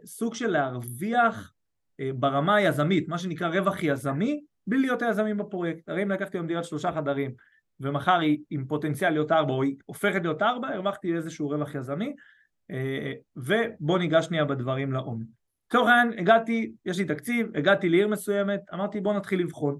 סוג 0.05 0.35
של 0.35 0.47
להרוויח 0.47 1.53
אה, 1.99 2.09
ברמה 2.15 2.55
היזמית, 2.55 3.07
מה 3.07 3.17
שנקרא 3.17 3.47
רווח 3.47 3.83
יזמי, 3.83 4.43
בלי 4.67 4.79
להיות 4.79 5.01
היזמים 5.01 5.37
בפרויקט. 5.37 5.89
הרי 5.89 6.03
אם 6.03 6.11
לקחתי 6.11 6.37
היום 6.37 6.47
דירת 6.47 6.65
שלושה 6.65 6.91
חדרים 6.91 7.33
ומחר 7.79 8.19
היא 8.19 8.37
עם 8.49 8.65
פוטנציאל 8.65 9.09
להיות 9.09 9.31
ארבע 9.31 9.53
או 9.53 9.63
היא 9.63 9.75
הופכת 9.85 10.21
להיות 10.21 10.41
ארבע, 10.41 10.67
הרווחתי 10.67 11.15
איזשהו 11.15 11.49
רווח 11.49 11.75
יזמי 11.75 12.15
אה, 12.71 13.13
ובואו 13.35 13.97
ניגש 13.97 14.25
שנייה 14.25 14.45
בדברים 14.45 14.93
לעומק. 14.93 15.27
לצורך 15.69 15.89
העניין 15.89 16.19
הגעתי, 16.19 16.71
יש 16.85 16.97
לי 16.97 17.05
תקציב, 17.05 17.47
הגעתי 17.55 17.89
לעיר 17.89 18.07
מסוימת, 18.07 18.61
אמרתי 18.73 19.01
בואו 19.01 19.17
נתחיל 19.17 19.39
לבחון. 19.39 19.79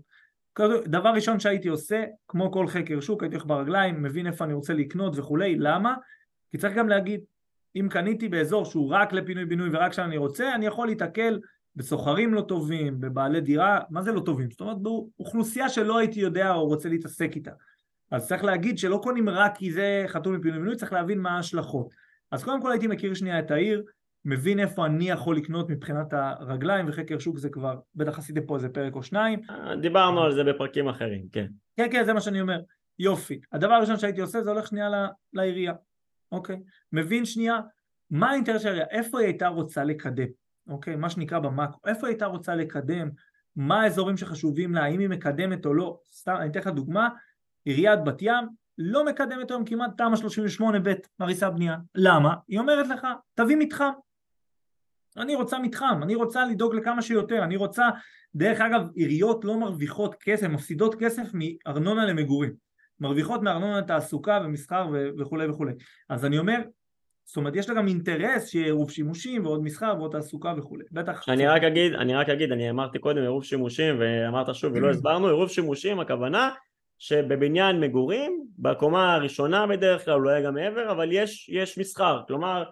דבר 0.85 1.09
ראשון 1.09 1.39
שהייתי 1.39 1.67
עושה, 1.67 2.03
כמו 2.27 2.51
כל 2.51 2.67
חקר 2.67 2.99
שוק, 2.99 3.23
הייתי 3.23 3.35
הולך 3.35 3.47
ברגליים, 3.47 4.03
מבין 4.03 4.27
איפה 4.27 4.45
אני 4.45 4.53
רוצה 4.53 4.73
לקנות 4.73 5.17
וכולי, 5.17 5.55
למה? 5.55 5.95
כי 6.51 6.57
צריך 6.57 6.75
גם 6.75 6.89
להגיד, 6.89 7.21
אם 7.75 7.87
קניתי 7.89 8.29
באזור 8.29 8.65
שהוא 8.65 8.89
רק 8.91 9.13
לפינוי 9.13 9.45
בינוי 9.45 9.69
ורק 9.71 9.93
שם 9.93 10.03
אני 10.03 10.17
רוצה, 10.17 10.55
אני 10.55 10.65
יכול 10.65 10.87
להתקל 10.87 11.39
בסוחרים 11.75 12.33
לא 12.33 12.41
טובים, 12.41 12.99
בבעלי 12.99 13.41
דירה, 13.41 13.79
מה 13.89 14.01
זה 14.01 14.11
לא 14.11 14.19
טובים? 14.19 14.51
זאת 14.51 14.61
אומרת 14.61 14.77
באוכלוסייה 14.77 15.69
שלא 15.69 15.97
הייתי 15.97 16.19
יודע 16.19 16.51
או 16.53 16.65
רוצה 16.65 16.89
להתעסק 16.89 17.35
איתה. 17.35 17.51
אז 18.11 18.27
צריך 18.27 18.43
להגיד 18.43 18.77
שלא 18.77 18.99
קונים 19.03 19.29
רק 19.29 19.57
כי 19.57 19.71
זה 19.71 20.03
חתום 20.07 20.35
מפינוי 20.35 20.59
בינוי, 20.59 20.75
צריך 20.75 20.93
להבין 20.93 21.19
מה 21.19 21.31
ההשלכות. 21.31 21.93
אז 22.31 22.43
קודם 22.43 22.61
כל 22.61 22.71
הייתי 22.71 22.87
מכיר 22.87 23.13
שנייה 23.13 23.39
את 23.39 23.51
העיר, 23.51 23.83
מבין 24.25 24.59
איפה 24.59 24.85
אני 24.85 25.09
יכול 25.09 25.37
לקנות 25.37 25.69
מבחינת 25.69 26.13
הרגליים 26.13 26.85
וחקר 26.89 27.19
שוק 27.19 27.37
זה 27.37 27.49
כבר, 27.49 27.79
בטח 27.95 28.17
עשיתם 28.17 28.45
פה 28.45 28.55
איזה 28.55 28.69
פרק 28.69 28.95
או 28.95 29.03
שניים. 29.03 29.41
דיברנו 29.81 30.21
על 30.21 30.33
זה 30.33 30.43
בפרקים 30.43 30.87
אחרים, 30.87 31.25
כן. 31.31 31.47
כן, 31.77 31.87
כן, 31.91 32.05
זה 32.05 32.13
מה 32.13 32.21
שאני 32.21 32.41
אומר. 32.41 32.59
יופי. 32.99 33.39
הדבר 33.51 33.73
הראשון 33.73 33.97
שהייתי 33.97 34.21
עושה 34.21 34.41
זה 34.41 34.49
הולך 34.51 34.67
שנייה 34.67 34.89
לעירייה, 35.33 35.73
אוקיי? 36.31 36.59
מבין 36.91 37.25
שנייה 37.25 37.59
מה 38.09 38.29
האינטרס 38.29 38.61
של 38.61 38.67
העירייה, 38.67 38.87
איפה 38.89 39.19
היא 39.19 39.27
הייתה 39.27 39.47
רוצה 39.47 39.83
לקדם, 39.83 40.27
אוקיי? 40.69 40.95
מה 40.95 41.09
שנקרא 41.09 41.39
במאקרו, 41.39 41.81
איפה 41.85 42.07
היא 42.07 42.13
הייתה 42.13 42.25
רוצה 42.25 42.55
לקדם, 42.55 43.09
מה 43.55 43.81
האזורים 43.81 44.17
שחשובים 44.17 44.73
לה, 44.73 44.83
האם 44.83 44.99
היא 44.99 45.09
מקדמת 45.09 45.65
או 45.65 45.73
לא. 45.73 45.99
סתם, 46.11 46.35
אני 46.39 46.49
אתן 46.49 46.59
לך 46.59 46.67
דוגמה, 46.67 47.09
עיריית 47.65 48.03
בת 48.03 48.21
ים 48.21 48.47
לא 48.77 49.05
מקדמת 49.05 49.51
היום 49.51 49.65
כמעט 49.65 49.91
תמ"א 49.97 50.15
38 50.15 50.79
ב' 50.79 50.93
הריסה 51.19 51.49
בנייה. 51.49 51.77
למה? 51.95 52.35
היא 52.47 52.59
אומרת 52.59 52.87
לך, 52.87 53.07
תביא 53.35 53.55
מתחם. 53.59 53.91
אני 55.17 55.35
רוצה 55.35 55.59
מתחם, 55.59 55.99
אני 56.03 56.15
רוצה 56.15 56.45
לדאוג 56.45 56.75
לכמה 56.75 57.01
שיותר, 57.01 57.43
אני 57.43 57.55
רוצה, 57.55 57.89
דרך 58.35 58.61
אגב, 58.61 58.81
עיריות 58.95 59.45
לא 59.45 59.59
מרוויחות 59.59 60.15
כסף, 60.15 60.47
מפסידות 60.47 60.95
כסף 60.95 61.27
מארנונה 61.33 62.05
למגורים, 62.05 62.53
מרוויחות 62.99 63.41
מארנונה 63.41 63.79
לתעסוקה 63.79 64.39
ומסחר 64.45 64.87
וכולי 65.19 65.47
וכולי. 65.47 65.73
אז 66.09 66.25
אני 66.25 66.39
אומר, 66.39 66.57
זאת 67.25 67.37
אומרת, 67.37 67.55
יש 67.55 67.69
לה 67.69 67.75
גם 67.75 67.87
אינטרס 67.87 68.47
שיהיה 68.47 68.65
עירוב 68.65 68.91
שימושים 68.91 69.45
ועוד 69.45 69.63
מסחר 69.63 69.93
ועוד 69.97 70.11
תעסוקה 70.11 70.53
וכולי. 70.57 70.83
בטח... 70.91 71.29
אני 71.29 71.47
רק 71.47 71.63
אגיד, 71.63 71.93
אני 71.93 72.15
רק 72.15 72.29
אגיד, 72.29 72.51
אני 72.51 72.69
אמרתי 72.69 72.99
קודם 72.99 73.21
עירוב 73.21 73.43
שימושים 73.43 73.95
ואמרת 73.99 74.55
שוב 74.55 74.73
ולא 74.75 74.89
הסברנו, 74.89 75.27
עירוב 75.27 75.49
שימושים 75.49 75.99
הכוונה 75.99 76.49
שבבניין 76.99 77.79
מגורים, 77.79 78.45
בקומה 78.59 79.13
הראשונה 79.13 79.67
בדרך 79.67 80.05
כלל, 80.05 80.13
אולי 80.13 80.43
גם 80.43 80.53
מעבר, 80.53 80.91
אבל 80.91 81.09
יש, 81.11 81.49
יש 81.49 81.77
מסחר, 81.77 82.21
כלומר 82.27 82.63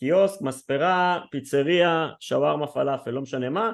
קיוסק, 0.00 0.42
מספרה, 0.42 1.20
פיצריה, 1.30 2.08
שווארמה, 2.20 2.66
פלאפל, 2.66 3.10
לא 3.10 3.20
משנה 3.20 3.50
מה, 3.50 3.72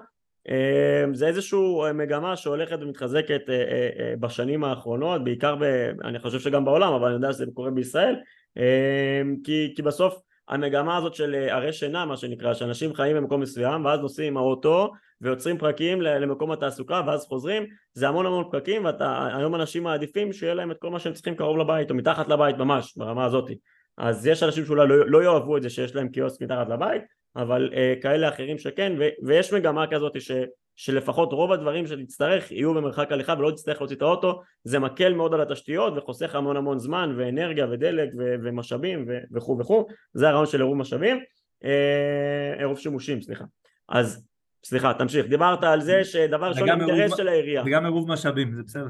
אמ, 0.49 1.15
זה 1.15 1.27
איזושהי 1.27 1.59
מגמה 1.95 2.37
שהולכת 2.37 2.79
ומתחזקת 2.81 3.41
אה, 3.49 3.55
אה, 3.55 3.89
אה, 3.99 4.15
בשנים 4.21 4.65
האחרונות, 4.65 5.25
בעיקר, 5.25 5.55
ב, 5.55 5.63
אני 6.05 6.19
חושב 6.19 6.41
שגם 6.41 6.65
בעולם, 6.65 6.93
אבל 6.93 7.07
אני 7.07 7.15
יודע 7.15 7.33
שזה 7.33 7.47
קורה 7.55 7.71
בישראל, 7.71 8.17
אמ, 8.57 9.37
כי, 9.45 9.73
כי 9.77 9.83
בסוף 9.83 10.21
המגמה 10.49 10.97
הזאת 10.97 11.15
של 11.15 11.35
ערי 11.35 11.73
שינה, 11.73 12.05
מה 12.05 12.17
שנקרא, 12.17 12.55
שאנשים 12.55 12.95
חיים 12.95 13.17
במקום 13.17 13.41
מסוים 13.41 13.85
ואז 13.85 14.01
נוסעים 14.01 14.33
עם 14.33 14.37
האוטו 14.37 14.93
ויוצרים 15.21 15.59
פרקים 15.59 16.03
למקום 16.03 16.53
התעסוקה 16.53 17.03
ואז 17.07 17.27
חוזרים, 17.27 17.67
זה 17.93 18.09
המון 18.09 18.27
המון 18.27 18.45
פקקים 18.51 18.85
והיום 18.85 19.55
אנשים 19.55 19.83
מעדיפים 19.83 20.33
שיהיה 20.33 20.55
להם 20.55 20.71
את 20.71 20.77
כל 20.79 20.91
מה 20.91 20.99
שהם 20.99 21.13
צריכים 21.13 21.35
קרוב 21.37 21.59
לבית 21.59 21.91
או 21.91 21.95
מתחת 21.95 22.29
לבית 22.29 22.57
ממש, 22.57 22.97
ברמה 22.97 23.25
הזאתי 23.25 23.55
אז 23.99 24.27
יש 24.27 24.43
אנשים 24.43 24.65
שאולי 24.65 24.89
לא, 24.89 25.11
לא 25.11 25.23
יאהבו 25.25 25.57
את 25.57 25.63
זה 25.63 25.71
שיש 25.71 25.95
להם 25.95 26.09
קיוסק 26.09 26.43
מתחת 26.43 26.69
לבית, 26.69 27.03
אבל 27.37 27.71
uh, 27.73 28.03
כאלה 28.03 28.29
אחרים 28.29 28.59
שכן, 28.59 28.93
ו- 28.99 29.27
ויש 29.27 29.53
מגמה 29.53 29.87
כזאת 29.87 30.21
ש- 30.21 30.31
שלפחות 30.77 31.33
רוב 31.33 31.53
הדברים 31.53 31.87
שתצטרך 31.87 32.53
יהיו 32.53 32.75
במרחק 32.75 33.13
הליכה 33.13 33.35
ולא 33.39 33.51
תצטרך 33.51 33.81
להוציא 33.81 33.97
את 33.97 34.03
האוטו, 34.03 34.43
זה 34.65 34.79
מקל 34.79 35.15
מאוד 35.15 35.35
על 35.35 35.41
התשתיות 35.41 35.93
וחוסך 35.97 36.35
המון 36.35 36.57
המון 36.57 36.79
זמן 36.79 37.15
ואנרגיה 37.17 37.67
ודלק 37.71 38.09
ו- 38.19 38.35
ומשאבים 38.43 39.09
וכו' 39.35 39.59
וכו', 39.59 39.87
זה 40.15 40.29
הרעיון 40.29 40.47
של 40.47 40.61
עירוב 40.61 40.77
משאבים, 40.77 41.21
uh, 41.65 42.59
עירוב 42.59 42.79
שימושים, 42.79 43.23
סליחה. 43.23 43.45
אז 43.89 44.27
סליחה, 44.65 44.95
תמשיך, 44.95 45.27
דיברת 45.27 45.65
על 45.65 45.81
זה 45.81 46.05
שדבר 46.05 46.49
ראשון 46.49 46.69
אינטרס 46.69 47.17
של 47.17 47.29
העירייה. 47.29 47.63
וגם 47.67 47.85
עירוב 47.85 48.13
משאבים, 48.13 48.55
זה 48.55 48.63
בסדר. 48.63 48.89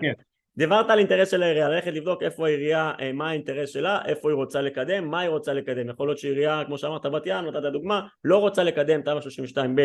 כן. 0.00 0.12
דיברת 0.56 0.90
על 0.90 0.98
אינטרס 0.98 1.30
של 1.30 1.42
העירייה, 1.42 1.68
ללכת 1.68 1.92
לבדוק 1.92 2.22
איפה 2.22 2.46
העירייה, 2.46 2.92
אה, 3.00 3.12
מה 3.12 3.28
האינטרס 3.28 3.70
שלה, 3.70 4.04
איפה 4.04 4.30
היא 4.30 4.34
רוצה 4.34 4.62
לקדם, 4.62 5.10
מה 5.10 5.20
היא 5.20 5.28
רוצה 5.28 5.52
לקדם. 5.52 5.88
יכול 5.88 6.08
להיות 6.08 6.18
שעירייה, 6.18 6.62
כמו 6.66 6.78
שאמרת 6.78 7.06
בת 7.06 7.22
ים, 7.26 7.44
נתת 7.44 7.72
דוגמה, 7.72 8.06
לא 8.24 8.38
רוצה 8.38 8.64
לקדם 8.64 9.02
תמ"א 9.02 9.20
32ב 9.20 9.80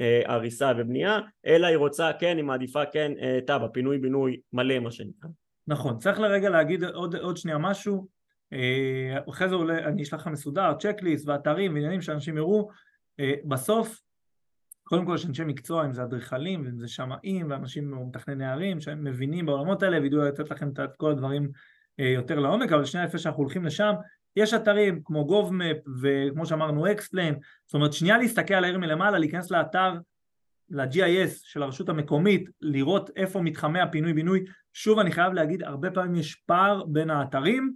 אה, 0.00 0.22
הריסה 0.26 0.72
ובנייה, 0.78 1.20
אלא 1.46 1.66
היא 1.66 1.76
רוצה, 1.76 2.10
כן, 2.18 2.36
היא 2.36 2.44
מעדיפה 2.44 2.86
כן 2.86 3.12
אה, 3.20 3.38
תב"ע, 3.46 3.68
פינוי 3.72 3.98
בינוי 3.98 4.40
מלא 4.52 4.78
מה 4.78 4.90
שנקרא. 4.90 5.30
נכון, 5.66 5.98
צריך 5.98 6.20
לרגע 6.20 6.50
להגיד 6.50 6.84
עוד, 6.84 7.16
עוד 7.16 7.36
שנייה 7.36 7.58
משהו, 7.58 8.20
אחרי 9.28 9.48
זה 9.48 9.54
עולה, 9.54 9.78
אני 9.78 10.02
אשלח 10.02 10.20
לך 10.20 10.26
מסודר, 10.26 10.72
צ'קליסט 10.78 11.28
ואתרים 11.28 11.74
ועניינים 11.74 12.02
שאנשים 12.02 12.36
יראו, 12.36 12.68
בסוף 13.44 14.00
קודם 14.90 15.06
כל 15.06 15.14
יש 15.14 15.26
אנשי 15.26 15.44
מקצוע, 15.44 15.86
אם 15.86 15.92
זה 15.92 16.02
אדריכלים, 16.02 16.62
ואם 16.64 16.78
זה 16.78 16.88
שמאים, 16.88 17.50
ואנשים 17.50 18.08
מתכנני 18.08 18.46
ערים, 18.46 18.80
שהם 18.80 19.04
מבינים 19.04 19.46
בעולמות 19.46 19.82
האלה, 19.82 20.00
וידעו 20.00 20.20
לתת 20.20 20.50
לכם 20.50 20.68
את 20.68 20.96
כל 20.96 21.10
הדברים 21.10 21.50
אה, 22.00 22.08
יותר 22.08 22.38
לעומק, 22.38 22.72
אבל 22.72 22.84
שנייה 22.84 23.06
לפני 23.06 23.20
שאנחנו 23.20 23.42
הולכים 23.42 23.64
לשם, 23.64 23.92
יש 24.36 24.54
אתרים 24.54 25.00
כמו 25.04 25.26
GovMap 25.28 25.90
וכמו 26.02 26.46
שאמרנו 26.46 26.86
Explain, 26.86 27.34
זאת 27.66 27.74
אומרת 27.74 27.92
שנייה 27.92 28.18
להסתכל 28.18 28.54
על 28.54 28.64
העיר 28.64 28.78
מלמעלה, 28.78 29.18
להיכנס 29.18 29.50
לאתר, 29.50 29.94
ל-GIS 30.70 31.30
של 31.42 31.62
הרשות 31.62 31.88
המקומית, 31.88 32.48
לראות 32.60 33.10
איפה 33.16 33.40
מתחמי 33.40 33.80
הפינוי 33.80 34.12
בינוי, 34.12 34.44
שוב 34.72 34.98
אני 34.98 35.12
חייב 35.12 35.32
להגיד, 35.32 35.62
הרבה 35.62 35.90
פעמים 35.90 36.14
יש 36.14 36.34
פער 36.34 36.84
בין 36.84 37.10
האתרים 37.10 37.74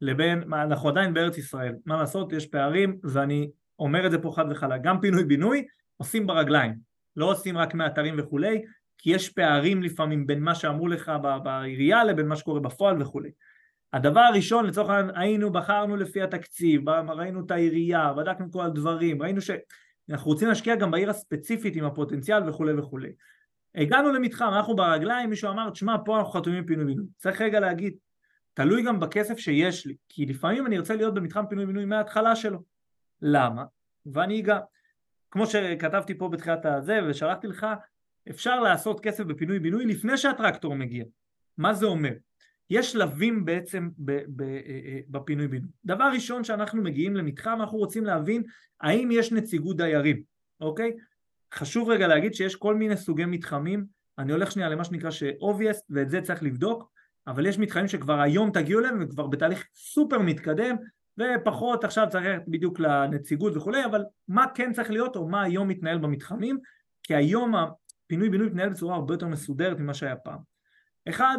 לבין, 0.00 0.52
אנחנו 0.52 0.88
עדיין 0.88 1.14
בארץ 1.14 1.38
ישראל, 1.38 1.74
מה 1.86 1.96
לעשות, 1.96 2.32
יש 2.32 2.46
פערים 2.46 2.98
ואני 3.02 3.50
אומר 3.78 4.06
את 4.06 4.10
זה 4.10 4.18
פה 4.18 4.32
חד 4.36 4.44
וחלק, 4.50 4.80
גם 4.82 5.00
פינוי 5.00 5.24
בינוי 5.24 5.64
עושים 5.96 6.26
ברגליים, 6.26 6.74
לא 7.16 7.30
עושים 7.30 7.58
רק 7.58 7.74
מאתרים 7.74 8.14
וכולי, 8.18 8.62
כי 8.98 9.10
יש 9.10 9.28
פערים 9.28 9.82
לפעמים 9.82 10.26
בין 10.26 10.40
מה 10.40 10.54
שאמרו 10.54 10.88
לך 10.88 11.12
בעירייה 11.42 12.04
לבין 12.04 12.26
מה 12.26 12.36
שקורה 12.36 12.60
בפועל 12.60 13.02
וכולי. 13.02 13.30
הדבר 13.92 14.20
הראשון, 14.20 14.66
לצורך 14.66 14.90
העניין, 14.90 15.16
היינו, 15.16 15.52
בחרנו 15.52 15.96
לפי 15.96 16.22
התקציב, 16.22 16.88
ראינו 16.88 17.40
את 17.46 17.50
העירייה, 17.50 18.12
בדקנו 18.12 18.52
כל 18.52 18.64
הדברים, 18.64 19.22
ראינו 19.22 19.40
שאנחנו 19.40 20.30
רוצים 20.30 20.48
להשקיע 20.48 20.76
גם 20.76 20.90
בעיר 20.90 21.10
הספציפית 21.10 21.76
עם 21.76 21.84
הפוטנציאל 21.84 22.48
וכולי 22.48 22.72
וכולי. 22.72 23.12
הגענו 23.74 24.12
למתחם, 24.12 24.50
אנחנו 24.54 24.76
ברגליים, 24.76 25.30
מישהו 25.30 25.50
אמר, 25.50 25.70
תשמע, 25.70 25.96
פה 26.04 26.18
אנחנו 26.18 26.32
חתומים 26.32 26.66
פינוי 26.66 26.84
בינוי. 26.84 27.06
צריך 27.16 27.40
רגע 27.40 27.60
להגיד, 27.60 27.94
תלוי 28.54 28.82
גם 28.82 29.00
בכסף 29.00 29.38
שיש 29.38 29.86
לי, 29.86 29.96
כי 30.08 30.26
לפעמים 30.26 30.66
אני 30.66 30.76
ארצה 30.76 30.96
להיות 30.96 31.14
במתחם 31.14 31.44
פינוי 31.48 31.66
בינוי 31.66 31.84
מההתחלה 31.84 32.36
שלו. 32.36 32.58
למה? 33.22 33.64
ואני 34.06 34.40
אגע. 34.40 34.58
כמו 35.34 35.46
שכתבתי 35.46 36.18
פה 36.18 36.28
בתחילת 36.28 36.66
הזה 36.66 37.00
ושלחתי 37.08 37.46
לך, 37.46 37.66
אפשר 38.30 38.60
לעשות 38.60 39.00
כסף 39.00 39.24
בפינוי 39.24 39.58
בינוי 39.58 39.84
לפני 39.84 40.16
שהטרקטור 40.16 40.74
מגיע. 40.74 41.04
מה 41.58 41.74
זה 41.74 41.86
אומר? 41.86 42.12
יש 42.70 42.92
שלבים 42.92 43.44
בעצם 43.44 43.88
אה, 44.08 44.18
אה, 44.40 44.98
בפינוי 45.08 45.48
בינוי. 45.48 45.68
דבר 45.84 46.10
ראשון 46.14 46.44
שאנחנו 46.44 46.82
מגיעים 46.82 47.16
למתחם 47.16 47.56
אנחנו 47.60 47.78
רוצים 47.78 48.04
להבין 48.04 48.42
האם 48.80 49.08
יש 49.12 49.32
נציגות 49.32 49.76
דיירים, 49.76 50.22
אוקיי? 50.60 50.92
חשוב 51.54 51.88
רגע 51.88 52.06
להגיד 52.06 52.34
שיש 52.34 52.56
כל 52.56 52.74
מיני 52.74 52.96
סוגי 52.96 53.24
מתחמים, 53.24 53.84
אני 54.18 54.32
הולך 54.32 54.52
שנייה 54.52 54.68
למה 54.68 54.84
שנקרא 54.84 55.10
ש-obvious 55.10 55.76
ואת 55.90 56.10
זה 56.10 56.20
צריך 56.20 56.42
לבדוק, 56.42 56.90
אבל 57.26 57.46
יש 57.46 57.58
מתחמים 57.58 57.88
שכבר 57.88 58.20
היום 58.20 58.50
תגיעו 58.50 58.80
אליהם 58.80 59.02
וכבר 59.02 59.26
בתהליך 59.26 59.66
סופר 59.74 60.18
מתקדם 60.18 60.76
ופחות 61.18 61.84
עכשיו 61.84 62.06
צריך 62.10 62.24
ללכת 62.24 62.42
בדיוק 62.48 62.80
לנציגות 62.80 63.56
וכולי, 63.56 63.84
אבל 63.84 64.04
מה 64.28 64.46
כן 64.54 64.72
צריך 64.72 64.90
להיות 64.90 65.16
או 65.16 65.28
מה 65.28 65.42
היום 65.42 65.68
מתנהל 65.68 65.98
במתחמים, 65.98 66.58
כי 67.02 67.14
היום 67.14 67.54
הפינוי 67.54 68.30
בינוי 68.30 68.46
מתנהל 68.46 68.68
בצורה 68.68 68.94
הרבה 68.94 69.14
יותר 69.14 69.26
מסודרת 69.26 69.78
ממה 69.78 69.94
שהיה 69.94 70.16
פעם. 70.16 70.38
אחד, 71.08 71.38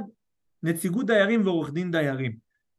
נציגות 0.64 1.06
דיירים 1.06 1.46
ועורך 1.46 1.74
דין 1.74 1.92
דיירים. 1.92 2.36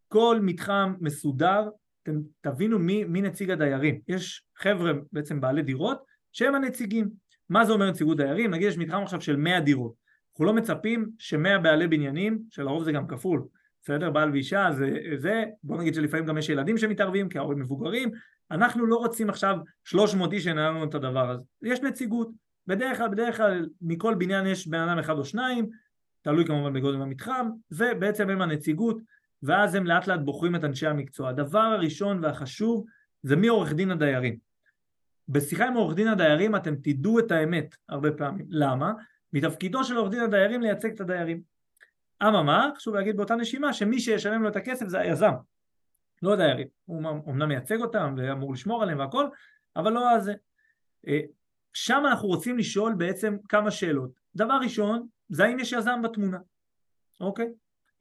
כל 0.08 0.38
מתחם 0.42 0.94
מסודר, 1.00 1.68
אתם 2.02 2.16
תבינו 2.40 2.78
מי, 2.78 3.04
מי 3.04 3.22
נציג 3.22 3.50
הדיירים. 3.50 4.00
יש 4.08 4.44
חבר'ה 4.56 4.92
בעצם 5.12 5.40
בעלי 5.40 5.62
דירות 5.62 6.04
שהם 6.32 6.54
הנציגים. 6.54 7.10
מה 7.48 7.64
זה 7.64 7.72
אומר 7.72 7.90
נציגות 7.90 8.16
דיירים? 8.16 8.50
נגיד 8.50 8.68
יש 8.68 8.78
מתחם 8.78 9.02
עכשיו 9.02 9.20
של 9.20 9.36
100 9.36 9.60
דירות. 9.60 9.94
אנחנו 10.32 10.44
לא 10.44 10.54
מצפים 10.54 11.10
ש-100 11.18 11.58
בעלי 11.62 11.88
בניינים, 11.88 12.38
שלרוב 12.50 12.84
זה 12.84 12.92
גם 12.92 13.06
כפול, 13.06 13.42
בסדר? 13.86 14.10
בעל 14.10 14.30
ואישה 14.30 14.68
זה, 14.72 14.90
זה, 15.16 15.44
בוא 15.62 15.78
נגיד 15.78 15.94
שלפעמים 15.94 16.26
גם 16.26 16.38
יש 16.38 16.48
ילדים 16.48 16.78
שמתערבים 16.78 17.28
כי 17.28 17.38
ההורים 17.38 17.58
מבוגרים, 17.58 18.10
אנחנו 18.50 18.86
לא 18.86 18.96
רוצים 18.96 19.30
עכשיו 19.30 19.56
300 19.84 20.32
איש 20.32 20.42
שינהלו 20.42 20.76
לנו 20.76 20.84
את 20.84 20.94
הדבר 20.94 21.30
הזה. 21.30 21.42
יש 21.62 21.80
נציגות. 21.80 22.30
בדרך 22.66 22.98
כלל, 22.98 23.08
בדרך 23.08 23.36
כלל 23.36 23.68
מכל 23.82 24.14
בניין 24.14 24.46
יש 24.46 24.68
בן 24.68 24.78
אדם 24.78 24.98
אחד 24.98 25.18
או 25.18 25.24
שניים, 25.24 25.68
תלוי 26.22 26.44
כמובן 26.44 26.72
בגודל 26.72 27.02
המתחם, 27.02 27.50
ובעצם 27.70 28.30
הם 28.30 28.42
הנציגות, 28.42 28.98
ואז 29.42 29.74
הם 29.74 29.86
לאט 29.86 30.06
לאט 30.06 30.20
בוחרים 30.20 30.56
את 30.56 30.64
אנשי 30.64 30.86
המקצוע. 30.86 31.28
הדבר 31.28 31.58
הראשון 31.58 32.24
והחשוב 32.24 32.84
זה 33.22 33.36
מי 33.36 33.48
עורך 33.48 33.72
דין 33.72 33.90
הדיירים. 33.90 34.36
בשיחה 35.28 35.66
עם 35.66 35.74
עורך 35.74 35.94
דין 35.94 36.08
הדיירים 36.08 36.56
אתם 36.56 36.74
תדעו 36.82 37.18
את 37.18 37.30
האמת 37.30 37.76
הרבה 37.88 38.12
פעמים. 38.12 38.46
למה? 38.50 38.92
מתפקידו 39.32 39.84
של 39.84 39.96
עורך 39.96 40.10
דין 40.10 40.20
הדיירים 40.20 40.62
לייצג 40.62 40.90
את 40.92 41.00
הדיירים. 41.00 41.55
אממה, 42.22 42.70
חשוב 42.76 42.94
להגיד 42.94 43.16
באותה 43.16 43.36
נשימה 43.36 43.72
שמי 43.72 44.00
שישלם 44.00 44.42
לו 44.42 44.48
את 44.48 44.56
הכסף 44.56 44.86
זה 44.86 44.98
היזם, 45.00 45.32
לא 46.22 46.32
הדיירים. 46.32 46.66
הוא 46.84 46.98
אמנם 47.28 47.48
מייצג 47.48 47.80
אותם 47.80 48.14
ואמור 48.16 48.52
לשמור 48.52 48.82
עליהם 48.82 48.98
והכל, 48.98 49.26
אבל 49.76 49.92
לא 49.92 50.20
זה. 50.20 50.34
אה, 51.08 51.20
שם 51.72 52.02
אנחנו 52.08 52.28
רוצים 52.28 52.58
לשאול 52.58 52.94
בעצם 52.94 53.36
כמה 53.48 53.70
שאלות. 53.70 54.10
דבר 54.36 54.58
ראשון, 54.62 55.06
זה 55.28 55.44
האם 55.44 55.58
יש 55.58 55.72
יזם 55.72 56.02
בתמונה, 56.02 56.38
אוקיי? 57.20 57.48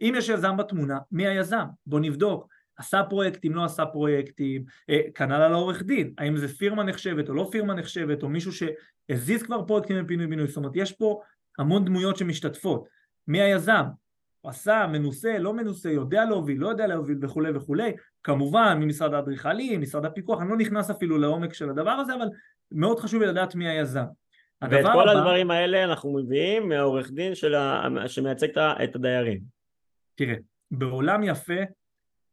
אם 0.01 0.13
יש 0.17 0.29
יזם 0.29 0.57
בתמונה, 0.57 0.99
מי 1.11 1.27
היזם? 1.27 1.65
בוא 1.85 1.99
נבדוק. 1.99 2.47
עשה 2.77 3.03
פרויקטים, 3.09 3.55
לא 3.55 3.63
עשה 3.63 3.85
פרויקטים, 3.85 4.65
אה, 4.89 5.01
כנ"ל 5.15 5.33
על 5.33 5.53
העורך 5.53 5.83
דין, 5.83 6.13
האם 6.17 6.37
זה 6.37 6.47
פירמה 6.47 6.83
נחשבת 6.83 7.29
או 7.29 7.33
לא 7.33 7.49
פירמה 7.51 7.73
נחשבת, 7.73 8.23
או 8.23 8.29
מישהו 8.29 8.51
שהזיז 8.51 9.43
כבר 9.43 9.65
פרויקטים 9.65 9.95
לפינוי 9.97 10.27
בינוי, 10.27 10.47
זאת 10.47 10.57
אומרת 10.57 10.71
יש 10.75 10.91
פה 10.91 11.21
המון 11.59 11.85
דמויות 11.85 12.17
שמשתתפות, 12.17 12.87
מי 13.27 13.41
היזם, 13.41 13.83
עשה, 14.49 14.87
מנוסה, 14.91 15.37
לא 15.37 15.53
מנוסה, 15.53 15.91
יודע 15.91 16.25
להוביל, 16.25 16.57
לא 16.57 16.67
יודע 16.67 16.87
להוביל 16.87 17.17
וכולי 17.21 17.51
וכולי, 17.55 17.91
כמובן 18.23 18.77
ממשרד 18.81 19.13
האדריכלים, 19.13 19.81
משרד 19.81 20.05
הפיקוח, 20.05 20.41
אני 20.41 20.49
לא 20.49 20.57
נכנס 20.57 20.89
אפילו 20.89 21.17
לעומק 21.17 21.53
של 21.53 21.69
הדבר 21.69 21.91
הזה, 21.91 22.15
אבל 22.15 22.27
מאוד 22.71 22.99
חשוב 22.99 23.21
לי 23.21 23.27
לדעת 23.27 23.55
מי 23.55 23.67
היזם. 23.67 24.05
ואת 24.61 24.85
כל 24.93 25.09
הבא... 25.09 25.19
הדברים 25.19 25.51
האלה 25.51 25.83
אנחנו 25.83 26.13
מביאים 26.13 26.69
מהעורך 26.69 27.11
דין 27.11 27.35
של 27.35 27.55
ה... 27.55 27.87
שמייצג 28.07 28.47
את 28.59 28.95
הדיירים. 28.95 29.39
תראה, 30.15 30.35
בעולם 30.71 31.23
יפה 31.23 31.61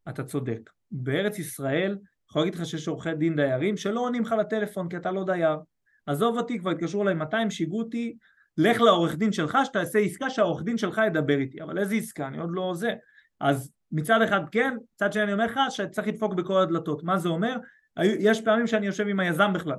אתה 0.09 0.23
צודק. 0.23 0.69
בארץ 0.91 1.39
ישראל, 1.39 1.97
יכול 2.29 2.41
להגיד 2.41 2.55
לך 2.55 2.65
שיש 2.65 2.87
עורכי 2.87 3.13
דין 3.13 3.35
דיירים 3.35 3.77
שלא 3.77 3.99
עונים 3.99 4.23
לך 4.23 4.35
לטלפון 4.39 4.89
כי 4.89 4.97
אתה 4.97 5.11
לא 5.11 5.23
דייר. 5.25 5.57
עזוב 6.05 6.37
אותי, 6.37 6.59
כבר 6.59 6.71
התקשרו 6.71 7.03
אליי 7.03 7.13
200, 7.13 7.51
שיגעו 7.51 7.79
אותי, 7.79 8.17
לך 8.57 8.81
לעורך 8.81 9.15
דין 9.15 9.31
שלך, 9.31 9.57
שתעשה 9.63 9.99
עסקה 9.99 10.29
שהעורך 10.29 10.63
דין 10.63 10.77
שלך 10.77 11.01
ידבר 11.07 11.37
איתי. 11.37 11.61
אבל 11.61 11.77
איזה 11.77 11.95
עסקה? 11.95 12.27
אני 12.27 12.37
עוד 12.37 12.49
לא 12.51 12.73
זה. 12.75 12.93
אז 13.39 13.71
מצד 13.91 14.21
אחד 14.21 14.41
כן, 14.51 14.75
מצד 14.95 15.13
שני 15.13 15.23
אני 15.23 15.33
אומר 15.33 15.45
לך 15.45 15.59
שצריך 15.69 16.07
לדפוק 16.07 16.33
בכל 16.33 16.61
הדלתות. 16.61 17.03
מה 17.03 17.17
זה 17.17 17.29
אומר? 17.29 17.55
יש 18.03 18.41
פעמים 18.41 18.67
שאני 18.67 18.85
יושב 18.85 19.07
עם 19.07 19.19
היזם 19.19 19.53
בכלל. 19.53 19.77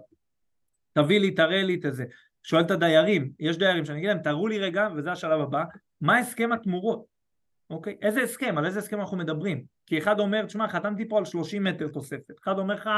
תביא 0.93 1.21
לי, 1.21 1.31
תראה 1.31 1.63
לי 1.63 1.75
את 1.75 1.95
זה. 1.95 2.05
שואל 2.43 2.63
את 2.63 2.71
הדיירים, 2.71 3.33
יש 3.41 3.59
דיירים 3.59 3.85
שאני 3.85 3.99
אגיד 3.99 4.09
להם, 4.09 4.19
תראו 4.19 4.49
לי 4.49 4.59
רגע, 4.59 4.89
וזה 4.97 5.13
השלב 5.13 5.41
הבא, 5.41 5.65
מה 6.01 6.19
הסכם 6.19 6.53
התמורות? 6.53 7.05
אוקיי? 7.71 7.97
איזה 8.03 8.23
הסכם? 8.23 8.59
על 8.59 8.67
איזה 8.67 8.79
הסכם 8.79 9.01
אנחנו 9.01 9.17
מדברים? 9.17 9.65
כי 9.87 9.99
אחד 9.99 10.21
אומר, 10.21 10.47
תשמע, 10.47 10.69
חתמתי 10.69 11.09
פה 11.09 11.19
על 11.19 11.25
30 11.25 11.65
מטר 11.65 11.89
תוספת. 11.89 12.35
אחד 12.45 12.59
אומר 12.59 12.75
לך, 12.75 12.91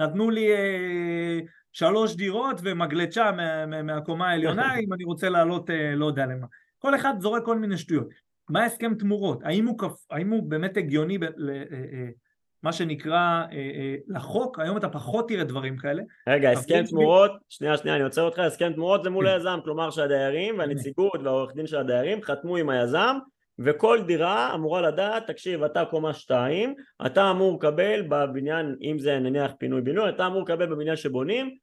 נתנו 0.00 0.30
לי 0.30 0.52
אה, 0.52 1.38
שלוש 1.72 2.16
דירות 2.16 2.60
ומגלצ'ה 2.62 3.32
מה, 3.32 3.66
מה, 3.66 3.82
מהקומה 3.82 4.30
העליונה 4.30 4.74
אם 4.84 4.92
אני 4.92 5.04
רוצה 5.04 5.28
לעלות 5.28 5.70
אה, 5.70 5.94
לא 5.96 6.06
יודע 6.06 6.26
למה. 6.26 6.46
כל 6.78 6.94
אחד 6.94 7.14
זורק 7.18 7.44
כל 7.44 7.58
מיני 7.58 7.78
שטויות. 7.78 8.08
מה 8.48 8.64
הסכם 8.64 8.94
תמורות? 8.94 9.40
האם 9.44 9.66
הוא, 9.66 9.78
כפ... 9.78 10.06
האם 10.10 10.30
הוא 10.30 10.50
באמת 10.50 10.76
הגיוני 10.76 11.18
ב... 11.18 11.24
ל... 11.36 11.50
אה, 11.50 11.56
אה, 11.72 12.08
מה 12.62 12.72
שנקרא 12.72 13.44
אה, 13.52 13.56
אה, 13.56 13.94
לחוק, 14.08 14.58
היום 14.58 14.76
אתה 14.76 14.88
פחות 14.88 15.28
תראה 15.28 15.44
דברים 15.44 15.76
כאלה. 15.76 16.02
רגע, 16.28 16.50
הסכם 16.50 16.82
תמורות, 16.88 17.30
שנייה 17.48 17.76
שנייה 17.76 17.96
אני 17.96 18.04
עוצר 18.04 18.22
אותך, 18.22 18.38
הסכם 18.38 18.72
תמורות 18.72 19.02
זה 19.04 19.10
מול 19.10 19.26
כן. 19.26 19.32
היזם, 19.32 19.58
כלומר 19.64 19.90
שהדיירים 19.90 20.58
והנציגות 20.58 21.20
והעורך 21.24 21.54
דין 21.54 21.66
של 21.66 21.76
הדיירים 21.76 22.22
חתמו 22.22 22.56
עם 22.56 22.68
היזם 22.68 23.16
וכל 23.64 24.02
דירה 24.06 24.54
אמורה 24.54 24.80
לדעת, 24.80 25.26
תקשיב, 25.26 25.62
אתה 25.62 25.84
קומה 25.84 26.14
שתיים, 26.14 26.74
אתה 27.06 27.30
אמור 27.30 27.56
לקבל 27.56 28.02
בבניין, 28.08 28.76
אם 28.82 28.98
זה 28.98 29.18
נניח 29.18 29.52
פינוי 29.58 29.80
בינוי, 29.80 30.08
אתה 30.08 30.26
אמור 30.26 30.42
לקבל 30.42 30.66
בבניין 30.66 30.96
שבונים, 30.96 31.56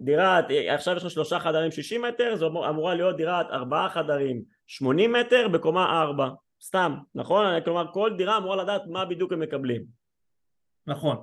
דירה, 0.00 0.40
עכשיו 0.68 0.96
יש 0.96 1.04
לך 1.04 1.10
שלושה 1.10 1.38
חדרים 1.38 1.70
שישים 1.70 2.02
מטר, 2.02 2.36
זו 2.36 2.68
אמורה 2.68 2.94
להיות 2.94 3.16
דירת 3.16 3.46
ארבעה 3.50 3.90
חדרים 3.90 4.42
שמונים 4.66 5.12
מטר 5.12 5.48
בקומה 5.48 6.02
ארבע, 6.02 6.28
סתם, 6.62 6.94
נכון? 7.14 7.60
כלומר 7.64 7.92
כל 7.92 8.14
דירה 8.16 8.36
אמורה 8.36 8.56
לדעת 8.56 8.82
מה 8.86 9.04
בדיוק 9.04 9.32
הם 9.32 9.40
מקבלים. 9.40 9.84
נכון, 10.86 11.16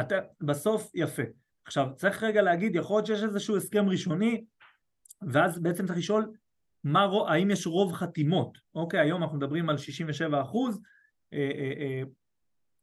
אתה, 0.00 0.18
בסוף 0.40 0.90
יפה. 0.94 1.22
עכשיו 1.66 1.86
צריך 1.96 2.22
רגע 2.22 2.42
להגיד, 2.42 2.76
יכול 2.76 2.96
להיות 2.96 3.06
שיש 3.06 3.22
איזשהו 3.22 3.56
הסכם 3.56 3.88
ראשוני, 3.88 4.44
ואז 5.22 5.58
בעצם 5.58 5.86
צריך 5.86 5.98
לשאול 5.98 6.32
מה, 6.86 7.08
האם 7.28 7.50
יש 7.50 7.66
רוב 7.66 7.92
חתימות, 7.92 8.58
אוקיי, 8.74 9.00
היום 9.00 9.22
אנחנו 9.22 9.36
מדברים 9.36 9.68
על 9.68 9.78
67 9.78 10.42
אחוז, 10.42 10.80
אה, 11.32 11.38
אה, 11.38 11.72
אה, 11.78 12.02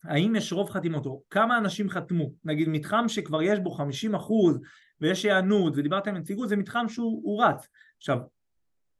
האם 0.03 0.35
יש 0.35 0.53
רוב 0.53 0.69
חתימות, 0.69 1.05
או 1.05 1.23
כמה 1.29 1.57
אנשים 1.57 1.89
חתמו, 1.89 2.31
נגיד 2.43 2.69
מתחם 2.69 3.05
שכבר 3.07 3.41
יש 3.41 3.59
בו 3.59 3.71
50 3.71 4.15
אחוז 4.15 4.59
ויש 5.01 5.25
היענות 5.25 5.73
ודיברת 5.77 6.07
עם 6.07 6.17
נציגות, 6.17 6.49
זה 6.49 6.55
מתחם 6.55 6.85
שהוא 6.89 7.43
רץ. 7.43 7.67
עכשיו, 7.97 8.17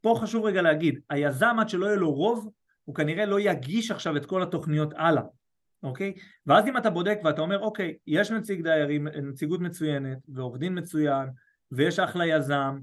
פה 0.02 0.16
חשוב 0.22 0.46
רגע 0.46 0.62
להגיד, 0.62 1.00
היזם 1.10 1.56
עד 1.60 1.70
שלא 1.70 1.86
יהיה 1.86 1.96
לו 1.96 2.14
רוב, 2.14 2.50
הוא 2.84 2.96
כנראה 2.96 3.26
לא 3.26 3.40
יגיש 3.40 3.92
עכשיו 3.92 4.18
את 4.18 4.26
כל 4.26 4.44
התוכניות 4.44 4.94
הלאה, 4.98 5.24
אוקיי? 5.84 6.14
ואז 6.46 6.68
אם 6.68 6.78
אתה 6.78 6.90
בודק 6.90 7.18
ואתה 7.24 7.42
אומר, 7.42 7.60
אוקיי, 7.60 7.98
יש 8.08 8.32
נציג 8.32 8.62
דיירים, 8.62 9.08
נציגות 9.08 9.62
מצוינת 9.62 10.18
ועורך 10.30 10.60
דין 10.60 10.78
מצוין 10.78 11.30
ויש 11.72 12.00
אחלה 12.00 12.26
יזם 12.26 12.80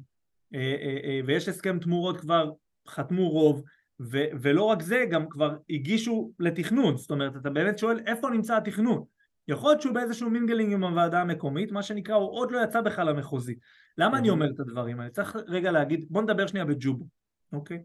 ויש 1.27 1.49
הסכם 1.49 1.79
תמורות 1.79 2.21
כבר, 2.21 2.51
חתמו 2.89 3.29
רוב, 3.29 3.63
ו- 4.01 4.31
ולא 4.43 4.63
רק 4.63 4.83
זה, 4.83 5.05
גם 5.11 5.29
כבר 5.29 5.57
הגישו 5.71 6.33
לתכנון, 6.39 6.97
זאת 6.97 7.11
אומרת, 7.11 7.37
אתה 7.37 7.51
באמת 7.51 7.79
שואל 7.79 8.01
איפה 8.07 8.31
נמצא 8.31 8.57
התכנון? 8.57 9.05
יכול 9.49 9.71
להיות 9.71 9.83
שהוא 9.83 9.95
באיזשהו 9.95 10.31
mingling 10.31 10.73
עם 10.73 10.85
הוועדה 10.85 11.21
המקומית, 11.21 11.73
מה 11.73 11.83
שנקרא, 11.83 12.15
הוא 12.15 12.31
עוד 12.31 12.51
לא 12.51 12.59
יצא 12.65 12.81
בכלל 12.81 13.11
למחוזי. 13.11 13.55
למה 13.99 14.19
אני 14.19 14.31
אומר 14.31 14.51
את 14.51 14.61
הדברים 14.61 15.01
האלה? 15.01 15.11
צריך 15.11 15.37
רגע 15.47 15.71
להגיד, 15.71 16.07
בוא 16.11 16.23
נדבר 16.23 16.47
שנייה 16.47 16.65
בג'ובו, 16.65 17.07
אוקיי? 17.53 17.83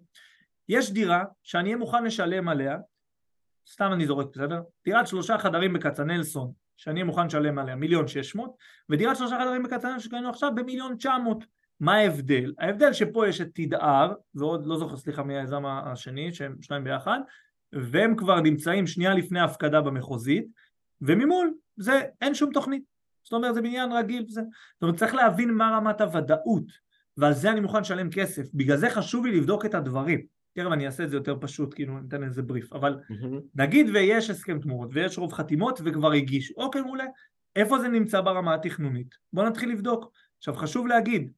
יש 0.69 0.91
דירה 0.91 1.23
שאני 1.43 1.69
אהיה 1.69 1.77
מוכן 1.77 2.03
לשלם 2.03 2.49
עליה, 2.49 2.77
סתם 3.71 3.89
אני 3.93 4.07
זורק, 4.07 4.27
בסדר? 4.33 4.61
דירת 4.85 5.07
שלושה 5.07 5.37
חדרים 5.37 5.73
בקצנלסון, 5.73 6.51
שאני 6.77 6.93
אהיה 6.93 7.05
מוכן 7.05 7.25
לשלם 7.25 7.59
עליה 7.59 7.75
מיליון 7.75 8.07
שש 8.07 8.35
מאות, 8.35 8.55
ודירת 8.89 9.17
שלושה 9.17 9.37
חדרים 9.39 9.63
בקצנלסון 9.63 9.99
שקנינו 9.99 10.29
עכשיו 10.29 10.51
במיליון 10.55 10.95
תשע 10.95 11.17
מאות. 11.17 11.45
מה 11.79 11.95
ההבדל? 11.95 12.53
ההבדל 12.59 12.93
שפה 12.93 13.27
יש 13.27 13.41
את 13.41 13.47
תדהר, 13.53 14.13
ועוד 14.35 14.65
לא 14.65 14.77
זוכר 14.77 14.97
סליחה 14.97 15.23
מי 15.23 15.37
היזם 15.37 15.65
השני, 15.65 16.33
שהם 16.33 16.55
שניים 16.61 16.83
ביחד, 16.83 17.19
והם 17.73 18.15
כבר 18.15 18.41
נמצאים 18.41 18.87
שנייה 18.87 19.13
לפני 19.13 19.39
הפקדה 19.39 19.81
במחוזית, 19.81 20.45
וממול 21.01 21.53
זה 21.77 22.01
אין 22.21 22.35
שום 22.35 22.53
תוכנית. 22.53 22.83
זאת 23.23 23.33
אומרת 23.33 23.55
זה 23.55 23.61
בניין 23.61 23.91
רגיל, 23.91 24.25
זה... 24.27 24.41
זאת 24.73 24.81
אומרת 24.81 24.95
צריך 24.95 25.15
להבין 25.15 25.51
מה 25.51 25.77
רמת 25.77 26.01
הוודאות. 26.01 26.85
ועל 27.17 27.33
זה 27.33 27.51
אני 27.51 27.59
מוכן 27.59 27.81
לשלם 27.81 28.09
כסף. 28.09 28.43
בגלל 28.53 28.77
זה 28.77 28.89
חשוב 28.89 29.25
לי 29.25 29.37
לבדוק 29.37 29.65
את 29.65 29.73
הדברים. 29.73 30.25
תכף 30.53 30.71
אני 30.71 30.85
אעשה 30.85 31.03
את 31.03 31.09
זה 31.09 31.15
יותר 31.15 31.37
פשוט, 31.41 31.73
כאילו 31.73 31.99
ניתן 31.99 32.23
איזה 32.23 32.41
בריף, 32.41 32.73
אבל 32.73 32.99
נגיד 33.55 33.89
ויש 33.93 34.29
הסכם 34.29 34.59
תמורות 34.59 34.89
ויש 34.93 35.17
רוב 35.17 35.33
חתימות 35.33 35.79
וכבר 35.85 36.11
הגיש, 36.11 36.53
אוקיי 36.57 36.81
מעולה, 36.81 37.05
איפה 37.55 37.79
זה 37.79 37.87
נמצא 37.87 38.21
ברמה 38.21 38.53
התכנונית? 38.53 39.15
בואו 39.33 39.49
נתחיל 39.49 39.71
לבדוק. 39.71 40.11
עכשיו 40.37 40.53
חשוב 40.53 40.87
להגיד, 40.87 41.31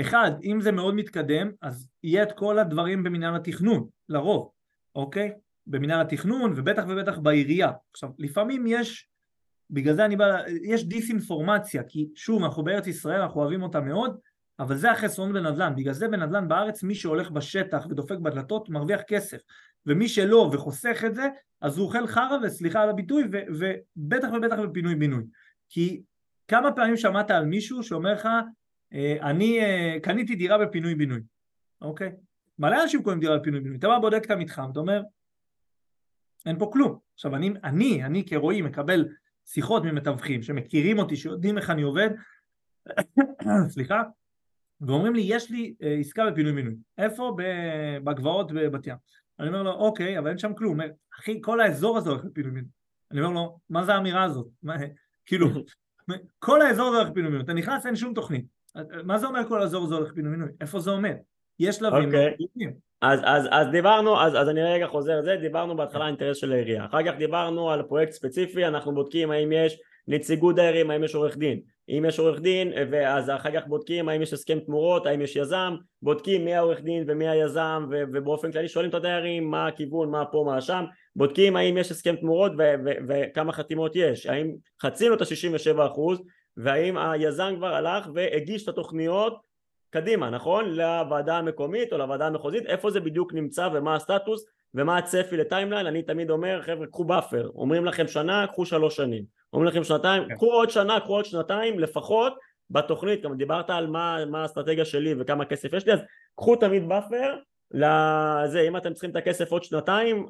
אחד, 0.00 0.30
אם 0.44 0.60
זה 0.60 0.72
מאוד 0.72 0.94
מתקדם, 0.94 1.50
אז 1.62 1.88
יהיה 2.02 2.22
את 2.22 2.32
כל 2.32 2.58
הדברים 2.58 3.02
במנהל 3.02 3.36
התכנון, 3.36 3.86
לרוב, 4.08 4.50
אוקיי? 4.94 5.32
במנהל 5.66 6.00
התכנון 6.00 6.52
ובטח 6.56 6.84
ובטח 6.88 7.18
בעירייה. 7.18 7.70
עכשיו, 7.92 8.10
לפעמים 8.18 8.64
יש, 8.66 9.08
בגלל 9.70 9.94
זה 9.94 10.04
אני 10.04 10.16
בא, 10.16 10.42
יש 10.62 10.84
דיסאינפורמציה, 10.88 11.82
כי 11.82 12.08
שוב, 12.14 12.44
אנחנו 12.44 12.64
בארץ 12.64 12.86
ישראל, 12.86 13.20
אנחנו 13.20 13.40
אוהבים 13.40 13.62
אותה 13.62 13.80
מאוד, 13.80 14.16
אבל 14.58 14.76
זה 14.76 14.90
החסרון 14.90 15.32
בנדל"ן, 15.32 15.72
בגלל 15.76 15.92
זה 15.92 16.08
בנדל"ן 16.08 16.48
בארץ 16.48 16.82
מי 16.82 16.94
שהולך 16.94 17.30
בשטח 17.30 17.86
ודופק 17.90 18.18
בדלתות 18.18 18.68
מרוויח 18.68 19.00
כסף 19.06 19.38
ומי 19.86 20.08
שלא 20.08 20.50
וחוסך 20.52 21.04
את 21.06 21.14
זה 21.14 21.28
אז 21.60 21.78
הוא 21.78 21.86
אוכל 21.86 22.06
חרא 22.06 22.36
וסליחה 22.42 22.82
על 22.82 22.90
הביטוי 22.90 23.24
ובטח 23.48 24.28
ובטח 24.36 24.56
בפינוי 24.58 24.94
בינוי 24.94 25.24
כי 25.68 26.02
כמה 26.48 26.72
פעמים 26.72 26.96
שמעת 26.96 27.30
על 27.30 27.44
מישהו 27.44 27.82
שאומר 27.82 28.12
לך 28.12 28.26
אה, 28.26 28.40
אני 29.20 29.60
אה, 29.60 29.96
קניתי 30.02 30.34
דירה 30.34 30.58
בפינוי 30.58 30.94
בינוי 30.94 31.20
אוקיי? 31.80 32.12
מלא 32.58 32.82
אנשים 32.82 33.02
קונים 33.02 33.20
דירה 33.20 33.38
בפינוי 33.38 33.60
בינוי. 33.60 33.78
אתה 33.78 33.88
בא 33.88 33.98
בודק 33.98 34.24
את 34.24 34.30
המתחם 34.30 34.70
אתה 34.72 34.80
אומר 34.80 35.02
אין 36.46 36.58
פה 36.58 36.70
כלום. 36.72 36.98
עכשיו 37.14 37.36
אני, 37.36 37.50
אני, 37.64 38.04
אני 38.04 38.26
כרועי 38.26 38.62
מקבל 38.62 39.08
שיחות 39.46 39.82
ממתווכים 39.84 40.42
שמכירים 40.42 40.98
אותי 40.98 41.16
שיודעים 41.16 41.58
איך 41.58 41.70
אני 41.70 41.82
עובד 41.82 42.10
סליחה 43.74 44.02
ואומרים 44.80 45.14
לי 45.14 45.22
יש 45.24 45.50
לי 45.50 45.74
אה, 45.82 45.96
עסקה 46.00 46.30
בפינוי 46.30 46.52
מינוי 46.52 46.74
איפה? 46.98 47.36
בגבעות 48.04 48.52
בבת 48.52 48.86
ים. 48.86 48.96
אני 49.40 49.48
אומר 49.48 49.62
לו 49.62 49.72
אוקיי 49.72 50.18
אבל 50.18 50.28
אין 50.28 50.38
שם 50.38 50.54
כלום. 50.54 50.72
אומר, 50.72 50.88
אחי 51.20 51.40
כל 51.42 51.60
האזור 51.60 51.98
הזה 51.98 52.10
הולך 52.10 52.24
לפינוי 52.24 52.50
מינוי 52.50 52.70
אני 53.10 53.20
אומר 53.20 53.32
לו 53.32 53.58
מה 53.70 53.84
זה 53.84 53.94
האמירה 53.94 54.22
הזאת? 54.22 54.46
מה, 54.62 54.76
כאילו 55.26 55.48
כל 56.38 56.62
האזור 56.62 56.88
הזה 56.88 56.96
הולך 56.96 57.10
לפינוי 57.10 57.30
מינוי 57.30 57.44
אתה 57.44 57.52
נכנס 57.52 57.86
אין 57.86 57.96
שום 57.96 58.14
תוכנית 58.14 58.55
מה 59.04 59.18
זה 59.18 59.26
אומר 59.26 59.40
כל 59.48 59.62
האזור 59.62 59.84
הזה 59.84 59.94
הולך 59.94 60.10
לפינוי 60.12 60.30
מינוי? 60.30 60.48
איפה 60.60 60.80
זה 60.80 60.90
עומד? 60.90 61.16
יש 61.58 61.76
שלבים 61.76 62.10
okay. 62.10 62.32
אוקיי. 62.56 62.72
אז, 63.02 63.20
אז, 63.24 63.48
אז 63.50 63.66
דיברנו, 63.70 64.20
אז, 64.20 64.34
אז 64.36 64.48
אני 64.48 64.62
רגע 64.62 64.86
חוזר 64.86 65.20
לזה, 65.20 65.36
דיברנו 65.40 65.76
בהתחלה 65.76 66.04
על 66.04 66.08
אינטרס 66.08 66.36
של 66.36 66.52
העירייה, 66.52 66.84
אחר 66.84 67.02
כך 67.06 67.12
דיברנו 67.18 67.70
על 67.70 67.82
פרויקט 67.82 68.12
ספציפי, 68.12 68.66
אנחנו 68.66 68.94
בודקים 68.94 69.30
האם 69.30 69.52
יש 69.52 69.78
נציגות 70.08 70.54
דיירים, 70.54 70.90
האם 70.90 71.04
יש 71.04 71.14
עורך 71.14 71.36
דין, 71.36 71.60
אם 71.88 72.04
יש 72.08 72.18
עורך 72.18 72.40
דין, 72.40 72.72
ואז 72.90 73.30
אחר 73.30 73.60
כך 73.60 73.66
בודקים 73.66 74.08
האם 74.08 74.22
יש 74.22 74.32
הסכם 74.32 74.58
תמורות, 74.58 75.06
האם 75.06 75.22
יש 75.22 75.36
יזם, 75.36 75.74
בודקים 76.02 76.44
מי 76.44 76.54
העורך 76.54 76.80
דין 76.80 77.04
ומי 77.06 77.28
היזם, 77.28 77.86
ו- 77.90 78.02
ובאופן 78.12 78.52
כללי 78.52 78.68
שואלים 78.68 78.90
את 78.90 78.94
הדיירים 78.94 79.50
מה 79.50 79.66
הכיוון, 79.66 80.10
מה 80.10 80.24
פה, 80.24 80.44
מה 80.46 80.60
שם, 80.60 80.84
בודקים 81.16 81.56
האם 81.56 81.78
יש 81.78 81.90
הסכם 81.90 82.16
תמורות 82.16 82.52
ו- 82.58 82.74
ו- 82.84 82.98
וכמה 83.08 83.52
חתימות 83.52 83.96
יש, 83.96 84.26
האם 84.26 84.54
חצינו 84.82 85.14
את 85.14 85.20
ה-67% 85.20 86.22
והאם 86.56 86.98
היזם 86.98 87.54
כבר 87.56 87.74
הלך 87.74 88.08
והגיש 88.14 88.62
את 88.62 88.68
התוכניות 88.68 89.40
קדימה, 89.90 90.30
נכון? 90.30 90.70
לוועדה 90.70 91.38
המקומית 91.38 91.92
או 91.92 91.98
לוועדה 91.98 92.26
המחוזית, 92.26 92.66
איפה 92.66 92.90
זה 92.90 93.00
בדיוק 93.00 93.34
נמצא 93.34 93.68
ומה 93.72 93.94
הסטטוס 93.94 94.44
ומה 94.74 94.98
הצפי 94.98 95.36
ל 95.36 95.41
timeline, 95.41 95.86
אני 95.86 96.02
תמיד 96.02 96.30
אומר 96.30 96.62
חבר'ה 96.62 96.86
קחו 96.86 97.04
buffer, 97.04 97.50
אומרים 97.54 97.84
לכם 97.84 98.08
שנה, 98.08 98.46
קחו 98.46 98.66
שלוש 98.66 98.96
שנים. 98.96 99.24
אומרים 99.52 99.68
לכם 99.68 99.84
שנתיים, 99.84 100.28
כן. 100.28 100.34
קחו 100.34 100.52
עוד 100.52 100.70
שנה, 100.70 101.00
קחו 101.00 101.12
עוד 101.16 101.24
שנתיים 101.24 101.78
לפחות 101.78 102.32
בתוכנית, 102.70 103.22
גם 103.22 103.36
דיברת 103.36 103.70
על 103.70 103.86
מה, 103.86 104.24
מה 104.24 104.42
האסטרטגיה 104.42 104.84
שלי 104.84 105.14
וכמה 105.18 105.44
כסף 105.44 105.72
יש 105.72 105.86
לי, 105.86 105.92
אז 105.92 106.00
קחו 106.36 106.56
תמיד 106.56 106.88
buffer. 106.88 107.36
לזה, 107.70 108.60
אם 108.60 108.76
אתם 108.76 108.92
צריכים 108.92 109.10
את 109.10 109.16
הכסף 109.16 109.52
עוד 109.52 109.64
שנתיים, 109.64 110.26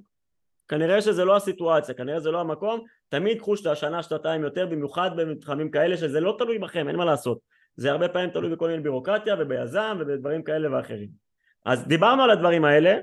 כנראה 0.69 1.03
שזה 1.03 1.25
לא 1.25 1.37
הסיטואציה, 1.37 1.95
כנראה 1.95 2.21
זה 2.21 2.31
לא 2.31 2.41
המקום, 2.41 2.81
תמיד 3.09 3.39
קחו 3.39 3.57
שנה, 3.57 4.03
שנתיים 4.03 4.43
יותר, 4.43 4.67
במיוחד 4.67 5.11
במתחמים 5.17 5.71
כאלה 5.71 5.97
שזה 5.97 6.21
לא 6.21 6.37
תלוי 6.39 6.59
בכם, 6.59 6.89
אין 6.89 6.97
מה 6.97 7.05
לעשות, 7.05 7.39
זה 7.77 7.91
הרבה 7.91 8.09
פעמים 8.09 8.31
תלוי 8.31 8.51
בכל 8.51 8.69
מיני 8.69 8.83
בירוקרטיה 8.83 9.35
וביזם 9.39 9.97
ובדברים 10.01 10.43
כאלה 10.43 10.77
ואחרים. 10.77 11.09
אז 11.65 11.87
דיברנו 11.87 12.23
על 12.23 12.31
הדברים 12.31 12.65
האלה, 12.65 12.99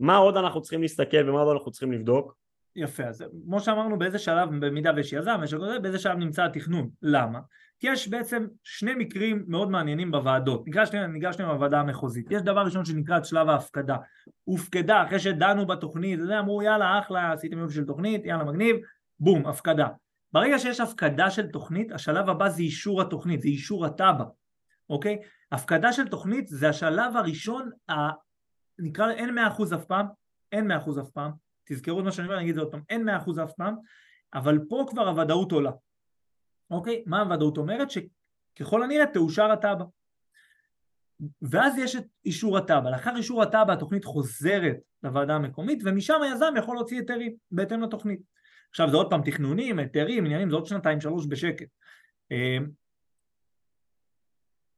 מה 0.00 0.16
עוד 0.16 0.36
אנחנו 0.36 0.62
צריכים 0.62 0.82
להסתכל 0.82 1.30
ומה 1.30 1.40
עוד 1.40 1.52
אנחנו 1.52 1.70
צריכים 1.70 1.92
לבדוק? 1.92 2.34
יפה, 2.76 3.04
אז 3.04 3.24
כמו 3.44 3.60
שאמרנו 3.60 3.98
באיזה 3.98 4.18
שלב, 4.18 4.48
במידה 4.66 4.92
ויש 4.96 5.12
יזם, 5.12 5.40
באיזה 5.82 5.98
שלב 5.98 6.18
נמצא 6.18 6.44
התכנון. 6.44 6.88
למה? 7.02 7.38
כי 7.80 7.90
יש 7.90 8.08
בעצם 8.08 8.46
שני 8.62 8.94
מקרים 8.94 9.44
מאוד 9.48 9.70
מעניינים 9.70 10.10
בוועדות. 10.10 10.66
ניגש 10.66 10.90
ניגשנו 10.94 11.52
לוועדה 11.52 11.80
המחוזית. 11.80 12.26
יש 12.30 12.42
דבר 12.42 12.60
ראשון 12.60 12.84
שנקרא 12.84 13.18
את 13.18 13.24
שלב 13.24 13.48
ההפקדה. 13.48 13.96
הופקדה, 14.44 15.02
אחרי 15.02 15.18
שדנו 15.18 15.66
בתוכנית, 15.66 16.20
אמרו 16.38 16.62
יאללה 16.62 16.98
אחלה, 16.98 17.32
עשיתם 17.32 17.58
יופי 17.58 17.74
של 17.74 17.84
תוכנית, 17.84 18.24
יאללה 18.24 18.44
מגניב, 18.44 18.76
בום, 19.20 19.46
הפקדה. 19.46 19.88
ברגע 20.32 20.58
שיש 20.58 20.80
הפקדה 20.80 21.30
של 21.30 21.46
תוכנית, 21.46 21.92
השלב 21.92 22.28
הבא 22.28 22.48
זה 22.48 22.62
אישור 22.62 23.02
התוכנית, 23.02 23.40
זה 23.40 23.48
אישור 23.48 23.86
התב"ע, 23.86 24.24
אוקיי? 24.90 25.18
הפקדה 25.52 25.92
של 25.92 26.08
תוכנית 26.08 26.46
זה 26.46 26.68
השלב 26.68 27.16
הראשון, 27.16 27.70
ה... 27.90 27.94
נקרא, 28.78 29.10
אין 29.10 29.34
מאה 29.34 29.48
אחוז 29.48 29.74
אף 29.74 29.84
פעם, 29.84 30.06
אין 30.52 30.68
מאה 30.68 30.76
אחוז 30.76 30.98
אף 30.98 31.10
פעם, 31.10 31.30
תזכרו 31.64 32.00
את 32.00 32.04
מה 32.04 32.12
שאני 32.12 32.26
אומר, 32.26 32.36
אני 32.36 32.44
אגיד 32.44 32.50
את 32.50 32.54
זה 32.54 32.60
עוד 32.60 32.72
פעם, 32.72 32.82
אין 32.88 33.04
מאה 33.04 33.16
אחוז 33.16 33.38
אף 33.38 33.52
פעם, 33.56 33.74
אבל 34.34 34.58
פה 34.68 34.84
כבר 34.90 35.08
הוודאות 35.08 35.52
עולה. 35.52 35.70
אוקיי? 36.70 37.02
מה 37.06 37.20
הוודאות 37.20 37.56
אומרת? 37.56 37.88
שככל 37.90 38.82
הנראה 38.82 39.06
תאושר 39.06 39.52
התב"ע. 39.52 39.84
ואז 41.42 41.78
יש 41.78 41.96
את 41.96 42.04
אישור 42.24 42.58
התב"ע. 42.58 42.90
לאחר 42.90 43.16
אישור 43.16 43.42
התב"ע 43.42 43.72
התוכנית 43.72 44.04
חוזרת 44.04 44.76
לוועדה 45.02 45.34
המקומית, 45.34 45.82
ומשם 45.84 46.22
היזם 46.22 46.54
יכול 46.58 46.76
להוציא 46.76 46.98
היתרים 46.98 47.34
בהתאם 47.50 47.82
לתוכנית. 47.82 48.20
עכשיו 48.74 48.90
זה 48.90 48.96
עוד 48.96 49.10
פעם 49.10 49.22
תכנונים, 49.24 49.78
היתרים, 49.78 50.24
עניינים, 50.24 50.50
זה 50.50 50.56
עוד 50.56 50.66
שנתיים 50.66 51.00
שלוש 51.00 51.26
בשקט. 51.28 51.68
אה, 52.32 52.58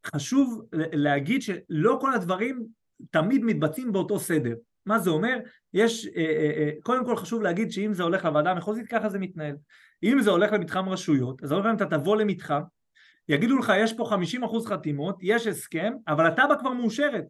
חשוב 0.06 0.64
להגיד 0.72 1.42
שלא 1.42 1.98
כל 2.00 2.14
הדברים 2.14 2.66
תמיד 3.10 3.44
מתבצעים 3.44 3.92
באותו 3.92 4.18
סדר. 4.18 4.54
מה 4.86 4.98
זה 4.98 5.10
אומר? 5.10 5.38
יש, 5.74 6.06
אה, 6.06 6.22
אה, 6.22 6.50
אה, 6.56 6.70
קודם 6.82 7.04
כל 7.04 7.16
חשוב 7.16 7.42
להגיד 7.42 7.70
שאם 7.70 7.92
זה 7.94 8.02
הולך 8.02 8.24
לוועדה 8.24 8.50
המחוזית 8.50 8.88
ככה 8.88 9.08
זה 9.08 9.18
מתנהל. 9.18 9.56
אם 10.02 10.20
זה 10.20 10.30
הולך 10.30 10.52
למתחם 10.52 10.88
רשויות, 10.88 11.42
אז 11.42 11.52
הרבה 11.52 11.62
פעמים 11.62 11.76
אתה 11.76 11.98
תבוא 11.98 12.16
למתחם, 12.16 12.60
יגידו 13.28 13.58
לך 13.58 13.72
יש 13.76 13.92
פה 13.92 14.10
50% 14.42 14.66
חתימות, 14.66 15.18
יש 15.22 15.46
הסכם, 15.46 15.92
אבל 16.08 16.26
התב"ע 16.26 16.56
כבר 16.60 16.72
מאושרת. 16.72 17.24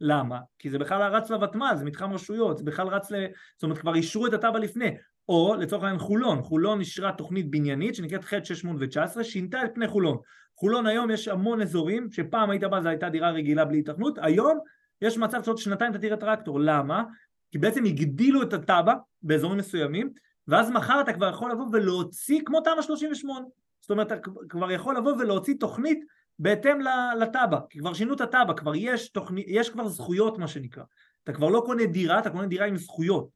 למה? 0.00 0.38
כי 0.58 0.70
זה 0.70 0.78
בכלל 0.78 1.14
רץ 1.14 1.30
לוותמ"ל, 1.30 1.74
זה 1.76 1.84
מתחם 1.84 2.12
רשויות, 2.12 2.58
זה 2.58 2.64
בכלל 2.64 2.88
רץ 2.88 3.10
ל... 3.10 3.26
זאת 3.54 3.62
אומרת 3.62 3.78
כבר 3.78 3.94
אישרו 3.94 4.26
את 4.26 4.32
התב"ע 4.32 4.58
לפני. 4.58 4.96
או 5.28 5.54
לצורך 5.54 5.82
העניין 5.82 5.98
חולון, 5.98 6.42
חולון 6.42 6.80
אישרה 6.80 7.12
תוכנית 7.12 7.50
בניינית 7.50 7.94
שנקראת 7.94 8.24
ח' 8.24 8.34
619, 8.44 9.24
שינתה 9.24 9.64
את 9.64 9.70
פני 9.74 9.88
חולון. 9.88 10.18
חולון 10.56 10.86
היום 10.86 11.10
יש 11.10 11.28
המון 11.28 11.62
אזורים 11.62 12.08
שפעם 12.10 12.50
היית 12.50 12.64
בא 12.64 12.80
זו 12.80 12.88
הייתה 12.88 13.08
דירה 13.08 13.30
רגילה 13.30 13.64
בלי 13.64 13.78
התכנות, 13.78 14.18
היום 14.22 14.58
יש 15.02 15.18
מצב 15.18 15.42
שעוד 15.42 15.58
שנתיים 15.58 15.90
אתה 15.90 15.98
תראה 15.98 16.16
טרקטור, 16.16 16.60
למה? 16.60 17.04
כי 17.50 17.58
בעצם 17.58 17.84
הגדילו 17.84 18.42
את 18.42 18.52
התב"ע 18.52 18.94
באזורים 19.22 19.58
מסוימים, 19.58 20.10
ואז 20.48 20.70
מחר 20.70 21.00
אתה 21.00 21.12
כבר 21.12 21.28
יכול 21.28 21.52
לבוא 21.52 21.66
ולהוציא 21.72 22.40
כמו 22.44 22.60
תמ"א 22.60 22.82
38, 22.82 23.46
זאת 23.80 23.90
אומרת 23.90 24.12
אתה 24.12 24.30
כבר 24.48 24.70
יכול 24.70 24.96
לבוא 24.96 25.12
ולהוציא 25.12 25.54
תוכנית 25.60 26.04
בהתאם 26.38 26.78
לתב"ע, 27.20 27.58
כי 27.70 27.78
כבר 27.78 27.94
שינו 27.94 28.14
את 28.14 28.20
התב"ע, 28.20 28.54
כבר 28.56 28.72
יש, 28.76 29.08
תוכנית, 29.08 29.46
יש 29.48 29.70
כבר 29.70 29.88
זכויות 29.88 30.38
מה 30.38 30.48
שנקרא, 30.48 30.82
אתה 31.24 31.32
כבר 31.32 31.48
לא 31.48 31.62
קונה 31.66 31.86
דירה, 31.86 32.18
אתה 32.18 32.30
קונה 32.30 32.46
דירה 32.46 32.66
עם 32.66 32.76
זכויות. 32.76 33.28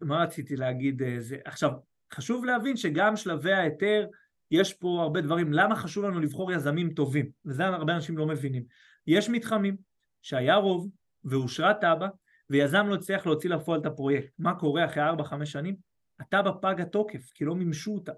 מה 0.00 0.22
רציתי 0.22 0.56
להגיד? 0.56 1.02
אה, 1.02 1.16
זה, 1.18 1.36
עכשיו, 1.44 1.70
חשוב 2.14 2.44
להבין 2.44 2.76
שגם 2.76 3.16
שלבי 3.16 3.52
ההיתר 3.52 4.06
יש 4.50 4.74
פה 4.74 4.98
הרבה 5.02 5.20
דברים, 5.20 5.52
למה 5.52 5.76
חשוב 5.76 6.04
לנו 6.04 6.20
לבחור 6.20 6.52
יזמים 6.52 6.90
טובים? 6.90 7.30
וזה 7.44 7.66
הרבה 7.66 7.94
אנשים 7.94 8.18
לא 8.18 8.26
מבינים. 8.26 8.62
יש 9.06 9.28
מתחמים 9.28 9.76
שהיה 10.22 10.54
רוב 10.56 10.90
ואושרה 11.24 11.74
תב"ע 11.74 12.08
ויזם 12.50 12.86
לא 12.86 12.94
הצליח 12.94 13.26
להוציא 13.26 13.50
לפועל 13.50 13.80
את 13.80 13.86
הפרויקט. 13.86 14.32
מה 14.38 14.54
קורה 14.54 14.84
אחרי 14.84 15.02
4-5 15.10 15.44
שנים? 15.44 15.76
התב"ע 16.20 16.52
פג 16.62 16.80
התוקף, 16.80 17.30
כי 17.34 17.44
לא 17.44 17.54
מימשו 17.54 17.94
אותה. 17.94 18.12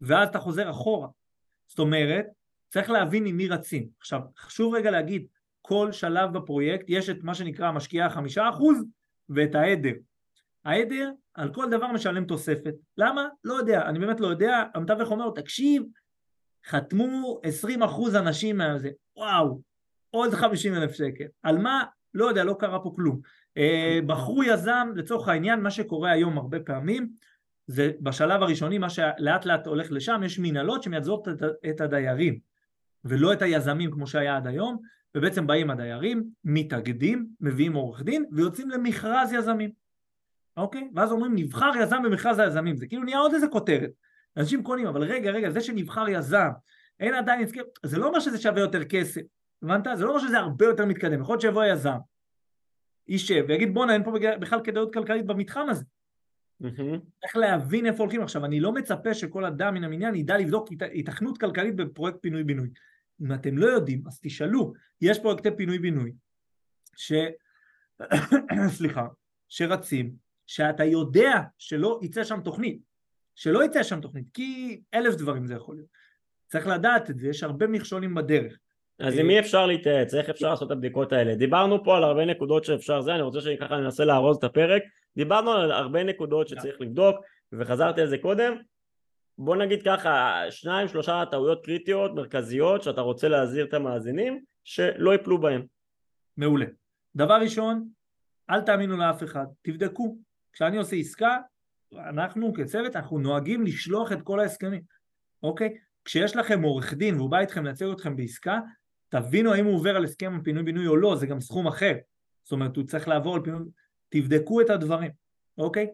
ואז 0.00 0.28
אתה 0.28 0.38
חוזר 0.38 0.70
אחורה. 0.70 1.08
זאת 1.66 1.78
אומרת, 1.78 2.26
צריך 2.68 2.90
להבין 2.90 3.26
עם 3.26 3.36
מי 3.36 3.48
רצים. 3.48 3.88
עכשיו, 3.98 4.20
חשוב 4.38 4.74
רגע 4.74 4.90
להגיד, 4.90 5.26
כל 5.62 5.92
שלב 5.92 6.32
בפרויקט 6.32 6.84
יש 6.88 7.10
את 7.10 7.22
מה 7.22 7.34
שנקרא 7.34 7.68
המשקיעה 7.68 8.06
החמישה 8.06 8.48
אחוז 8.48 8.84
ואת 9.28 9.54
העדר. 9.54 9.92
העדר 10.64 11.10
על 11.34 11.54
כל 11.54 11.70
דבר 11.70 11.92
משלם 11.92 12.24
תוספת. 12.24 12.74
למה? 12.98 13.28
לא 13.44 13.54
יודע, 13.54 13.82
אני 13.86 13.98
באמת 13.98 14.20
לא 14.20 14.26
יודע, 14.26 14.64
המתווך 14.74 15.10
אומר 15.10 15.30
תקשיב, 15.30 15.82
חתמו 16.66 17.40
20% 17.78 18.18
אנשים 18.18 18.56
מהזה, 18.56 18.90
וואו, 19.16 19.60
עוד 20.10 20.34
50 20.34 20.74
אלף 20.74 20.92
שקל. 20.92 21.24
על 21.42 21.58
מה? 21.58 21.84
לא 22.14 22.24
יודע, 22.24 22.44
לא 22.44 22.56
קרה 22.58 22.80
פה 22.80 22.92
כלום. 22.96 23.20
אה, 23.56 23.98
בחרו 24.06 24.44
יזם, 24.44 24.88
לצורך 24.94 25.28
העניין, 25.28 25.60
מה 25.60 25.70
שקורה 25.70 26.10
היום 26.10 26.38
הרבה 26.38 26.60
פעמים, 26.60 27.08
זה 27.66 27.90
בשלב 28.00 28.42
הראשוני, 28.42 28.78
מה 28.78 28.90
שלאט 28.90 29.44
לאט 29.44 29.66
הולך 29.66 29.92
לשם, 29.92 30.20
יש 30.24 30.38
מנהלות 30.38 30.82
שמייצגות 30.82 31.28
את 31.70 31.80
הדיירים, 31.80 32.38
ולא 33.04 33.32
את 33.32 33.42
היזמים 33.42 33.90
כמו 33.90 34.06
שהיה 34.06 34.36
עד 34.36 34.46
היום, 34.46 34.78
ובעצם 35.14 35.46
באים 35.46 35.70
הדיירים, 35.70 36.24
מתאגדים, 36.44 37.26
מביאים 37.40 37.72
עורך 37.72 38.02
דין, 38.02 38.24
ויוצאים 38.32 38.70
למכרז 38.70 39.32
יזמים, 39.32 39.70
אוקיי? 40.60 40.90
ואז 40.94 41.12
אומרים 41.12 41.32
נבחר 41.34 41.70
יזם 41.80 42.02
במכרז 42.02 42.38
היזמים, 42.38 42.76
זה 42.76 42.86
כאילו 42.86 43.04
נהיה 43.04 43.18
עוד 43.18 43.34
איזה 43.34 43.48
כותרת. 43.48 43.90
אנשים 44.36 44.62
קונים, 44.62 44.86
אבל 44.86 45.02
רגע, 45.02 45.30
רגע, 45.30 45.50
זה 45.50 45.60
שנבחר 45.60 46.08
יזם, 46.08 46.50
אין 47.00 47.14
עדיין 47.14 47.42
הסכם, 47.42 47.60
זה 47.82 47.98
לא 47.98 48.06
אומר 48.06 48.20
שזה 48.20 48.38
שווה 48.38 48.60
יותר 48.60 48.84
כסף, 48.84 49.20
הבנת? 49.62 49.86
זה 49.94 50.04
לא 50.04 50.10
אומר 50.10 50.20
שזה 50.20 50.38
הרבה 50.38 50.64
יותר 50.64 50.86
מתקדם, 50.86 51.20
יכול 51.20 51.32
להיות 51.32 51.40
שיבוא 51.40 51.62
היזם, 51.62 51.98
יישב 53.08 53.44
ויגיד 53.48 53.74
בואנה 53.74 53.92
אין 53.92 54.04
פה 54.04 54.12
בכלל 54.40 54.60
כדאיות 54.64 54.94
כלכלית 54.94 55.26
במתחם 55.26 55.66
הזה. 55.68 55.84
איך 57.24 57.36
להבין 57.36 57.86
איפה 57.86 58.02
הולכים 58.02 58.22
עכשיו, 58.22 58.44
אני 58.44 58.60
לא 58.60 58.72
מצפה 58.72 59.14
שכל 59.14 59.44
אדם 59.44 59.74
מן 59.74 59.84
המניין 59.84 60.14
ידע 60.14 60.38
לבדוק 60.38 60.68
התכנות 60.94 61.38
כלכלית 61.38 61.76
בפרויקט 61.76 62.18
פינוי-בינוי. 62.20 62.68
אם 63.22 63.32
אתם 63.32 63.58
לא 63.58 63.66
יודעים, 63.66 64.02
אז 64.06 64.20
תשאלו, 64.22 64.72
יש 65.00 65.18
פרויקטי 65.18 65.48
פינוי-בינוי, 65.56 66.12
ש... 66.96 67.12
סליחה, 68.76 69.06
שרצים, 69.48 70.12
שאתה 70.50 70.84
יודע 70.84 71.40
שלא 71.58 72.00
יצא 72.02 72.24
שם 72.24 72.40
תוכנית, 72.40 72.78
שלא 73.34 73.64
יצא 73.64 73.82
שם 73.82 74.00
תוכנית, 74.00 74.24
כי 74.34 74.80
אלף 74.94 75.14
דברים 75.14 75.46
זה 75.46 75.54
יכול 75.54 75.74
להיות. 75.74 75.88
צריך 76.46 76.66
לדעת 76.66 77.10
את 77.10 77.18
זה, 77.18 77.28
יש 77.28 77.42
הרבה 77.42 77.66
מכשולים 77.66 78.14
בדרך. 78.14 78.58
אז 78.98 79.18
עם 79.18 79.26
מי 79.26 79.40
אפשר 79.40 79.66
להתייעץ? 79.66 80.14
איך 80.14 80.28
אפשר 80.28 80.50
לעשות 80.50 80.66
את 80.66 80.72
הבדיקות 80.72 81.12
האלה? 81.12 81.34
דיברנו 81.34 81.84
פה 81.84 81.96
על 81.96 82.04
הרבה 82.04 82.24
נקודות 82.24 82.64
שאפשר 82.64 83.00
זה, 83.00 83.14
אני 83.14 83.22
רוצה 83.22 83.40
שככה 83.40 83.76
ננסה 83.76 84.04
לארוז 84.04 84.36
את 84.36 84.44
הפרק. 84.44 84.82
דיברנו 85.16 85.52
על 85.52 85.72
הרבה 85.72 86.04
נקודות 86.04 86.48
שצריך 86.48 86.80
לבדוק, 86.80 87.16
וחזרתי 87.52 88.00
על 88.00 88.06
זה 88.06 88.18
קודם. 88.18 88.56
בוא 89.38 89.56
נגיד 89.56 89.82
ככה, 89.82 90.42
שניים 90.50 90.88
שלושה 90.88 91.24
טעויות 91.30 91.64
קריטיות 91.64 92.14
מרכזיות 92.14 92.82
שאתה 92.82 93.00
רוצה 93.00 93.28
להזהיר 93.28 93.64
את 93.64 93.74
המאזינים 93.74 94.44
שלא 94.64 95.14
יפלו 95.14 95.40
בהם. 95.40 95.62
מעולה. 96.36 96.66
דבר 97.16 97.34
ראשון, 97.34 97.88
אל 98.50 98.60
תאמינו 98.60 98.96
לאף 98.96 99.22
אחד, 99.22 99.44
תבדקו. 99.62 100.29
כשאני 100.52 100.76
עושה 100.76 100.96
עסקה, 100.96 101.36
אנחנו 101.94 102.52
כצוות, 102.54 102.96
אנחנו 102.96 103.18
נוהגים 103.18 103.64
לשלוח 103.64 104.12
את 104.12 104.22
כל 104.22 104.40
ההסכמים, 104.40 104.82
אוקיי? 105.42 105.74
כשיש 106.04 106.36
לכם 106.36 106.62
עורך 106.62 106.94
דין 106.94 107.16
והוא 107.16 107.30
בא 107.30 107.38
איתכם 107.38 107.64
לייצג 107.64 107.86
אתכם 107.92 108.16
בעסקה, 108.16 108.58
תבינו 109.08 109.52
האם 109.52 109.64
הוא 109.64 109.74
עובר 109.74 109.96
על 109.96 110.04
הסכם 110.04 110.36
הפינוי 110.40 110.62
בינוי 110.62 110.86
או 110.86 110.96
לא, 110.96 111.16
זה 111.16 111.26
גם 111.26 111.40
סכום 111.40 111.66
אחר. 111.66 111.92
זאת 112.44 112.52
אומרת, 112.52 112.76
הוא 112.76 112.84
צריך 112.84 113.08
לעבור 113.08 113.34
על 113.34 113.42
פינוי... 113.42 113.60
תבדקו 114.08 114.60
את 114.60 114.70
הדברים, 114.70 115.10
אוקיי? 115.58 115.86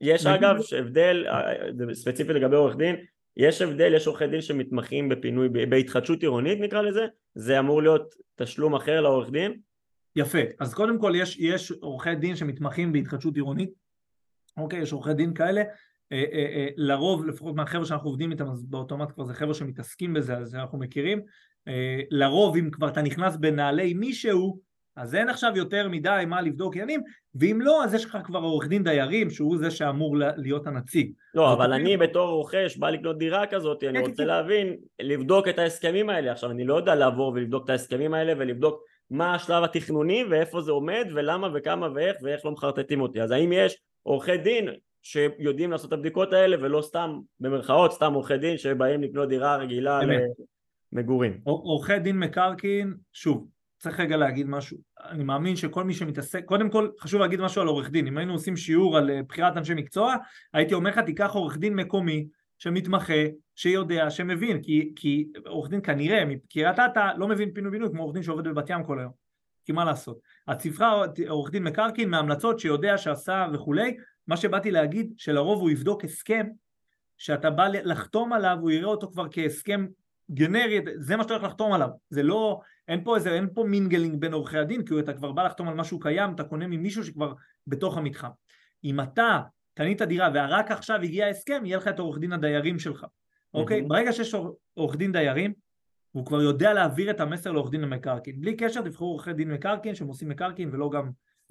יש 0.00 0.26
אגב 0.26 0.56
הבדל, 0.78 1.26
אה, 1.28 1.94
ספציפית 1.94 2.36
לגבי 2.36 2.56
עורך 2.56 2.76
דין, 2.76 2.96
יש 3.36 3.62
הבדל, 3.62 3.94
יש 3.94 4.06
עורכי 4.06 4.26
דין 4.26 4.40
שמתמחים 4.40 5.08
בפינוי, 5.08 5.48
בהתחדשות 5.48 6.22
עירונית 6.22 6.60
נקרא 6.60 6.82
לזה, 6.82 7.06
זה 7.34 7.58
אמור 7.58 7.82
להיות 7.82 8.14
תשלום 8.36 8.74
אחר 8.74 9.00
לעורך 9.00 9.30
דין? 9.30 9.60
יפה, 10.16 10.38
אז 10.60 10.74
קודם 10.74 10.98
כל 10.98 11.12
יש, 11.16 11.38
יש 11.38 11.70
עורכי 11.70 12.14
דין 12.14 12.36
שמתמחים 12.36 12.92
בהתחדשות 12.92 13.34
עירונית, 13.34 13.70
אוקיי, 14.58 14.80
יש 14.80 14.92
עורכי 14.92 15.14
דין 15.14 15.34
כאלה, 15.34 15.60
אה, 16.12 16.24
אה, 16.32 16.46
אה, 16.54 16.68
לרוב, 16.76 17.26
לפחות 17.26 17.54
מהחבר'ה 17.54 17.84
שאנחנו 17.84 18.10
עובדים 18.10 18.30
איתם, 18.30 18.50
אז 18.50 18.64
באוטומט 18.64 19.12
כבר 19.12 19.24
זה 19.24 19.34
חבר'ה 19.34 19.54
שמתעסקים 19.54 20.14
בזה, 20.14 20.36
אז 20.36 20.54
אנחנו 20.54 20.78
מכירים, 20.78 21.20
אה, 21.68 22.00
לרוב 22.10 22.56
אם 22.56 22.70
כבר 22.70 22.88
אתה 22.88 23.02
נכנס 23.02 23.36
בנעלי 23.36 23.94
מישהו, 23.94 24.68
אז 24.96 25.14
אין 25.14 25.28
עכשיו 25.28 25.52
יותר 25.56 25.88
מדי 25.88 26.24
מה 26.26 26.40
לבדוק 26.40 26.74
עניינים, 26.74 27.00
ואם 27.34 27.60
לא, 27.60 27.84
אז 27.84 27.94
יש 27.94 28.04
לך 28.04 28.18
כבר 28.24 28.38
עורך 28.38 28.68
דין 28.68 28.84
דיירים, 28.84 29.30
שהוא 29.30 29.58
זה 29.58 29.70
שאמור 29.70 30.16
להיות 30.36 30.66
הנציג. 30.66 31.12
לא, 31.34 31.52
אבל 31.52 31.72
אני 31.72 31.96
בתור 31.96 32.28
רוכש 32.28 32.76
בא 32.76 32.90
לקנות 32.90 33.18
דירה 33.18 33.46
כזאת, 33.46 33.84
אני 33.84 33.98
כן, 33.98 34.04
רוצה 34.04 34.22
כן. 34.22 34.26
להבין, 34.26 34.76
לבדוק 35.00 35.48
את 35.48 35.58
ההסכמים 35.58 36.10
האלה. 36.10 36.32
עכשיו, 36.32 36.50
אני 36.50 36.64
לא 36.64 36.74
יודע 36.74 36.94
לעבור 36.94 37.32
ולבדוק 37.34 37.64
את 37.64 37.70
ההסכמים 37.70 38.14
האלה 38.14 38.32
ולבדוק 38.38 38.82
מה 39.10 39.34
השלב 39.34 39.64
התכנוני 39.64 40.24
ואיפה 40.30 40.60
זה 40.60 40.72
עומד 40.72 41.08
ולמה 41.14 41.48
וכמה 41.54 41.88
ואיך 41.94 42.16
ואיך 42.22 42.44
לא 42.44 42.50
מחרטטים 42.50 43.00
אותי. 43.00 43.22
אז 43.22 43.30
האם 43.30 43.52
יש 43.52 43.76
עורכי 44.08 44.36
דין 44.36 44.68
שיודעים 45.02 45.70
לעשות 45.70 45.88
את 45.88 45.92
הבדיקות 45.92 46.32
האלה 46.32 46.56
ולא 46.60 46.82
סתם, 46.82 47.18
במרכאות, 47.40 47.92
סתם 47.92 48.12
עורכי 48.12 48.38
דין 48.38 48.58
שבאים 48.58 49.02
לקנות 49.02 49.28
דירה 49.28 49.56
רגילה 49.56 50.00
למגורים. 50.92 51.40
עורכי 51.44 51.98
דין 51.98 52.18
מקרקעין, 52.18 52.94
שוב, 53.12 53.48
צריך 53.78 54.00
רגע 54.00 54.16
להגיד 54.16 54.46
משהו. 54.48 54.78
אני 55.00 55.24
מאמין 55.24 55.56
שכל 55.56 55.84
מי 55.84 55.94
שמתעסק, 55.94 56.44
קודם 56.44 56.70
כל 56.70 56.88
חשוב 57.00 57.20
להגיד 57.20 57.40
משהו 57.40 57.62
על 57.62 57.68
עורך 57.68 57.90
דין. 57.90 58.06
אם 58.06 58.18
היינו 58.18 58.32
עושים 58.32 58.56
שיעור 58.56 58.96
על 58.96 59.10
אה, 59.10 59.22
בחירת 59.22 59.56
אנשי 59.56 59.74
מקצוע, 59.74 60.14
הייתי 60.52 60.74
אומר 60.74 60.90
לך 60.90 60.98
תיקח 60.98 61.30
עורך 61.34 61.58
דין 61.58 61.74
מקומי 61.74 62.26
שמתמחה, 62.58 63.22
שיודע, 63.56 64.10
שמבין, 64.10 64.62
כי, 64.62 64.92
כי 64.96 65.28
עורך 65.46 65.70
דין 65.70 65.80
כנראה 65.82 66.24
מקריית 66.24 66.78
אתא 66.78 67.10
לא 67.16 67.28
מבין 67.28 67.50
פינוי 67.54 67.70
בינוי 67.70 67.88
כמו 67.88 68.02
עורך 68.02 68.14
דין 68.14 68.22
שעובד 68.22 68.48
בבת 68.48 68.70
ים 68.70 68.84
כל 68.84 68.98
היום. 68.98 69.27
כי 69.68 69.72
מה 69.72 69.84
לעשות. 69.84 70.18
את 70.50 70.60
ספרה 70.60 71.04
עורך 71.28 71.50
דין 71.50 71.64
מקרקעין 71.64 72.10
מהמלצות 72.10 72.58
שיודע 72.58 72.98
שעשה 72.98 73.46
וכולי, 73.52 73.96
מה 74.26 74.36
שבאתי 74.36 74.70
להגיד 74.70 75.12
שלרוב 75.16 75.60
הוא 75.60 75.70
יבדוק 75.70 76.04
הסכם 76.04 76.46
שאתה 77.18 77.50
בא 77.50 77.68
לחתום 77.68 78.32
עליו, 78.32 78.58
הוא 78.60 78.70
יראה 78.70 78.88
אותו 78.88 79.10
כבר 79.10 79.26
כהסכם 79.30 79.86
גנרי, 80.30 80.80
זה 80.96 81.16
מה 81.16 81.22
שאתה 81.22 81.34
הולך 81.34 81.44
לחתום 81.44 81.72
עליו, 81.72 81.88
זה 82.10 82.22
לא, 82.22 82.60
אין 82.88 83.04
פה 83.04 83.16
איזה, 83.16 83.34
אין 83.34 83.48
פה 83.54 83.64
mingling 83.64 84.20
בין 84.20 84.32
עורכי 84.32 84.58
הדין, 84.58 84.84
כי 84.84 84.98
אתה 84.98 85.12
כבר 85.12 85.32
בא 85.32 85.42
לחתום 85.42 85.68
על 85.68 85.74
משהו 85.74 86.00
קיים, 86.00 86.34
אתה 86.34 86.44
קונה 86.44 86.66
ממישהו 86.66 87.04
שכבר 87.04 87.32
בתוך 87.66 87.96
המתחם. 87.96 88.30
אם 88.84 89.00
אתה 89.00 89.40
קנית 89.74 90.02
דירה 90.02 90.30
ורק 90.34 90.70
עכשיו 90.70 91.00
הגיע 91.02 91.26
ההסכם, 91.26 91.62
יהיה 91.64 91.76
לך 91.76 91.88
את 91.88 91.98
עורך 91.98 92.18
דין 92.18 92.32
הדיירים 92.32 92.78
שלך, 92.78 93.06
אוקיי? 93.54 93.80
Mm-hmm. 93.80 93.88
ברגע 93.88 94.12
שיש 94.12 94.34
עורך 94.74 94.96
דין 94.96 95.12
דיירים, 95.12 95.52
הוא 96.18 96.26
כבר 96.26 96.42
יודע 96.42 96.72
להעביר 96.72 97.10
את 97.10 97.20
המסר 97.20 97.52
לעורך 97.52 97.70
דין 97.70 97.84
המקרקעין. 97.84 98.40
בלי 98.40 98.56
קשר 98.56 98.80
תבחרו 98.80 99.08
עורכי 99.08 99.32
דין 99.32 99.52
מקרקעין 99.52 99.94
שהם 99.94 100.08
עושים 100.08 100.28
מקרקעין 100.28 100.70
ולא 100.72 100.90
גם 100.90 101.10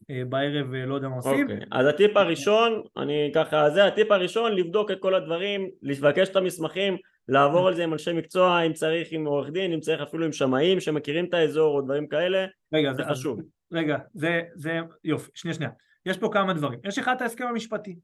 אה, 0.09 0.21
בערב 0.29 0.73
אה, 0.73 0.85
לא 0.85 0.95
יודע 0.95 1.07
מה 1.07 1.15
עושים. 1.15 1.41
אוקיי, 1.41 1.59
אז 1.71 1.87
הטיפ 1.87 2.17
הראשון, 2.17 2.81
אני 2.97 3.31
ככה, 3.35 3.69
זה 3.69 3.85
הטיפ 3.85 4.11
הראשון, 4.11 4.51
לבדוק 4.55 4.91
את 4.91 4.99
כל 4.99 5.15
הדברים, 5.15 5.69
לבקש 5.81 6.29
את 6.29 6.35
המסמכים, 6.35 6.97
לעבור 7.27 7.67
על 7.67 7.73
זה 7.73 7.83
עם 7.83 7.93
אנשי 7.93 8.13
מקצוע, 8.13 8.61
אם 8.61 8.73
צריך 8.73 9.07
עם 9.11 9.25
עורך 9.25 9.49
דין, 9.49 9.73
אם 9.73 9.79
צריך 9.79 10.01
אפילו 10.01 10.25
עם 10.25 10.31
שמאים 10.31 10.79
שמכירים 10.79 11.25
את 11.25 11.33
האזור 11.33 11.75
או 11.75 11.81
דברים 11.81 12.07
כאלה, 12.07 12.45
רגע, 12.73 12.93
זה 12.93 13.03
חשוב. 13.03 13.39
רגע, 13.71 13.97
זה, 14.13 14.41
זה, 14.55 14.79
יופי, 15.03 15.31
שנייה 15.33 15.53
שנייה, 15.53 15.71
יש 16.05 16.17
פה 16.17 16.29
כמה 16.33 16.53
דברים, 16.53 16.79
יש 16.83 16.99
אחד 16.99 17.21
ההסכם 17.21 17.45
המשפטי, 17.47 17.95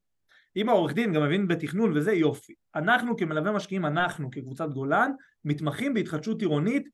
אם 0.56 0.70
העורך 0.70 0.94
דין 0.94 1.14
גם 1.14 1.24
מבין 1.24 1.48
בתכנון 1.48 1.92
וזה 1.96 2.14
יופי, 2.14 2.54
אנחנו 2.76 3.18
כמלווה 3.18 3.52
משקיעים, 3.52 3.86
אנחנו 3.86 4.32
כקבוצת 4.32 4.70
גולן, 4.70 5.12
מתמחים 5.46 5.94
בהתחדשות 5.94 6.42
עירונית 6.42 6.90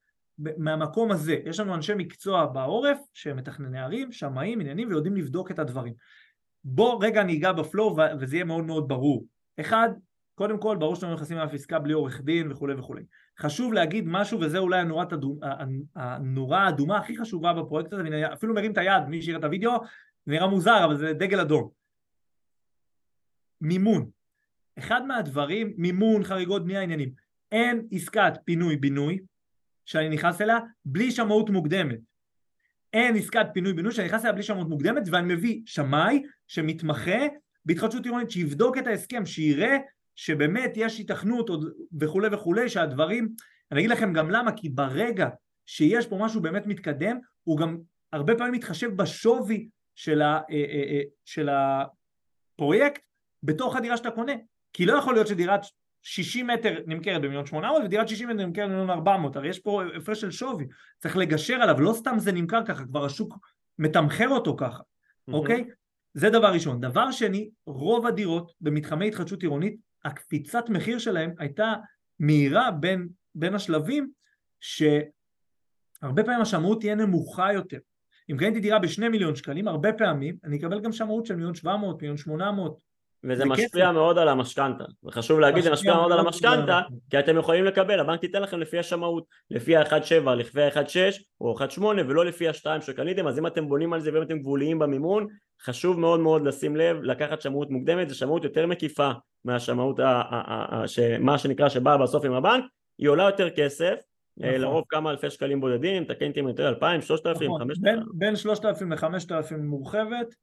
מהמקום 0.57 1.11
הזה, 1.11 1.37
יש 1.45 1.59
לנו 1.59 1.75
אנשי 1.75 1.93
מקצוע 1.97 2.45
בעורף 2.45 2.97
שהם 3.13 3.37
מתכנני 3.37 3.79
ערים, 3.79 4.11
שמאים, 4.11 4.59
עניינים 4.59 4.87
ויודעים 4.87 5.15
לבדוק 5.15 5.51
את 5.51 5.59
הדברים. 5.59 5.93
בוא 6.63 7.05
רגע 7.05 7.21
אני 7.21 7.37
אגע 7.37 7.51
בפלואו 7.51 7.95
וזה 8.19 8.35
יהיה 8.35 8.45
מאוד 8.45 8.63
מאוד 8.63 8.87
ברור. 8.87 9.25
אחד, 9.59 9.89
קודם 10.35 10.57
כל 10.57 10.77
ברור 10.77 10.95
שאתם 10.95 11.13
נכנסים 11.13 11.37
לאף 11.37 11.53
עסקה 11.53 11.79
בלי 11.79 11.93
עורך 11.93 12.21
דין 12.21 12.51
וכולי 12.51 12.73
וכולי. 12.73 13.03
חשוב 13.39 13.73
להגיד 13.73 14.03
משהו 14.07 14.39
וזה 14.39 14.57
אולי 14.57 14.79
הנורת 14.79 15.13
הדומ... 15.13 15.39
הנורה 15.95 16.59
האדומה 16.59 16.97
הכי 16.97 17.17
חשובה 17.17 17.53
בפרויקט 17.53 17.93
הזה, 17.93 18.03
אפילו 18.33 18.53
מרים 18.53 18.71
את 18.71 18.77
היד, 18.77 19.03
מי 19.07 19.21
שיראה 19.21 19.39
את 19.39 19.43
הוידאו, 19.43 19.71
נראה 20.27 20.47
מוזר 20.47 20.85
אבל 20.85 20.97
זה 20.97 21.13
דגל 21.13 21.39
אדום. 21.39 21.78
מימון. 23.61 24.09
אחד 24.77 25.05
מהדברים, 25.05 25.73
מימון, 25.77 26.23
חריגות 26.23 26.63
בנייה, 26.63 26.81
עניינים. 26.81 27.11
אין 27.51 27.87
עסקת 27.91 28.33
פינוי 28.45 28.77
בינוי 28.77 29.19
שאני 29.85 30.09
נכנס 30.09 30.41
אליה 30.41 30.57
בלי 30.85 31.11
שמאות 31.11 31.49
מוקדמת. 31.49 31.99
אין 32.93 33.15
עסקת 33.15 33.45
פינוי 33.53 33.73
בינוי 33.73 33.91
שאני 33.91 34.07
נכנס 34.07 34.21
אליה 34.21 34.33
בלי 34.33 34.43
שמאות 34.43 34.69
מוקדמת 34.69 35.03
ואני 35.11 35.33
מביא 35.33 35.61
שמאי 35.65 36.23
שמתמחה 36.47 37.19
בהתחדשות 37.65 38.05
עירונית 38.05 38.31
שיבדוק 38.31 38.77
את 38.77 38.87
ההסכם, 38.87 39.25
שיראה 39.25 39.77
שבאמת 40.15 40.71
יש 40.75 40.97
היתכנות 40.97 41.49
וכולי 41.99 42.27
וכולי 42.31 42.69
שהדברים, 42.69 43.29
אני 43.71 43.79
אגיד 43.79 43.91
לכם 43.91 44.13
גם 44.13 44.31
למה, 44.31 44.51
כי 44.51 44.69
ברגע 44.69 45.29
שיש 45.65 46.07
פה 46.07 46.17
משהו 46.21 46.41
באמת 46.41 46.67
מתקדם, 46.67 47.17
הוא 47.43 47.57
גם 47.57 47.77
הרבה 48.13 48.35
פעמים 48.35 48.53
מתחשב 48.53 48.95
בשווי 48.95 49.69
של, 49.95 50.21
אה, 50.21 50.39
אה, 50.49 50.83
אה, 50.89 51.01
של 51.25 51.49
הפרויקט 51.49 53.01
בתוך 53.43 53.75
הדירה 53.75 53.97
שאתה 53.97 54.11
קונה, 54.11 54.33
כי 54.73 54.85
לא 54.85 54.97
יכול 54.97 55.13
להיות 55.13 55.27
שדירת 55.27 55.61
60 56.01 56.47
מטר 56.47 56.79
נמכרת 56.85 57.21
במיליון 57.21 57.45
800 57.45 57.83
ודירת 57.83 58.07
60 58.07 58.29
מטר 58.29 58.45
נמכרת 58.45 58.69
במיליון 58.69 58.89
400, 58.89 59.35
הרי 59.35 59.49
יש 59.49 59.59
פה 59.59 59.83
הפרש 59.97 60.21
של 60.21 60.31
שווי, 60.31 60.67
צריך 60.99 61.17
לגשר 61.17 61.53
עליו, 61.53 61.81
לא 61.81 61.93
סתם 61.93 62.15
זה 62.19 62.31
נמכר 62.31 62.65
ככה, 62.65 62.85
כבר 62.85 63.05
השוק 63.05 63.37
מתמחר 63.79 64.29
אותו 64.29 64.55
ככה, 64.57 64.79
mm-hmm. 64.79 65.33
אוקיי? 65.33 65.65
זה 66.13 66.29
דבר 66.29 66.53
ראשון. 66.53 66.79
דבר 66.81 67.11
שני, 67.11 67.49
רוב 67.65 68.07
הדירות 68.07 68.51
במתחמי 68.61 69.07
התחדשות 69.07 69.41
עירונית, 69.41 69.75
הקפיצת 70.05 70.69
מחיר 70.69 70.99
שלהם 70.99 71.33
הייתה 71.37 71.73
מהירה 72.19 72.71
בין, 72.71 73.07
בין 73.35 73.55
השלבים, 73.55 74.11
שהרבה 74.59 76.23
פעמים 76.23 76.41
השמאות 76.41 76.79
תהיה 76.79 76.95
נמוכה 76.95 77.53
יותר. 77.53 77.77
אם 78.31 78.37
קניתי 78.37 78.59
דירה 78.59 78.79
בשני 78.79 79.09
מיליון 79.09 79.35
שקלים, 79.35 79.67
הרבה 79.67 79.93
פעמים 79.93 80.37
אני 80.43 80.57
אקבל 80.57 80.81
גם 80.81 80.91
שמאות 80.91 81.25
של 81.25 81.35
מיליון 81.35 81.55
700, 81.55 82.01
מיליון 82.01 82.17
800, 82.17 82.77
וזה 83.23 83.35
זה 83.35 83.45
משפיע 83.45 83.67
כסף. 83.67 83.93
מאוד 83.93 84.17
על 84.17 84.29
המשכנתה, 84.29 84.83
וחשוב 85.03 85.39
להגיד 85.39 85.63
זה 85.63 85.71
משפיע 85.71 85.95
מאוד 85.95 86.11
על 86.11 86.19
המשכנתה, 86.19 86.81
כי 87.09 87.19
אתם 87.19 87.37
יכולים 87.37 87.65
לקבל, 87.65 87.99
הבנק 87.99 88.23
ייתן 88.23 88.41
לכם 88.41 88.59
לפי 88.59 88.79
השמאות, 88.79 89.23
לפי 89.51 89.75
ה-1.7, 89.75 90.29
לפי 90.29 90.61
ה-1.6 90.61 91.21
או 91.41 91.59
1.8 91.59 91.81
ולא 91.81 92.25
לפי 92.25 92.47
ה-2 92.47 92.81
שקניתם, 92.81 93.27
אז 93.27 93.39
אם 93.39 93.47
אתם 93.47 93.67
בונים 93.67 93.93
על 93.93 94.01
זה 94.01 94.13
ואם 94.13 94.21
אתם 94.21 94.39
גבוליים 94.39 94.79
במימון, 94.79 95.27
חשוב 95.61 95.99
מאוד 95.99 96.19
מאוד 96.19 96.45
לשים 96.45 96.75
לב, 96.75 96.97
לקחת 97.03 97.41
שמאות 97.41 97.69
מוקדמת, 97.69 98.09
זו 98.09 98.17
שמאות 98.17 98.43
יותר 98.43 98.65
מקיפה 98.65 99.11
מהשמאות, 99.45 99.99
מה 101.19 101.37
שנקרא 101.37 101.69
שבאה 101.69 101.97
בסוף 101.97 102.25
עם 102.25 102.33
הבנק, 102.33 102.63
היא 102.97 103.09
עולה 103.09 103.23
יותר 103.23 103.49
כסף, 103.49 103.95
אה, 104.43 104.49
נכון. 104.49 104.61
לרוב 104.61 104.83
כמה 104.89 105.11
אלפי 105.11 105.29
שקלים 105.29 105.61
בודדים, 105.61 106.03
תקן 106.03 106.25
אותי 106.25 106.53
טועה, 106.55 106.69
2,000, 106.69 107.01
3,000, 107.01 107.47
נכון, 107.47 107.61
5,000, 107.61 107.83
בין, 107.83 108.03
בין 108.13 108.35
3,000 108.35 108.91
ל-5,000 108.91 109.57
מורחבת 109.57 110.35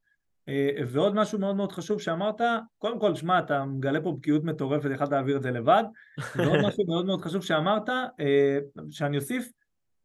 ועוד 0.88 1.14
משהו 1.14 1.38
מאוד 1.38 1.56
מאוד 1.56 1.72
חשוב 1.72 2.00
שאמרת, 2.00 2.40
קודם 2.78 3.00
כל 3.00 3.14
שמע 3.14 3.38
אתה 3.38 3.64
מגלה 3.64 4.00
פה 4.00 4.16
בקיאות 4.18 4.44
מטורפת, 4.44 4.90
יכולת 4.94 5.10
להעביר 5.10 5.36
את 5.36 5.42
זה 5.42 5.50
לבד. 5.50 5.84
ועוד 6.36 6.60
משהו 6.66 6.86
מאוד 6.86 7.06
מאוד 7.06 7.22
חשוב 7.22 7.42
שאמרת, 7.42 7.88
אה, 7.88 8.58
שאני 8.90 9.16
אוסיף, 9.16 9.48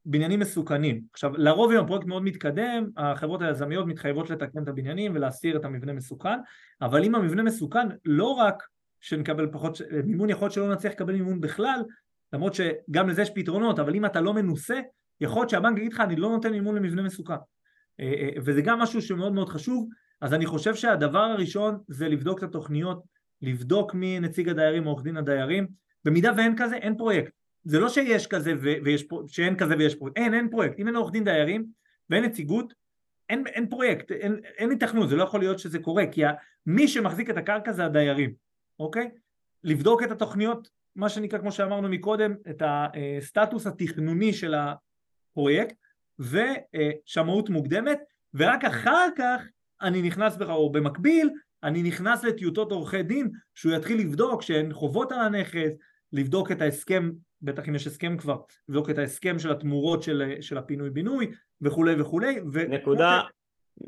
בניינים 0.05 0.39
מסוכנים. 0.39 1.01
עכשיו 1.13 1.31
לרוב 1.37 1.71
אם 1.71 1.77
הפרויקט 1.77 2.05
מאוד 2.05 2.23
מתקדם, 2.23 2.89
החברות 2.97 3.41
היזמיות 3.41 3.87
מתחייבות 3.87 4.29
לתקן 4.29 4.63
את 4.63 4.67
הבניינים 4.67 5.15
ולהסיר 5.15 5.57
את 5.57 5.65
המבנה 5.65 5.93
מסוכן, 5.93 6.39
אבל 6.81 7.03
אם 7.03 7.15
המבנה 7.15 7.43
מסוכן 7.43 7.87
לא 8.05 8.25
רק 8.25 8.63
שנקבל 9.01 9.47
פחות 9.51 9.81
מימון, 10.03 10.29
יכול 10.29 10.45
להיות 10.45 10.53
שלא 10.53 10.73
נצליח 10.73 10.93
לקבל 10.93 11.13
מימון 11.13 11.41
בכלל, 11.41 11.83
למרות 12.33 12.53
שגם 12.53 13.09
לזה 13.09 13.21
יש 13.21 13.29
פתרונות, 13.35 13.79
אבל 13.79 13.95
אם 13.95 14.05
אתה 14.05 14.21
לא 14.21 14.33
מנוסה 14.33 14.79
יכול 15.21 15.41
להיות 15.41 15.49
שהבנק 15.49 15.77
יגיד 15.77 15.93
לך 15.93 15.99
אני 15.99 16.15
לא 16.15 16.29
נותן 16.29 16.51
מימון 16.51 16.75
למבנה 16.75 17.01
מסוכן. 17.01 17.33
אה, 17.99 18.13
אה, 18.19 18.29
וזה 18.45 18.61
גם 18.61 18.79
משהו 18.79 19.01
שמאוד 19.01 19.33
מאוד 19.33 19.49
חשוב 19.49 19.89
אז 20.21 20.33
אני 20.33 20.45
חושב 20.45 20.75
שהדבר 20.75 21.19
הראשון 21.23 21.77
זה 21.87 22.07
לבדוק 22.09 22.39
את 22.39 22.43
התוכניות 22.43 23.03
לבדוק 23.41 23.93
מי 23.93 24.19
נציג 24.19 24.49
הדיירים 24.49 24.85
או 24.85 24.91
עורך 24.91 25.03
דין 25.03 25.17
הדיירים. 25.17 25.67
במידה 26.05 26.31
ואין 26.37 26.55
כזה 26.57 26.75
אין 26.75 26.97
פרויקט. 26.97 27.31
זה 27.63 27.79
לא 27.79 27.89
שיש 27.89 28.27
כזה 28.27 28.53
ויש 28.61 29.03
פרו- 29.03 29.27
שאין 29.27 29.57
כזה 29.57 29.75
ויש 29.77 29.95
פרויקט. 29.95 30.17
אין 30.17 30.33
אין 30.33 30.49
פרויקט. 30.49 30.79
אם 30.79 30.87
אין 30.87 30.95
עורך 30.95 31.11
דין 31.11 31.23
דיירים 31.23 31.65
ואין 32.09 32.23
נציגות 32.23 32.73
אין, 33.29 33.47
אין 33.47 33.69
פרויקט. 33.69 34.11
אין, 34.11 34.39
אין 34.57 34.69
היתכנות 34.69 35.09
זה 35.09 35.15
לא 35.15 35.23
יכול 35.23 35.39
להיות 35.39 35.59
שזה 35.59 35.79
קורה 35.79 36.03
כי 36.11 36.21
מי 36.65 36.87
שמחזיק 36.87 37.29
את 37.29 37.37
הקרקע 37.37 37.71
זה 37.71 37.85
הדיירים 37.85 38.33
אוקיי? 38.79 39.09
לבדוק 39.63 40.03
את 40.03 40.11
התוכניות 40.11 40.69
מה 40.95 41.09
שנקרא 41.09 41.39
כמו 41.39 41.51
שאמרנו 41.51 41.89
מקודם 41.89 42.35
את 42.49 42.61
הסטטוס 42.65 43.67
התכנוני 43.67 44.33
של 44.33 44.53
הפרויקט 44.55 45.75
ושמאות 46.19 47.49
מוקדמת 47.49 47.99
ורק 48.33 48.65
אחר 48.65 49.07
כך 49.17 49.41
אני 49.81 50.01
נכנס 50.01 50.37
בך 50.37 50.49
או 50.49 50.71
במקביל 50.71 51.29
אני 51.63 51.83
נכנס 51.83 52.23
לטיוטות 52.23 52.71
עורכי 52.71 53.03
דין 53.03 53.31
שהוא 53.55 53.73
יתחיל 53.73 53.99
לבדוק 53.99 54.41
שאין 54.41 54.73
חובות 54.73 55.11
על 55.11 55.19
הנכס 55.19 55.69
לבדוק 56.13 56.51
את 56.51 56.61
ההסכם 56.61 57.11
בטח 57.41 57.69
אם 57.69 57.75
יש 57.75 57.87
הסכם 57.87 58.17
כבר 58.17 58.37
לבדוק 58.69 58.89
את 58.89 58.97
ההסכם 58.97 59.39
של 59.39 59.51
התמורות 59.51 60.03
של, 60.03 60.33
של 60.41 60.57
הפינוי 60.57 60.89
בינוי 60.89 61.31
וכולי 61.61 62.01
וכולי 62.01 62.39
ו- 62.53 62.67
נקודה, 62.67 63.21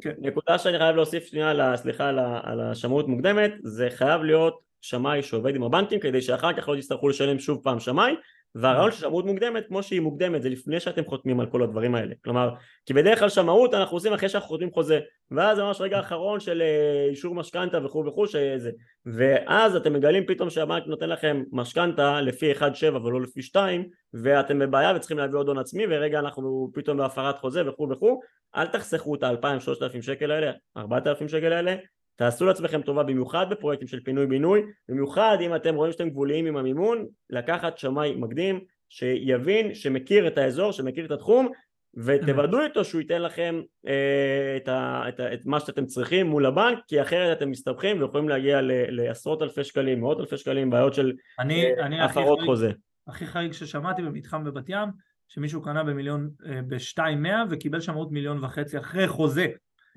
כן. 0.01 0.13
נקודה 0.19 0.57
שאני 0.57 0.77
חייב 0.77 0.95
להוסיף 0.95 1.25
שנייה, 1.25 1.49
על 1.49 1.61
ה- 1.61 1.77
סליחה, 1.77 2.09
על 2.43 2.61
השמאות 2.61 3.07
מוקדמת, 3.07 3.51
זה 3.63 3.87
חייב 3.89 4.21
להיות 4.21 4.59
שמאי 4.81 5.23
שעובד 5.23 5.55
עם 5.55 5.63
הבנקים 5.63 5.99
כדי 5.99 6.21
שאחר 6.21 6.53
כך 6.53 6.69
לא 6.69 6.75
תצטרכו 6.75 7.09
לשלם 7.09 7.39
שוב 7.39 7.63
פעם 7.63 7.79
שמאי 7.79 8.15
והרעיון 8.55 8.91
של 8.91 8.97
שמאות 8.97 9.25
מוקדמת 9.25 9.67
כמו 9.67 9.83
שהיא 9.83 10.01
מוקדמת 10.01 10.41
זה 10.41 10.49
לפני 10.49 10.79
שאתם 10.79 11.05
חותמים 11.05 11.39
על 11.39 11.45
כל 11.45 11.63
הדברים 11.63 11.95
האלה. 11.95 12.15
כלומר 12.23 12.53
כי 12.85 12.93
בדרך 12.93 13.19
כלל 13.19 13.29
שמאות 13.29 13.73
אנחנו 13.73 13.97
עושים 13.97 14.13
אחרי 14.13 14.29
שאנחנו 14.29 14.49
חותמים 14.49 14.71
חוזה 14.71 14.99
ואז 15.31 15.59
ממש 15.59 15.81
רגע 15.81 15.99
אחרון 15.99 16.39
של 16.39 16.61
אה, 16.61 17.09
אישור 17.09 17.35
משכנתה 17.35 17.85
וכו' 17.85 18.05
וכו' 18.07 18.27
שזה 18.27 18.71
ואז 19.05 19.75
אתם 19.75 19.93
מגלים 19.93 20.25
פתאום 20.25 20.49
שהבנק 20.49 20.83
נותן 20.87 21.09
לכם 21.09 21.43
משכנתה 21.51 22.21
לפי 22.21 22.51
1.7 22.51 22.95
ולא 22.95 23.21
לפי 23.21 23.41
2 23.41 23.89
ואתם 24.13 24.59
בבעיה 24.59 24.95
וצריכים 24.95 25.17
להביא 25.17 25.37
עוד 25.37 25.47
הון 25.47 25.57
עצמי 25.57 25.83
ורגע 25.89 26.19
אנחנו 26.19 26.71
פתאום 26.73 26.97
בהפרת 26.97 27.37
חוזה 27.37 27.69
וכו' 27.69 27.89
וכו' 27.89 28.21
אל 28.55 28.67
תחסכו 28.67 29.15
את 29.15 29.23
ה-2,000-3,000 29.23 30.01
שקל 30.01 30.31
האלה, 30.31 30.51
4,000 30.77 31.27
שקל 31.27 31.53
האלה, 31.53 31.75
תעשו 32.16 32.45
לעצמכם 32.45 32.82
טובה 32.82 33.03
במיוחד 33.03 33.45
בפרויקטים 33.49 33.88
של 33.88 33.99
פינוי-בינוי, 34.03 34.61
במיוחד 34.89 35.38
אם 35.41 35.55
אתם 35.55 35.76
רואים 35.76 35.91
שאתם 35.91 36.09
גבוליים 36.09 36.45
עם 36.45 36.57
המימון, 36.57 37.05
לקחת 37.30 37.78
שמאי 37.78 38.16
מקדים 38.16 38.59
שיבין, 38.89 39.76
שמכיר 39.76 40.28
את 40.28 40.38
האזור, 40.38 40.72
שמכיר 40.72 41.05
את 41.05 41.11
התחום 41.11 41.49
ותוודאו 41.97 42.61
איתו 42.61 42.86
שהוא 42.86 43.01
ייתן 43.01 43.22
לכם 43.22 43.61
אה, 43.88 44.57
את, 44.57 44.68
ה, 44.68 45.03
את, 45.09 45.20
ה, 45.20 45.34
את 45.34 45.45
מה 45.45 45.59
שאתם 45.59 45.86
צריכים 45.86 46.28
מול 46.28 46.45
הבנק 46.45 46.80
כי 46.88 47.01
אחרת 47.01 47.38
אתם 47.38 47.49
מסתבכים 47.51 48.01
ויכולים 48.01 48.30
להגיע 48.30 48.61
ל, 48.61 48.72
לעשרות 48.89 49.41
אלפי 49.41 49.64
שקלים, 49.64 49.99
מאות 50.01 50.20
אלפי 50.20 50.38
שקלים, 50.38 50.70
בעיות 50.70 50.93
של 50.93 51.14
אני, 51.39 51.66
אה, 51.66 51.86
אני 51.86 52.01
הכי 52.01 52.20
הפרות 52.20 52.39
חריג- 52.39 52.49
חוזה. 52.49 52.72
הכי 53.07 53.26
חריג 53.26 53.51
ששמעתי 53.51 54.01
במתחם 54.01 54.43
בבת 54.43 54.70
ים, 54.70 54.89
שמישהו 55.28 55.61
קנה 55.61 55.84
במיליון, 55.84 56.30
אה, 56.45 56.59
ב-2.100 56.68 57.47
וקיבל 57.49 57.80
שמאות 57.80 58.11
מיליון 58.11 58.43
וחצי 58.43 58.78
אחרי 58.78 59.07
חוזה. 59.07 59.47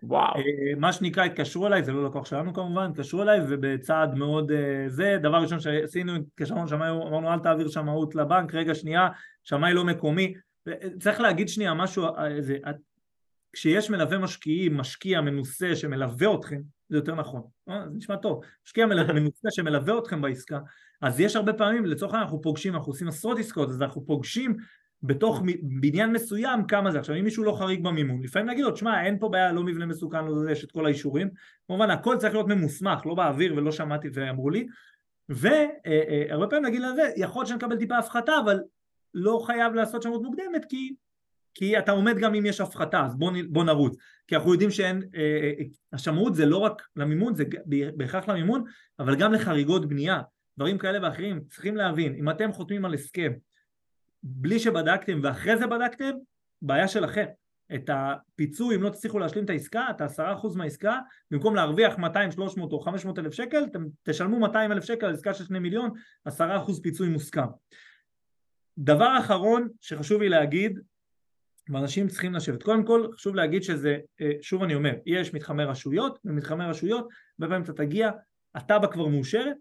וואו. 0.02 0.36
אה, 0.36 0.42
מה 0.76 0.92
שנקרא 0.92 1.24
התקשרו 1.24 1.66
אליי, 1.66 1.84
זה 1.84 1.92
לא 1.92 2.04
לקוח 2.04 2.26
שלנו 2.26 2.54
כמובן, 2.54 2.90
התקשרו 2.90 3.22
אליי 3.22 3.40
ובצעד 3.48 4.14
מאוד 4.14 4.52
אה, 4.52 4.84
זה, 4.88 5.18
דבר 5.22 5.36
ראשון 5.36 5.60
שעשינו, 5.60 6.16
התקשרנו 6.16 6.64
לשמאי, 6.64 6.90
אמרנו 6.90 7.32
אל 7.32 7.38
תעביר 7.38 7.68
שמאות 7.68 8.14
לבנק, 8.14 8.54
רגע 8.54 8.74
שנייה, 8.74 9.08
שמאי 9.44 9.74
לא 9.74 9.84
מקומי. 9.84 10.34
ו- 10.68 11.00
צריך 11.00 11.20
להגיד 11.20 11.48
שנייה 11.48 11.74
משהו, 11.74 12.04
אה, 12.04 12.42
זה, 12.42 12.58
כשיש 13.52 13.90
מלווה 13.90 14.18
משקיעים, 14.18 14.76
משקיע 14.76 15.20
מנוסה 15.20 15.76
שמלווה 15.76 16.34
אתכם, 16.34 16.60
זה 16.88 16.96
יותר 16.96 17.14
נכון, 17.14 17.42
אה, 17.68 17.84
זה 17.88 17.96
נשמע 17.96 18.16
טוב, 18.16 18.40
משקיע 18.66 18.86
מנוסה 19.14 19.48
שמלווה 19.50 19.98
אתכם 19.98 20.22
בעסקה, 20.22 20.58
אז 21.02 21.20
יש 21.20 21.36
הרבה 21.36 21.52
פעמים, 21.52 21.86
לצורך 21.86 22.12
העניין 22.12 22.24
אנחנו 22.24 22.42
פוגשים, 22.42 22.74
אנחנו 22.74 22.92
עושים 22.92 23.08
עשרות 23.08 23.38
עסקאות, 23.38 23.68
אז 23.68 23.82
אנחנו 23.82 24.06
פוגשים 24.06 24.56
בתוך 25.02 25.42
בניין 25.62 26.12
מסוים 26.12 26.66
כמה 26.66 26.90
זה, 26.90 26.98
עכשיו 26.98 27.16
אם 27.16 27.24
מישהו 27.24 27.44
לא 27.44 27.56
חריג 27.58 27.84
במימון, 27.84 28.22
לפעמים 28.22 28.48
להגיד 28.48 28.64
לו, 28.64 28.70
תשמע 28.70 29.04
אין 29.04 29.18
פה 29.18 29.28
בעיה, 29.28 29.52
לא 29.52 29.62
מבנה 29.62 29.86
מסוכן, 29.86 30.24
לא 30.24 30.38
זה, 30.38 30.50
יש 30.50 30.64
את 30.64 30.72
כל 30.72 30.86
האישורים, 30.86 31.28
כמובן 31.66 31.90
הכל 31.90 32.16
צריך 32.16 32.34
להיות 32.34 32.48
ממוסמך, 32.48 33.06
לא 33.06 33.14
באוויר 33.14 33.54
ולא 33.56 33.72
שמעתי 33.72 34.08
ואמרו 34.12 34.50
לי, 34.50 34.66
והרבה 35.28 36.46
פעמים 36.46 36.64
להגיד 36.64 36.80
לזה, 36.80 37.10
יכול 37.16 37.40
להיות 37.40 37.48
שנקבל 37.48 37.76
טיפה 37.76 37.98
הפחתה, 37.98 38.32
אבל 38.44 38.60
לא 39.14 39.42
חייב 39.46 39.74
לעשות 39.74 40.02
שמות 40.02 40.22
מוקדמת 40.22 40.64
כי 40.68 40.94
כי 41.58 41.78
אתה 41.78 41.92
עומד 41.92 42.18
גם 42.18 42.34
אם 42.34 42.46
יש 42.46 42.60
הפחתה, 42.60 43.04
אז 43.04 43.16
בוא, 43.16 43.32
בוא 43.48 43.64
נרוץ. 43.64 43.96
כי 44.26 44.36
אנחנו 44.36 44.52
יודעים 44.52 44.70
שאין, 44.70 45.02
אה, 45.14 45.20
אה, 45.20 45.64
השמאות 45.92 46.34
זה 46.34 46.46
לא 46.46 46.56
רק 46.56 46.82
למימון, 46.96 47.34
זה 47.34 47.44
בהכרח 47.96 48.28
למימון, 48.28 48.64
אבל 48.98 49.16
גם 49.16 49.32
לחריגות 49.32 49.88
בנייה, 49.88 50.20
דברים 50.58 50.78
כאלה 50.78 50.98
ואחרים. 51.02 51.40
צריכים 51.48 51.76
להבין, 51.76 52.14
אם 52.14 52.30
אתם 52.30 52.52
חותמים 52.52 52.84
על 52.84 52.94
הסכם 52.94 53.32
בלי 54.22 54.58
שבדקתם 54.58 55.20
ואחרי 55.22 55.56
זה 55.56 55.66
בדקתם, 55.66 56.10
בעיה 56.62 56.88
שלכם. 56.88 57.24
את 57.74 57.90
הפיצוי, 57.92 58.76
אם 58.76 58.82
לא 58.82 58.90
תצליחו 58.90 59.18
להשלים 59.18 59.44
את 59.44 59.50
העסקה, 59.50 59.86
את 59.90 60.00
ה-10% 60.00 60.56
מהעסקה, 60.56 60.98
במקום 61.30 61.54
להרוויח 61.54 61.98
200, 61.98 62.30
300 62.30 62.72
או 62.72 62.80
500 62.80 63.18
אלף 63.18 63.32
שקל, 63.32 63.64
אתם 63.64 63.86
תשלמו 64.02 64.40
200 64.40 64.72
אלף 64.72 64.84
שקל 64.84 65.06
על 65.06 65.12
עסקה 65.12 65.34
של 65.34 65.44
2 65.44 65.62
מיליון, 65.62 65.90
10% 66.28 66.32
פיצוי 66.82 67.08
מוסכם. 67.08 67.46
דבר 68.78 69.16
אחרון 69.18 69.68
שחשוב 69.80 70.22
לי 70.22 70.28
להגיד, 70.28 70.80
ואנשים 71.68 72.08
צריכים 72.08 72.34
לשבת. 72.34 72.62
קודם 72.62 72.84
כל 72.84 73.06
חשוב 73.14 73.34
להגיד 73.34 73.62
שזה, 73.62 73.98
אה, 74.20 74.32
שוב 74.42 74.62
אני 74.62 74.74
אומר, 74.74 74.94
יש 75.06 75.34
מתחמי 75.34 75.64
רשויות, 75.64 76.18
במתחמי 76.24 76.64
רשויות, 76.64 77.08
הרבה 77.38 77.52
פעמים 77.52 77.62
אתה 77.62 77.72
תגיע, 77.72 78.10
התב"ע 78.54 78.86
כבר 78.86 79.06
מאושרת, 79.06 79.56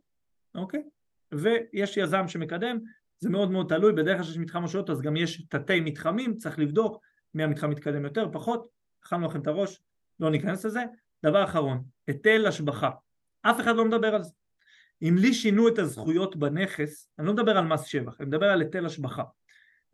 אוקיי? 0.55 0.83
ויש 1.31 1.97
יזם 1.97 2.27
שמקדם, 2.27 2.79
זה 3.25 3.31
מאוד 3.31 3.51
מאוד 3.51 3.69
תלוי, 3.69 3.93
בדרך 3.93 4.17
כלל 4.17 4.25
שיש 4.25 4.37
מתחם 4.37 4.63
רשויות 4.63 4.89
אז 4.89 5.01
גם 5.01 5.15
יש 5.15 5.41
תתי 5.49 5.79
מתחמים, 5.79 6.37
צריך 6.37 6.59
לבדוק 6.59 7.01
מי 7.33 7.43
המתחם 7.43 7.69
מתקדם 7.69 8.03
יותר, 8.03 8.29
פחות, 8.31 8.67
אכלנו 9.03 9.27
לכם 9.27 9.41
את 9.41 9.47
הראש, 9.47 9.81
לא 10.19 10.29
ניכנס 10.29 10.65
לזה. 10.65 10.83
דבר 11.25 11.43
אחרון, 11.43 11.83
היטל 12.07 12.47
השבחה, 12.47 12.89
אף 13.41 13.59
אחד 13.59 13.75
לא 13.75 13.85
מדבר 13.85 14.15
על 14.15 14.23
זה. 14.23 14.31
אם 15.01 15.15
לי 15.17 15.33
שינו 15.33 15.67
את 15.67 15.79
הזכויות 15.79 16.35
בנכס, 16.35 17.09
אני 17.19 17.27
לא 17.27 17.33
מדבר 17.33 17.57
על 17.57 17.65
מס 17.65 17.83
שבח, 17.83 18.15
אני 18.19 18.27
מדבר 18.27 18.49
על 18.49 18.61
היטל 18.61 18.85
השבחה. 18.85 19.23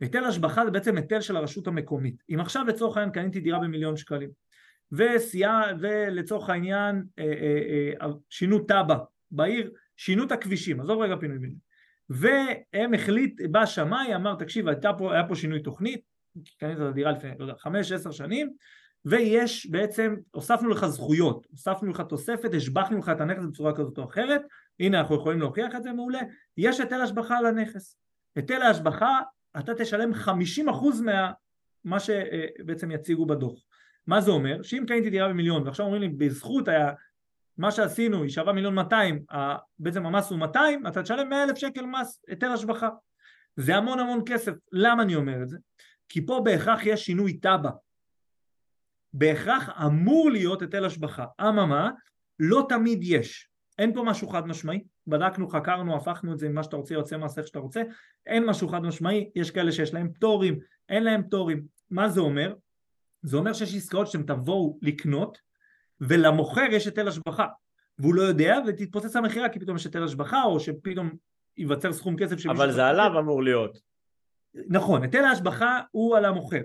היטל 0.00 0.24
השבחה 0.24 0.64
זה 0.64 0.70
בעצם 0.70 0.96
היטל 0.96 1.20
של 1.20 1.36
הרשות 1.36 1.66
המקומית. 1.66 2.22
אם 2.34 2.40
עכשיו 2.40 2.64
לצורך 2.66 2.96
העניין 2.96 3.12
קניתי 3.12 3.40
דירה 3.40 3.58
במיליון 3.58 3.96
שקלים 3.96 4.30
וסייע, 4.92 5.60
ולצורך 5.80 6.50
העניין 6.50 7.04
אה, 7.18 7.24
אה, 7.24 7.92
אה, 8.02 8.12
שינו 8.30 8.58
תב"ע 8.58 8.96
בעיר, 9.30 9.72
שינו 9.96 10.24
את 10.24 10.32
הכבישים, 10.32 10.80
עזוב 10.80 11.00
רגע 11.00 11.16
פינוי 11.16 11.38
בינוי, 11.38 11.58
והם 12.12 12.94
החליט, 12.94 13.40
בא 13.50 13.66
שמאי, 13.66 14.14
אמר 14.14 14.34
תקשיב, 14.34 14.68
הייתה 14.68 14.92
פה, 14.98 15.14
היה 15.14 15.28
פה 15.28 15.34
שינוי 15.34 15.60
תוכנית, 15.60 16.00
קנית 16.58 16.76
את 16.76 16.82
הדירה 16.82 17.12
לפני, 17.12 17.30
לא 17.38 17.44
יודע, 17.44 17.54
חמש, 17.58 17.92
עשר 17.92 18.10
שנים, 18.10 18.52
ויש 19.04 19.66
בעצם, 19.70 20.14
הוספנו 20.30 20.68
לך 20.68 20.86
זכויות, 20.86 21.46
הוספנו 21.50 21.90
לך 21.90 22.02
תוספת, 22.08 22.54
השבחנו 22.54 22.98
לך 22.98 23.08
את 23.08 23.20
הנכס 23.20 23.42
בצורה 23.44 23.76
כזאת 23.76 23.98
או 23.98 24.04
אחרת, 24.04 24.42
הנה 24.80 25.00
אנחנו 25.00 25.14
יכולים 25.14 25.38
להוכיח 25.38 25.74
את 25.76 25.82
זה 25.82 25.92
מעולה, 25.92 26.20
יש 26.56 26.80
היטל 26.80 27.00
השבחה 27.00 27.38
על 27.38 27.46
הנכס. 27.46 27.96
היטל 28.36 28.62
ההשבחה 28.62 29.20
אתה 29.58 29.74
תשלם 29.74 30.12
50% 30.12 30.28
מה 31.04 31.32
מה 31.84 32.00
שבעצם 32.00 32.90
יציגו 32.90 33.26
בדוח. 33.26 33.64
מה 34.06 34.20
זה 34.20 34.30
אומר? 34.30 34.62
שאם 34.62 34.84
קניתי 34.88 35.10
דירה 35.10 35.28
במיליון 35.28 35.62
ועכשיו 35.62 35.86
אומרים 35.86 36.02
לי 36.02 36.08
בזכות 36.08 36.68
היה 36.68 36.92
מה 37.58 37.70
שעשינו 37.70 38.22
היא 38.22 38.30
שווה 38.30 38.52
מיליון 38.52 38.74
200, 38.74 39.24
בעצם 39.78 40.06
המס 40.06 40.30
הוא 40.30 40.38
200, 40.38 40.86
אתה 40.86 41.02
תשלם 41.02 41.28
100 41.28 41.44
אלף 41.44 41.58
שקל 41.58 41.86
מס 41.86 42.24
היטל 42.28 42.52
השבחה. 42.52 42.88
זה 43.56 43.76
המון 43.76 43.98
המון 43.98 44.22
כסף. 44.26 44.52
למה 44.72 45.02
אני 45.02 45.14
אומר 45.14 45.42
את 45.42 45.48
זה? 45.48 45.58
כי 46.08 46.26
פה 46.26 46.40
בהכרח 46.44 46.86
יש 46.86 47.04
שינוי 47.04 47.32
תב"ע. 47.32 47.70
בהכרח 49.12 49.70
אמור 49.86 50.30
להיות 50.30 50.62
היטל 50.62 50.84
השבחה. 50.84 51.24
אממה, 51.40 51.90
לא 52.38 52.66
תמיד 52.68 52.98
יש. 53.02 53.48
אין 53.78 53.94
פה 53.94 54.02
משהו 54.02 54.28
חד 54.28 54.46
משמעי, 54.46 54.84
בדקנו, 55.06 55.48
חקרנו, 55.48 55.96
הפכנו 55.96 56.32
את 56.32 56.38
זה 56.38 56.48
מה 56.48 56.62
שאתה 56.62 56.76
רוצה, 56.76 56.94
יוצא 56.94 57.16
מס 57.16 57.38
איך 57.38 57.46
שאתה 57.46 57.58
רוצה, 57.58 57.82
אין 58.26 58.46
משהו 58.46 58.68
חד 58.68 58.82
משמעי, 58.82 59.30
יש 59.34 59.50
כאלה 59.50 59.72
שיש 59.72 59.94
להם 59.94 60.12
פטורים, 60.12 60.58
אין 60.88 61.04
להם 61.04 61.22
פטורים. 61.22 61.64
מה 61.90 62.08
זה 62.08 62.20
אומר? 62.20 62.54
זה 63.22 63.36
אומר 63.36 63.52
שיש 63.52 63.74
עסקאות 63.74 64.06
שאתם 64.06 64.22
תבואו 64.22 64.78
לקנות 64.82 65.38
ולמוכר 66.08 66.66
יש 66.70 66.86
היטל 66.86 67.08
השבחה. 67.08 67.46
והוא 67.98 68.14
לא 68.14 68.22
יודע 68.22 68.58
ותתפוצץ 68.66 69.16
המכירה 69.16 69.48
כי 69.48 69.60
פתאום 69.60 69.76
יש 69.76 69.84
היטל 69.84 70.04
השבחה 70.04 70.42
או 70.42 70.60
שפתאום 70.60 71.10
ייווצר 71.56 71.92
סכום 71.92 72.16
כסף 72.16 72.46
אבל 72.46 72.72
זה 72.72 72.86
עליו 72.86 73.18
אמור 73.18 73.42
להיות. 73.42 73.78
נכון, 74.54 75.02
היטל 75.02 75.24
ההשבחה 75.24 75.80
הוא 75.90 76.16
על 76.16 76.24
המוכר. 76.24 76.60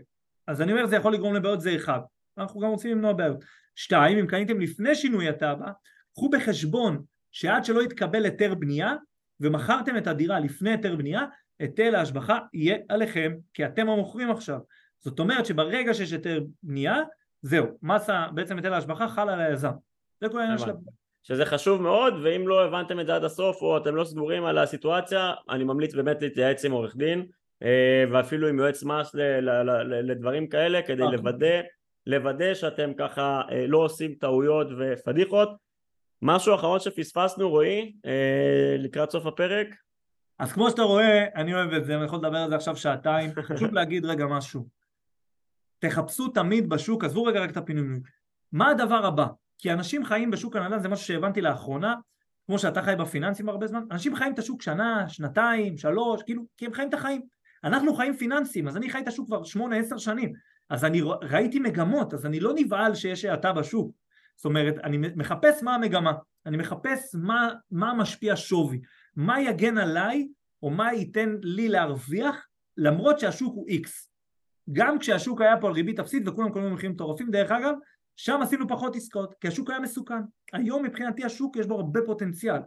אז 0.48 0.62
אני 0.62 0.72
אומר 0.72 0.86
זה 0.86 0.96
יכול 0.96 1.14
לגרום 1.14 1.36
לבעיות 1.36 1.62
זה 1.62 1.76
אחד. 1.76 2.00
אנחנו 2.38 2.60
גם 2.60 2.70
רוצים 2.70 2.92
למנוע 2.92 3.14
בעיות. 3.14 3.44
שתיים, 3.76 4.18
אם 4.18 4.28
קניתם 4.28 4.60
לפני 4.60 4.96
שינוי 4.96 5.30
התב"ע 5.30 5.72
קחו 6.14 6.30
בחשבון 6.30 7.04
שעד 7.32 7.66
שלא 7.66 7.84
יתקבל 7.84 8.26
היתר 8.26 8.56
בנייה 8.56 8.96
ומכרתם 9.40 9.98
את 9.98 10.08
הדירה 10.08 10.40
לפני 10.40 10.70
היתר 10.70 10.96
בנייה 10.96 11.22
היטל 11.60 11.96
ההשבחה 11.96 12.40
יהיה 12.54 12.78
עליכם 12.90 13.34
כי 13.54 13.66
אתם 13.66 13.90
המוכרים 13.90 14.32
עכשיו. 14.32 14.60
זאת 15.00 15.20
אומרת 15.20 15.46
שברגע 15.46 15.94
שיש 15.94 16.12
היתר 16.12 16.44
בנייה, 16.64 16.96
זהו, 17.42 17.66
מסה, 17.84 18.26
בעצם 18.34 18.56
היטל 18.56 18.74
ההשבחה 18.74 19.08
חל 19.08 19.30
על 19.30 19.42
היזם. 19.42 19.72
זה 20.22 20.30
כל 20.30 20.40
העניין 20.40 20.58
של... 20.58 20.72
שזה 21.24 21.46
חשוב 21.46 21.82
מאוד, 21.82 22.14
ואם 22.24 22.48
לא 22.48 22.66
הבנתם 22.66 23.00
את 23.00 23.06
זה 23.06 23.16
עד 23.16 23.24
הסוף 23.24 23.62
או 23.62 23.78
אתם 23.78 23.96
לא 23.96 24.04
סגורים 24.04 24.46
על 24.46 24.58
הסיטואציה, 24.58 25.34
אני 25.50 25.64
ממליץ 25.64 25.96
באמת 25.96 26.22
להתייעץ 26.22 26.66
עם 26.66 26.72
עורך 26.72 26.96
דין 26.96 27.26
אה, 27.64 28.04
ואפילו 28.12 28.48
עם 28.48 28.60
יועץ 28.60 28.84
מס 28.84 29.16
לדברים 29.84 30.48
כאלה 30.48 30.82
כדי 30.82 31.04
אוקיי. 31.04 31.18
לוודא, 31.18 31.62
לוודא 32.06 32.54
שאתם 32.54 32.92
ככה 32.98 33.42
אה, 33.52 33.68
לא 33.68 33.78
עושים 33.78 34.14
טעויות 34.20 34.68
ופדיחות. 34.80 35.50
משהו 36.22 36.56
אחרון 36.56 36.80
שפספסנו 36.80 37.50
רועי 37.50 37.94
אה, 38.06 38.76
לקראת 38.78 39.12
סוף 39.12 39.26
הפרק? 39.26 39.68
אז 40.40 40.52
כמו 40.52 40.70
שאתה 40.70 40.82
רואה, 40.82 41.26
אני 41.36 41.54
אוהב 41.54 41.74
את 41.74 41.86
זה, 41.86 41.96
אני 41.96 42.06
יכול 42.06 42.20
לדבר 42.20 42.38
על 42.38 42.50
זה 42.50 42.56
עכשיו 42.56 42.76
שעתיים, 42.76 43.32
פשוט 43.56 43.74
להגיד 43.74 44.06
רגע 44.06 44.26
משהו. 44.26 44.77
תחפשו 45.80 46.28
תמיד 46.28 46.70
בשוק, 46.70 47.04
עזבו 47.04 47.24
רגע 47.24 47.40
רק 47.40 47.50
את 47.50 47.58
הפינויים. 47.58 48.02
מה 48.52 48.70
הדבר 48.70 49.06
הבא? 49.06 49.28
כי 49.58 49.74
אנשים 49.74 50.06
חיים 50.06 50.32
בשוק 50.32 50.56
הנדל"ן, 50.56 50.80
זה 50.80 50.90
משהו 50.90 51.06
שהבנתי 51.06 51.42
לאחרונה, 51.42 51.96
כמו 52.46 52.60
שאתה 52.60 52.82
חי 52.82 52.94
בפיננסים 53.00 53.50
הרבה 53.50 53.68
זמן, 53.68 53.84
אנשים 53.92 54.16
חיים 54.16 54.34
את 54.34 54.40
השוק 54.40 54.62
שנה, 54.62 55.10
שנתיים, 55.10 55.78
שלוש, 55.78 56.24
כאילו, 56.24 56.44
כי 56.58 56.66
הם 56.66 56.74
חיים 56.74 56.90
את 56.90 56.94
החיים. 56.94 57.22
אנחנו 57.64 57.96
חיים 57.96 58.18
פיננסים, 58.18 58.68
אז 58.68 58.78
אני 58.78 58.90
חי 58.90 59.00
את 59.00 59.08
השוק 59.08 59.28
כבר 59.28 59.44
שמונה, 59.44 59.78
עשר 59.78 59.98
שנים. 59.98 60.34
אז 60.70 60.86
אני 60.86 61.02
ראיתי 61.22 61.60
מגמות, 61.60 62.14
אז 62.14 62.26
אני 62.26 62.40
לא 62.40 62.54
נבהל 62.56 62.96
שיש 62.96 63.26
האטה 63.26 63.54
בשוק. 63.54 63.92
זאת 64.36 64.46
אומרת, 64.46 64.76
אני 64.84 64.98
מחפש 64.98 65.64
מה 65.64 65.76
המגמה, 65.76 66.14
אני 66.46 66.58
מחפש 66.58 67.16
מה, 67.16 67.50
מה 67.72 67.94
משפיע 67.94 68.34
שווי, 68.36 68.82
מה 69.16 69.42
יגן 69.42 69.78
עליי, 69.78 70.28
או 70.64 70.70
מה 70.70 70.94
ייתן 70.94 71.36
לי 71.42 71.70
להרוויח, 71.70 72.48
למרות 72.78 73.20
שהשוק 73.20 73.56
הוא 73.56 73.68
איקס. 73.68 74.07
גם 74.72 75.00
כשהשוק 75.00 75.42
היה 75.42 75.58
פה 75.58 75.68
על 75.68 75.74
ריבית 75.74 76.00
אפסית 76.00 76.28
וכולם 76.28 76.52
קוראים 76.52 76.74
מחירים 76.74 76.92
מטורפים, 76.92 77.32
דרך 77.32 77.52
אגב, 77.52 77.74
שם 78.16 78.40
עשינו 78.42 78.68
פחות 78.68 78.96
עסקאות, 78.96 79.34
כי 79.42 79.48
השוק 79.48 79.70
היה 79.70 79.80
מסוכן. 79.80 80.22
היום 80.54 80.84
מבחינתי 80.84 81.26
השוק 81.26 81.58
יש 81.58 81.66
בו 81.66 81.76
הרבה 81.76 82.00
פוטנציאל. 82.06 82.60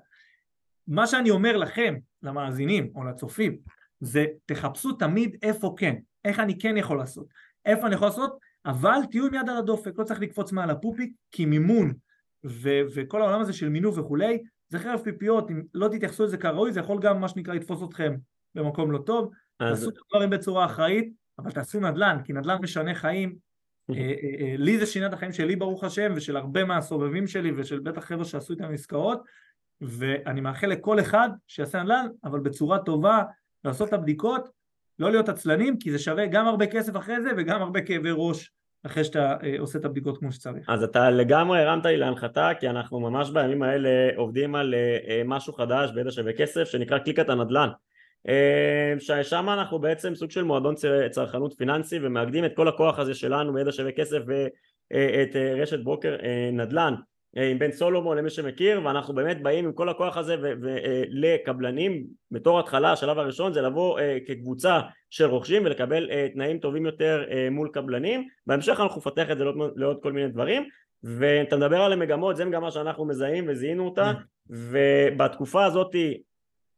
מה 0.89 1.07
שאני 1.07 1.31
אומר 1.31 1.57
לכם, 1.57 1.95
למאזינים 2.23 2.93
או 2.95 3.05
לצופים, 3.05 3.59
זה 4.01 4.27
תחפשו 4.47 4.93
תמיד 4.93 5.37
איפה 5.43 5.75
כן, 5.79 5.97
איך 6.25 6.41
אני 6.41 6.59
כן 6.59 6.77
יכול 6.77 6.99
לעשות, 6.99 7.27
איפה 7.67 7.87
אני 7.87 7.95
יכול 7.95 8.07
לעשות, 8.07 8.39
אבל 8.67 8.99
תהיו 9.11 9.27
עם 9.27 9.35
יד 9.35 9.49
על 9.49 9.57
הדופק, 9.57 9.93
לא 9.99 10.05
צריך 10.05 10.21
לקפוץ 10.21 10.53
מעל 10.53 10.71
הפופיק, 10.71 11.13
כי 11.31 11.45
מימון 11.45 11.93
ו- 12.47 12.81
וכל 12.95 13.23
העולם 13.23 13.41
הזה 13.41 13.53
של 13.53 13.69
מינוף 13.69 13.99
וכולי, 13.99 14.43
זה 14.69 14.79
חרב 14.79 15.01
פיפיות, 15.05 15.51
אם 15.51 15.63
לא 15.75 15.89
תתייחסו 15.89 16.25
לזה 16.25 16.37
כראוי, 16.37 16.73
זה 16.73 16.81
יכול 16.81 16.99
גם 17.01 17.21
מה 17.21 17.29
שנקרא 17.29 17.55
לתפוס 17.55 17.83
אתכם 17.83 18.15
במקום 18.55 18.91
לא 18.91 18.99
טוב, 18.99 19.31
אז... 19.61 19.79
תעשו 19.79 19.91
את 19.91 19.95
הדברים 20.05 20.31
בצורה 20.31 20.65
אחראית, 20.65 21.13
אבל 21.43 21.51
תעשו 21.51 21.81
נדל"ן, 21.81 22.19
כי 22.25 22.33
נדל"ן 22.33 22.57
משנה 22.63 22.95
חיים. 22.95 23.35
אה, 23.91 23.97
אה, 23.97 24.13
אה, 24.41 24.55
לי 24.57 24.79
זה 24.79 24.87
שינה 24.87 25.07
את 25.07 25.13
החיים 25.13 25.33
שלי 25.33 25.57
ברוך 25.57 25.85
השם, 25.85 26.13
ושל 26.17 26.37
הרבה 26.37 26.65
מהסובבים 26.65 27.27
שלי, 27.27 27.53
ושל 27.57 27.81
בטח 27.81 28.05
חבר'ה 28.05 28.25
שעשו 28.25 28.53
איתם 28.53 28.73
עסקאות, 28.73 29.21
ואני 29.81 30.41
מאחל 30.41 30.67
לכל 30.67 31.01
אחד 31.01 31.29
שיעשה 31.47 31.83
נדל"ן, 31.83 32.07
אבל 32.25 32.41
בצורה 32.41 32.79
טובה, 32.79 33.23
לעשות 33.65 33.89
את 33.89 33.93
הבדיקות, 33.93 34.49
לא 34.99 35.11
להיות 35.11 35.29
עצלנים, 35.29 35.79
כי 35.79 35.93
זה 35.93 35.99
שווה 35.99 36.27
גם 36.27 36.47
הרבה 36.47 36.67
כסף 36.67 36.97
אחרי 36.97 37.23
זה, 37.23 37.31
וגם 37.37 37.63
הרבה 37.63 37.81
כאבי 37.81 38.11
ראש 38.13 38.53
אחרי 38.87 39.05
שאתה 39.05 39.37
עושה 39.59 39.79
את 39.79 39.85
הבדיקות 39.85 40.19
כמו 40.19 40.33
שצריך. 40.33 40.69
אז 40.69 40.83
אתה 40.83 41.11
לגמרי 41.11 41.61
הרמת 41.61 41.87
לי 41.87 41.97
להנחתה, 41.97 42.51
כי 42.61 42.69
אנחנו 42.69 43.01
ממש 43.01 43.31
בימים 43.31 43.63
האלה 43.63 43.91
עובדים 44.17 44.55
על 44.55 44.75
משהו 45.25 45.53
חדש 45.53 45.91
בידע 45.91 46.11
שווה 46.11 46.33
כסף, 46.33 46.65
שנקרא 46.65 46.99
קליקת 46.99 47.29
הנדל"ן. 47.29 47.69
אה, 48.29 48.95
ששם 48.99 49.49
אנחנו 49.49 49.79
בעצם 49.79 50.15
סוג 50.15 50.31
של 50.31 50.43
מועדון 50.43 50.75
צרכנות 51.11 51.55
פיננסי 51.59 51.99
ומאגדים 52.03 52.45
את 52.45 52.57
כל 52.57 52.69
הכוח 52.69 52.99
הזה 52.99 53.15
שלנו 53.15 53.53
מידע 53.53 53.73
שווה 53.73 53.93
כסף 53.93 54.19
ואת 54.27 55.37
אה, 55.37 55.55
רשת 55.55 55.79
ברוקר 55.79 56.17
אה, 56.23 56.51
נדל"ן 56.53 56.95
עם 57.37 57.59
בן 57.59 57.73
סולומון 57.73 58.19
למי 58.19 58.31
שמכיר 58.31 58.81
ואנחנו 58.85 59.15
באמת 59.15 59.43
באים 59.43 59.65
עם 59.65 59.73
כל 59.73 59.89
הכוח 59.89 60.17
הזה 60.17 60.37
לקבלנים 61.09 62.07
בתור 62.31 62.61
התחלה 62.61 62.93
השלב 62.93 63.19
הראשון 63.19 63.53
זה 63.53 63.63
לבוא 63.63 64.01
כקבוצה 64.27 64.81
של 65.11 65.25
רוכשים 65.25 65.65
ולקבל 65.65 66.09
תנאים 66.35 66.59
טובים 66.59 66.87
יותר 66.87 67.25
מול 67.51 67.69
קבלנים. 67.73 68.29
בהמשך 68.47 68.81
אנחנו 68.81 68.99
נפתח 68.99 69.31
את 69.31 69.39
זה 69.39 69.45
לעוד, 69.45 69.57
לעוד 69.77 69.99
כל 70.03 70.13
מיני 70.13 70.29
דברים. 70.29 70.69
ואתה 71.05 71.57
מדבר 71.57 71.81
על 71.81 71.93
המגמות 71.93 72.37
זה 72.37 72.45
מגמה 72.45 72.71
שאנחנו 72.71 73.05
מזהים 73.05 73.45
וזיהינו 73.49 73.85
אותה. 73.85 74.13
ובתקופה 74.51 75.65
הזאת 75.65 75.95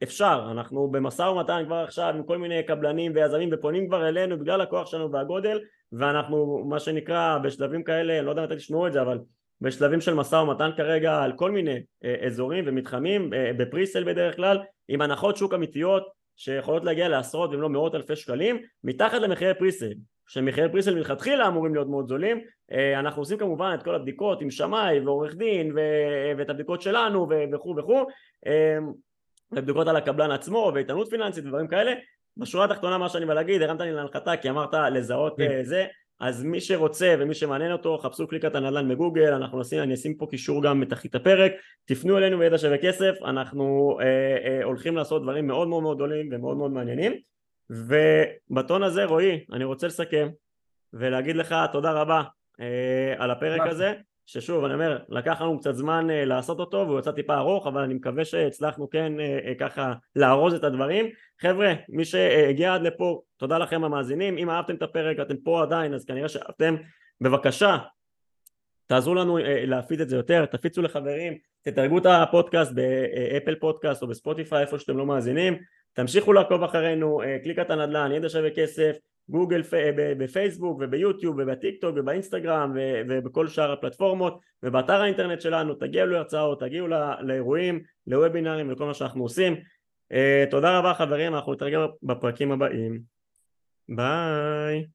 אפשר, 0.03 0.49
אנחנו 0.51 0.89
במשא 0.91 1.23
ומתן 1.23 1.63
כבר 1.67 1.77
עכשיו 1.77 2.15
עם 2.17 2.23
כל 2.23 2.39
מיני 2.39 2.63
קבלנים 2.63 3.13
ויזמים 3.15 3.49
ופונים 3.53 3.89
כבר 3.89 4.09
אלינו 4.09 4.39
בגלל 4.39 4.61
הכוח 4.61 4.87
שלנו 4.87 5.13
והגודל 5.13 5.61
ואנחנו 5.93 6.65
מה 6.69 6.79
שנקרא 6.79 7.39
בשלבים 7.39 7.83
כאלה, 7.83 8.19
אני 8.19 8.27
לא 8.27 8.31
יודע 8.31 8.43
מתי 8.43 8.57
תשמעו 8.57 8.87
את 8.87 8.93
זה 8.93 9.03
אבל 9.03 9.19
בשלבים 9.61 10.01
של 10.01 10.15
משא 10.15 10.37
ומתן 10.37 10.71
כרגע 10.77 11.23
על 11.23 11.33
כל 11.37 11.51
מיני 11.51 11.83
אה, 12.05 12.15
אזורים 12.27 12.65
ומתחמים 12.67 13.35
אה, 13.35 13.51
בפריסל 13.57 14.05
בדרך 14.05 14.37
כלל 14.37 14.59
עם 14.89 15.01
הנחות 15.03 15.37
שוק 15.37 15.55
אמיתיות 15.55 16.09
שיכולות 16.37 16.85
להגיע 16.85 17.09
לעשרות 17.09 17.55
אם 17.55 17.61
לא 17.61 17.69
מאות 17.69 17.95
אלפי 17.95 18.17
שקלים 18.17 18.63
מתחת 18.85 19.21
למחירי 19.21 19.55
פריסל 19.55 19.93
שמחירי 20.27 20.73
פריסל 20.73 20.95
מלכתחילה 20.95 21.49
אמורים 21.49 21.75
להיות 21.75 21.89
מאוד 21.89 22.09
זולים. 22.09 22.41
אה, 22.73 22.99
אנחנו 22.99 23.23
עושים 23.23 23.39
כמובן 23.39 23.75
את 23.75 23.83
כל 23.83 23.95
הבדיקות 23.95 24.43
עם 24.43 24.51
שמאי 24.51 25.01
ועורך 25.01 25.35
דין 25.35 25.73
ואת 26.37 26.51
הבדיקות 26.51 26.83
שלנו 26.83 27.29
וכו' 27.53 27.75
וכו' 27.77 28.07
ובדיקות 29.53 29.89
על 29.89 29.97
הקבלן 29.97 30.31
עצמו 30.31 30.73
ואיתנות 30.75 31.11
פיננסית 31.11 31.45
ודברים 31.45 31.69
כאלה. 31.69 31.93
בשורה 32.37 32.65
התחתונה 32.65 32.99
מה 32.99 33.09
שאני 33.09 33.27
בא 33.27 33.35
להגיד 33.35 33.63
הרמת 33.63 33.81
לי 33.81 33.93
להנחתה 33.93 34.37
כי 34.37 34.51
אמרת 34.51 34.75
לזהות 34.75 35.37
כן. 35.37 35.51
אה, 35.51 35.65
זה. 35.65 35.87
אז 36.21 36.45
מי 36.45 36.61
שרוצה 36.61 37.15
ומי 37.19 37.35
שמעניין 37.35 37.73
אותו 37.73 37.99
חפשו 37.99 38.27
קליקת 38.27 38.55
הנדל"ן 38.55 38.89
בגוגל 38.89 39.33
אנחנו 39.33 39.61
נשים, 39.61 39.83
אני 39.83 39.95
אשים 39.95 40.15
פה 40.15 40.27
קישור 40.31 40.63
גם 40.63 40.81
בתחתית 40.81 41.15
הפרק. 41.15 41.53
תפנו 41.85 42.19
אלינו 42.19 42.39
בידע 42.39 42.59
שווה 42.59 42.79
כסף 42.79 43.15
אנחנו 43.25 43.97
אה, 44.01 44.07
אה, 44.45 44.65
הולכים 44.65 44.97
לעשות 44.97 45.23
דברים 45.23 45.47
מאוד 45.47 45.69
מאוד 45.69 45.83
מאוד 45.83 45.97
גדולים 45.97 46.29
ומאוד 46.33 46.57
מאוד 46.57 46.71
מעניינים. 46.71 47.13
ובטון 47.71 48.83
הזה 48.83 49.05
רועי 49.05 49.45
אני 49.53 49.65
רוצה 49.65 49.87
לסכם 49.87 50.29
ולהגיד 50.93 51.37
לך 51.37 51.55
תודה 51.73 51.93
רבה 51.93 52.23
אה, 52.61 53.15
על 53.19 53.31
הפרק 53.31 53.61
הזה 53.71 53.93
ששוב 54.27 54.65
אני 54.65 54.75
אומר 54.75 54.99
לקח 55.09 55.41
לנו 55.41 55.59
קצת 55.59 55.75
זמן 55.75 56.07
uh, 56.11 56.27
לעשות 56.27 56.61
אותו 56.61 56.85
והוא 56.87 56.99
יצא 56.99 57.11
טיפה 57.13 57.37
ארוך 57.37 57.67
אבל 57.67 57.83
אני 57.83 57.95
מקווה 57.95 58.25
שהצלחנו 58.25 58.91
כן 58.91 59.13
uh, 59.17 59.47
uh, 59.47 59.59
ככה 59.61 59.93
לארוז 60.17 60.55
את 60.55 60.65
הדברים. 60.65 61.07
חבר'ה 61.41 61.73
מי 61.89 62.05
שהגיע 62.05 62.75
עד 62.75 62.83
לפה 62.83 63.23
תודה 63.37 63.59
לכם 63.59 63.85
המאזינים. 63.85 64.39
אם 64.39 64.51
אהבתם 64.51 64.75
את 64.75 64.83
הפרק 64.83 65.21
אתם 65.21 65.37
פה 65.37 65.63
עדיין 65.63 65.95
אז 65.95 66.05
כנראה 66.05 66.29
שאתם 66.29 66.77
בבקשה 67.21 67.79
תעזרו 68.87 69.15
לנו 69.15 69.39
uh, 69.39 69.43
להפיץ 69.47 70.01
את 70.01 70.09
זה 70.09 70.17
יותר 70.17 70.47
תפיצו 70.47 70.83
לחברים 70.83 71.35
תדרגו 71.63 71.99
את 71.99 72.07
הפודקאסט 72.07 72.73
באפל 72.73 73.55
פודקאסט 73.55 74.03
או 74.03 74.07
בספוטיפיי 74.07 74.61
איפה 74.61 74.79
שאתם 74.79 74.97
לא 74.97 75.07
מאזינים. 75.07 75.59
תמשיכו 75.93 76.33
לעקוב 76.33 76.63
אחרינו 76.63 77.23
uh, 77.23 77.43
קליקת 77.43 77.71
הנדל"ן 77.71 78.13
ידע 78.13 78.29
שווה 78.29 78.51
כסף 78.51 78.97
בגוגל, 79.33 79.63
בפייסבוק 80.19 80.79
וביוטיוב 80.81 81.37
ובטיק 81.39 81.81
טוק 81.81 81.97
ובאינסטגרם 81.97 82.73
ובכל 83.09 83.49
שאר 83.49 83.73
הפלטפורמות 83.73 84.41
ובאתר 84.63 85.01
האינטרנט 85.01 85.41
שלנו 85.41 85.75
תגיעו 85.75 86.07
להרצאות, 86.07 86.61
תגיעו 86.61 86.89
לאירועים, 87.21 87.83
לוובינרים 88.07 88.69
ולכל 88.69 88.87
מה 88.87 88.95
שאנחנו 88.95 89.23
עושים. 89.23 89.57
אה, 90.13 90.45
תודה 90.51 90.79
רבה 90.79 90.95
חברים, 90.95 91.35
אנחנו 91.35 91.53
נתרגל 91.53 91.81
בפרקים 92.03 92.53
הבאים. 92.53 93.01
ביי 93.89 94.87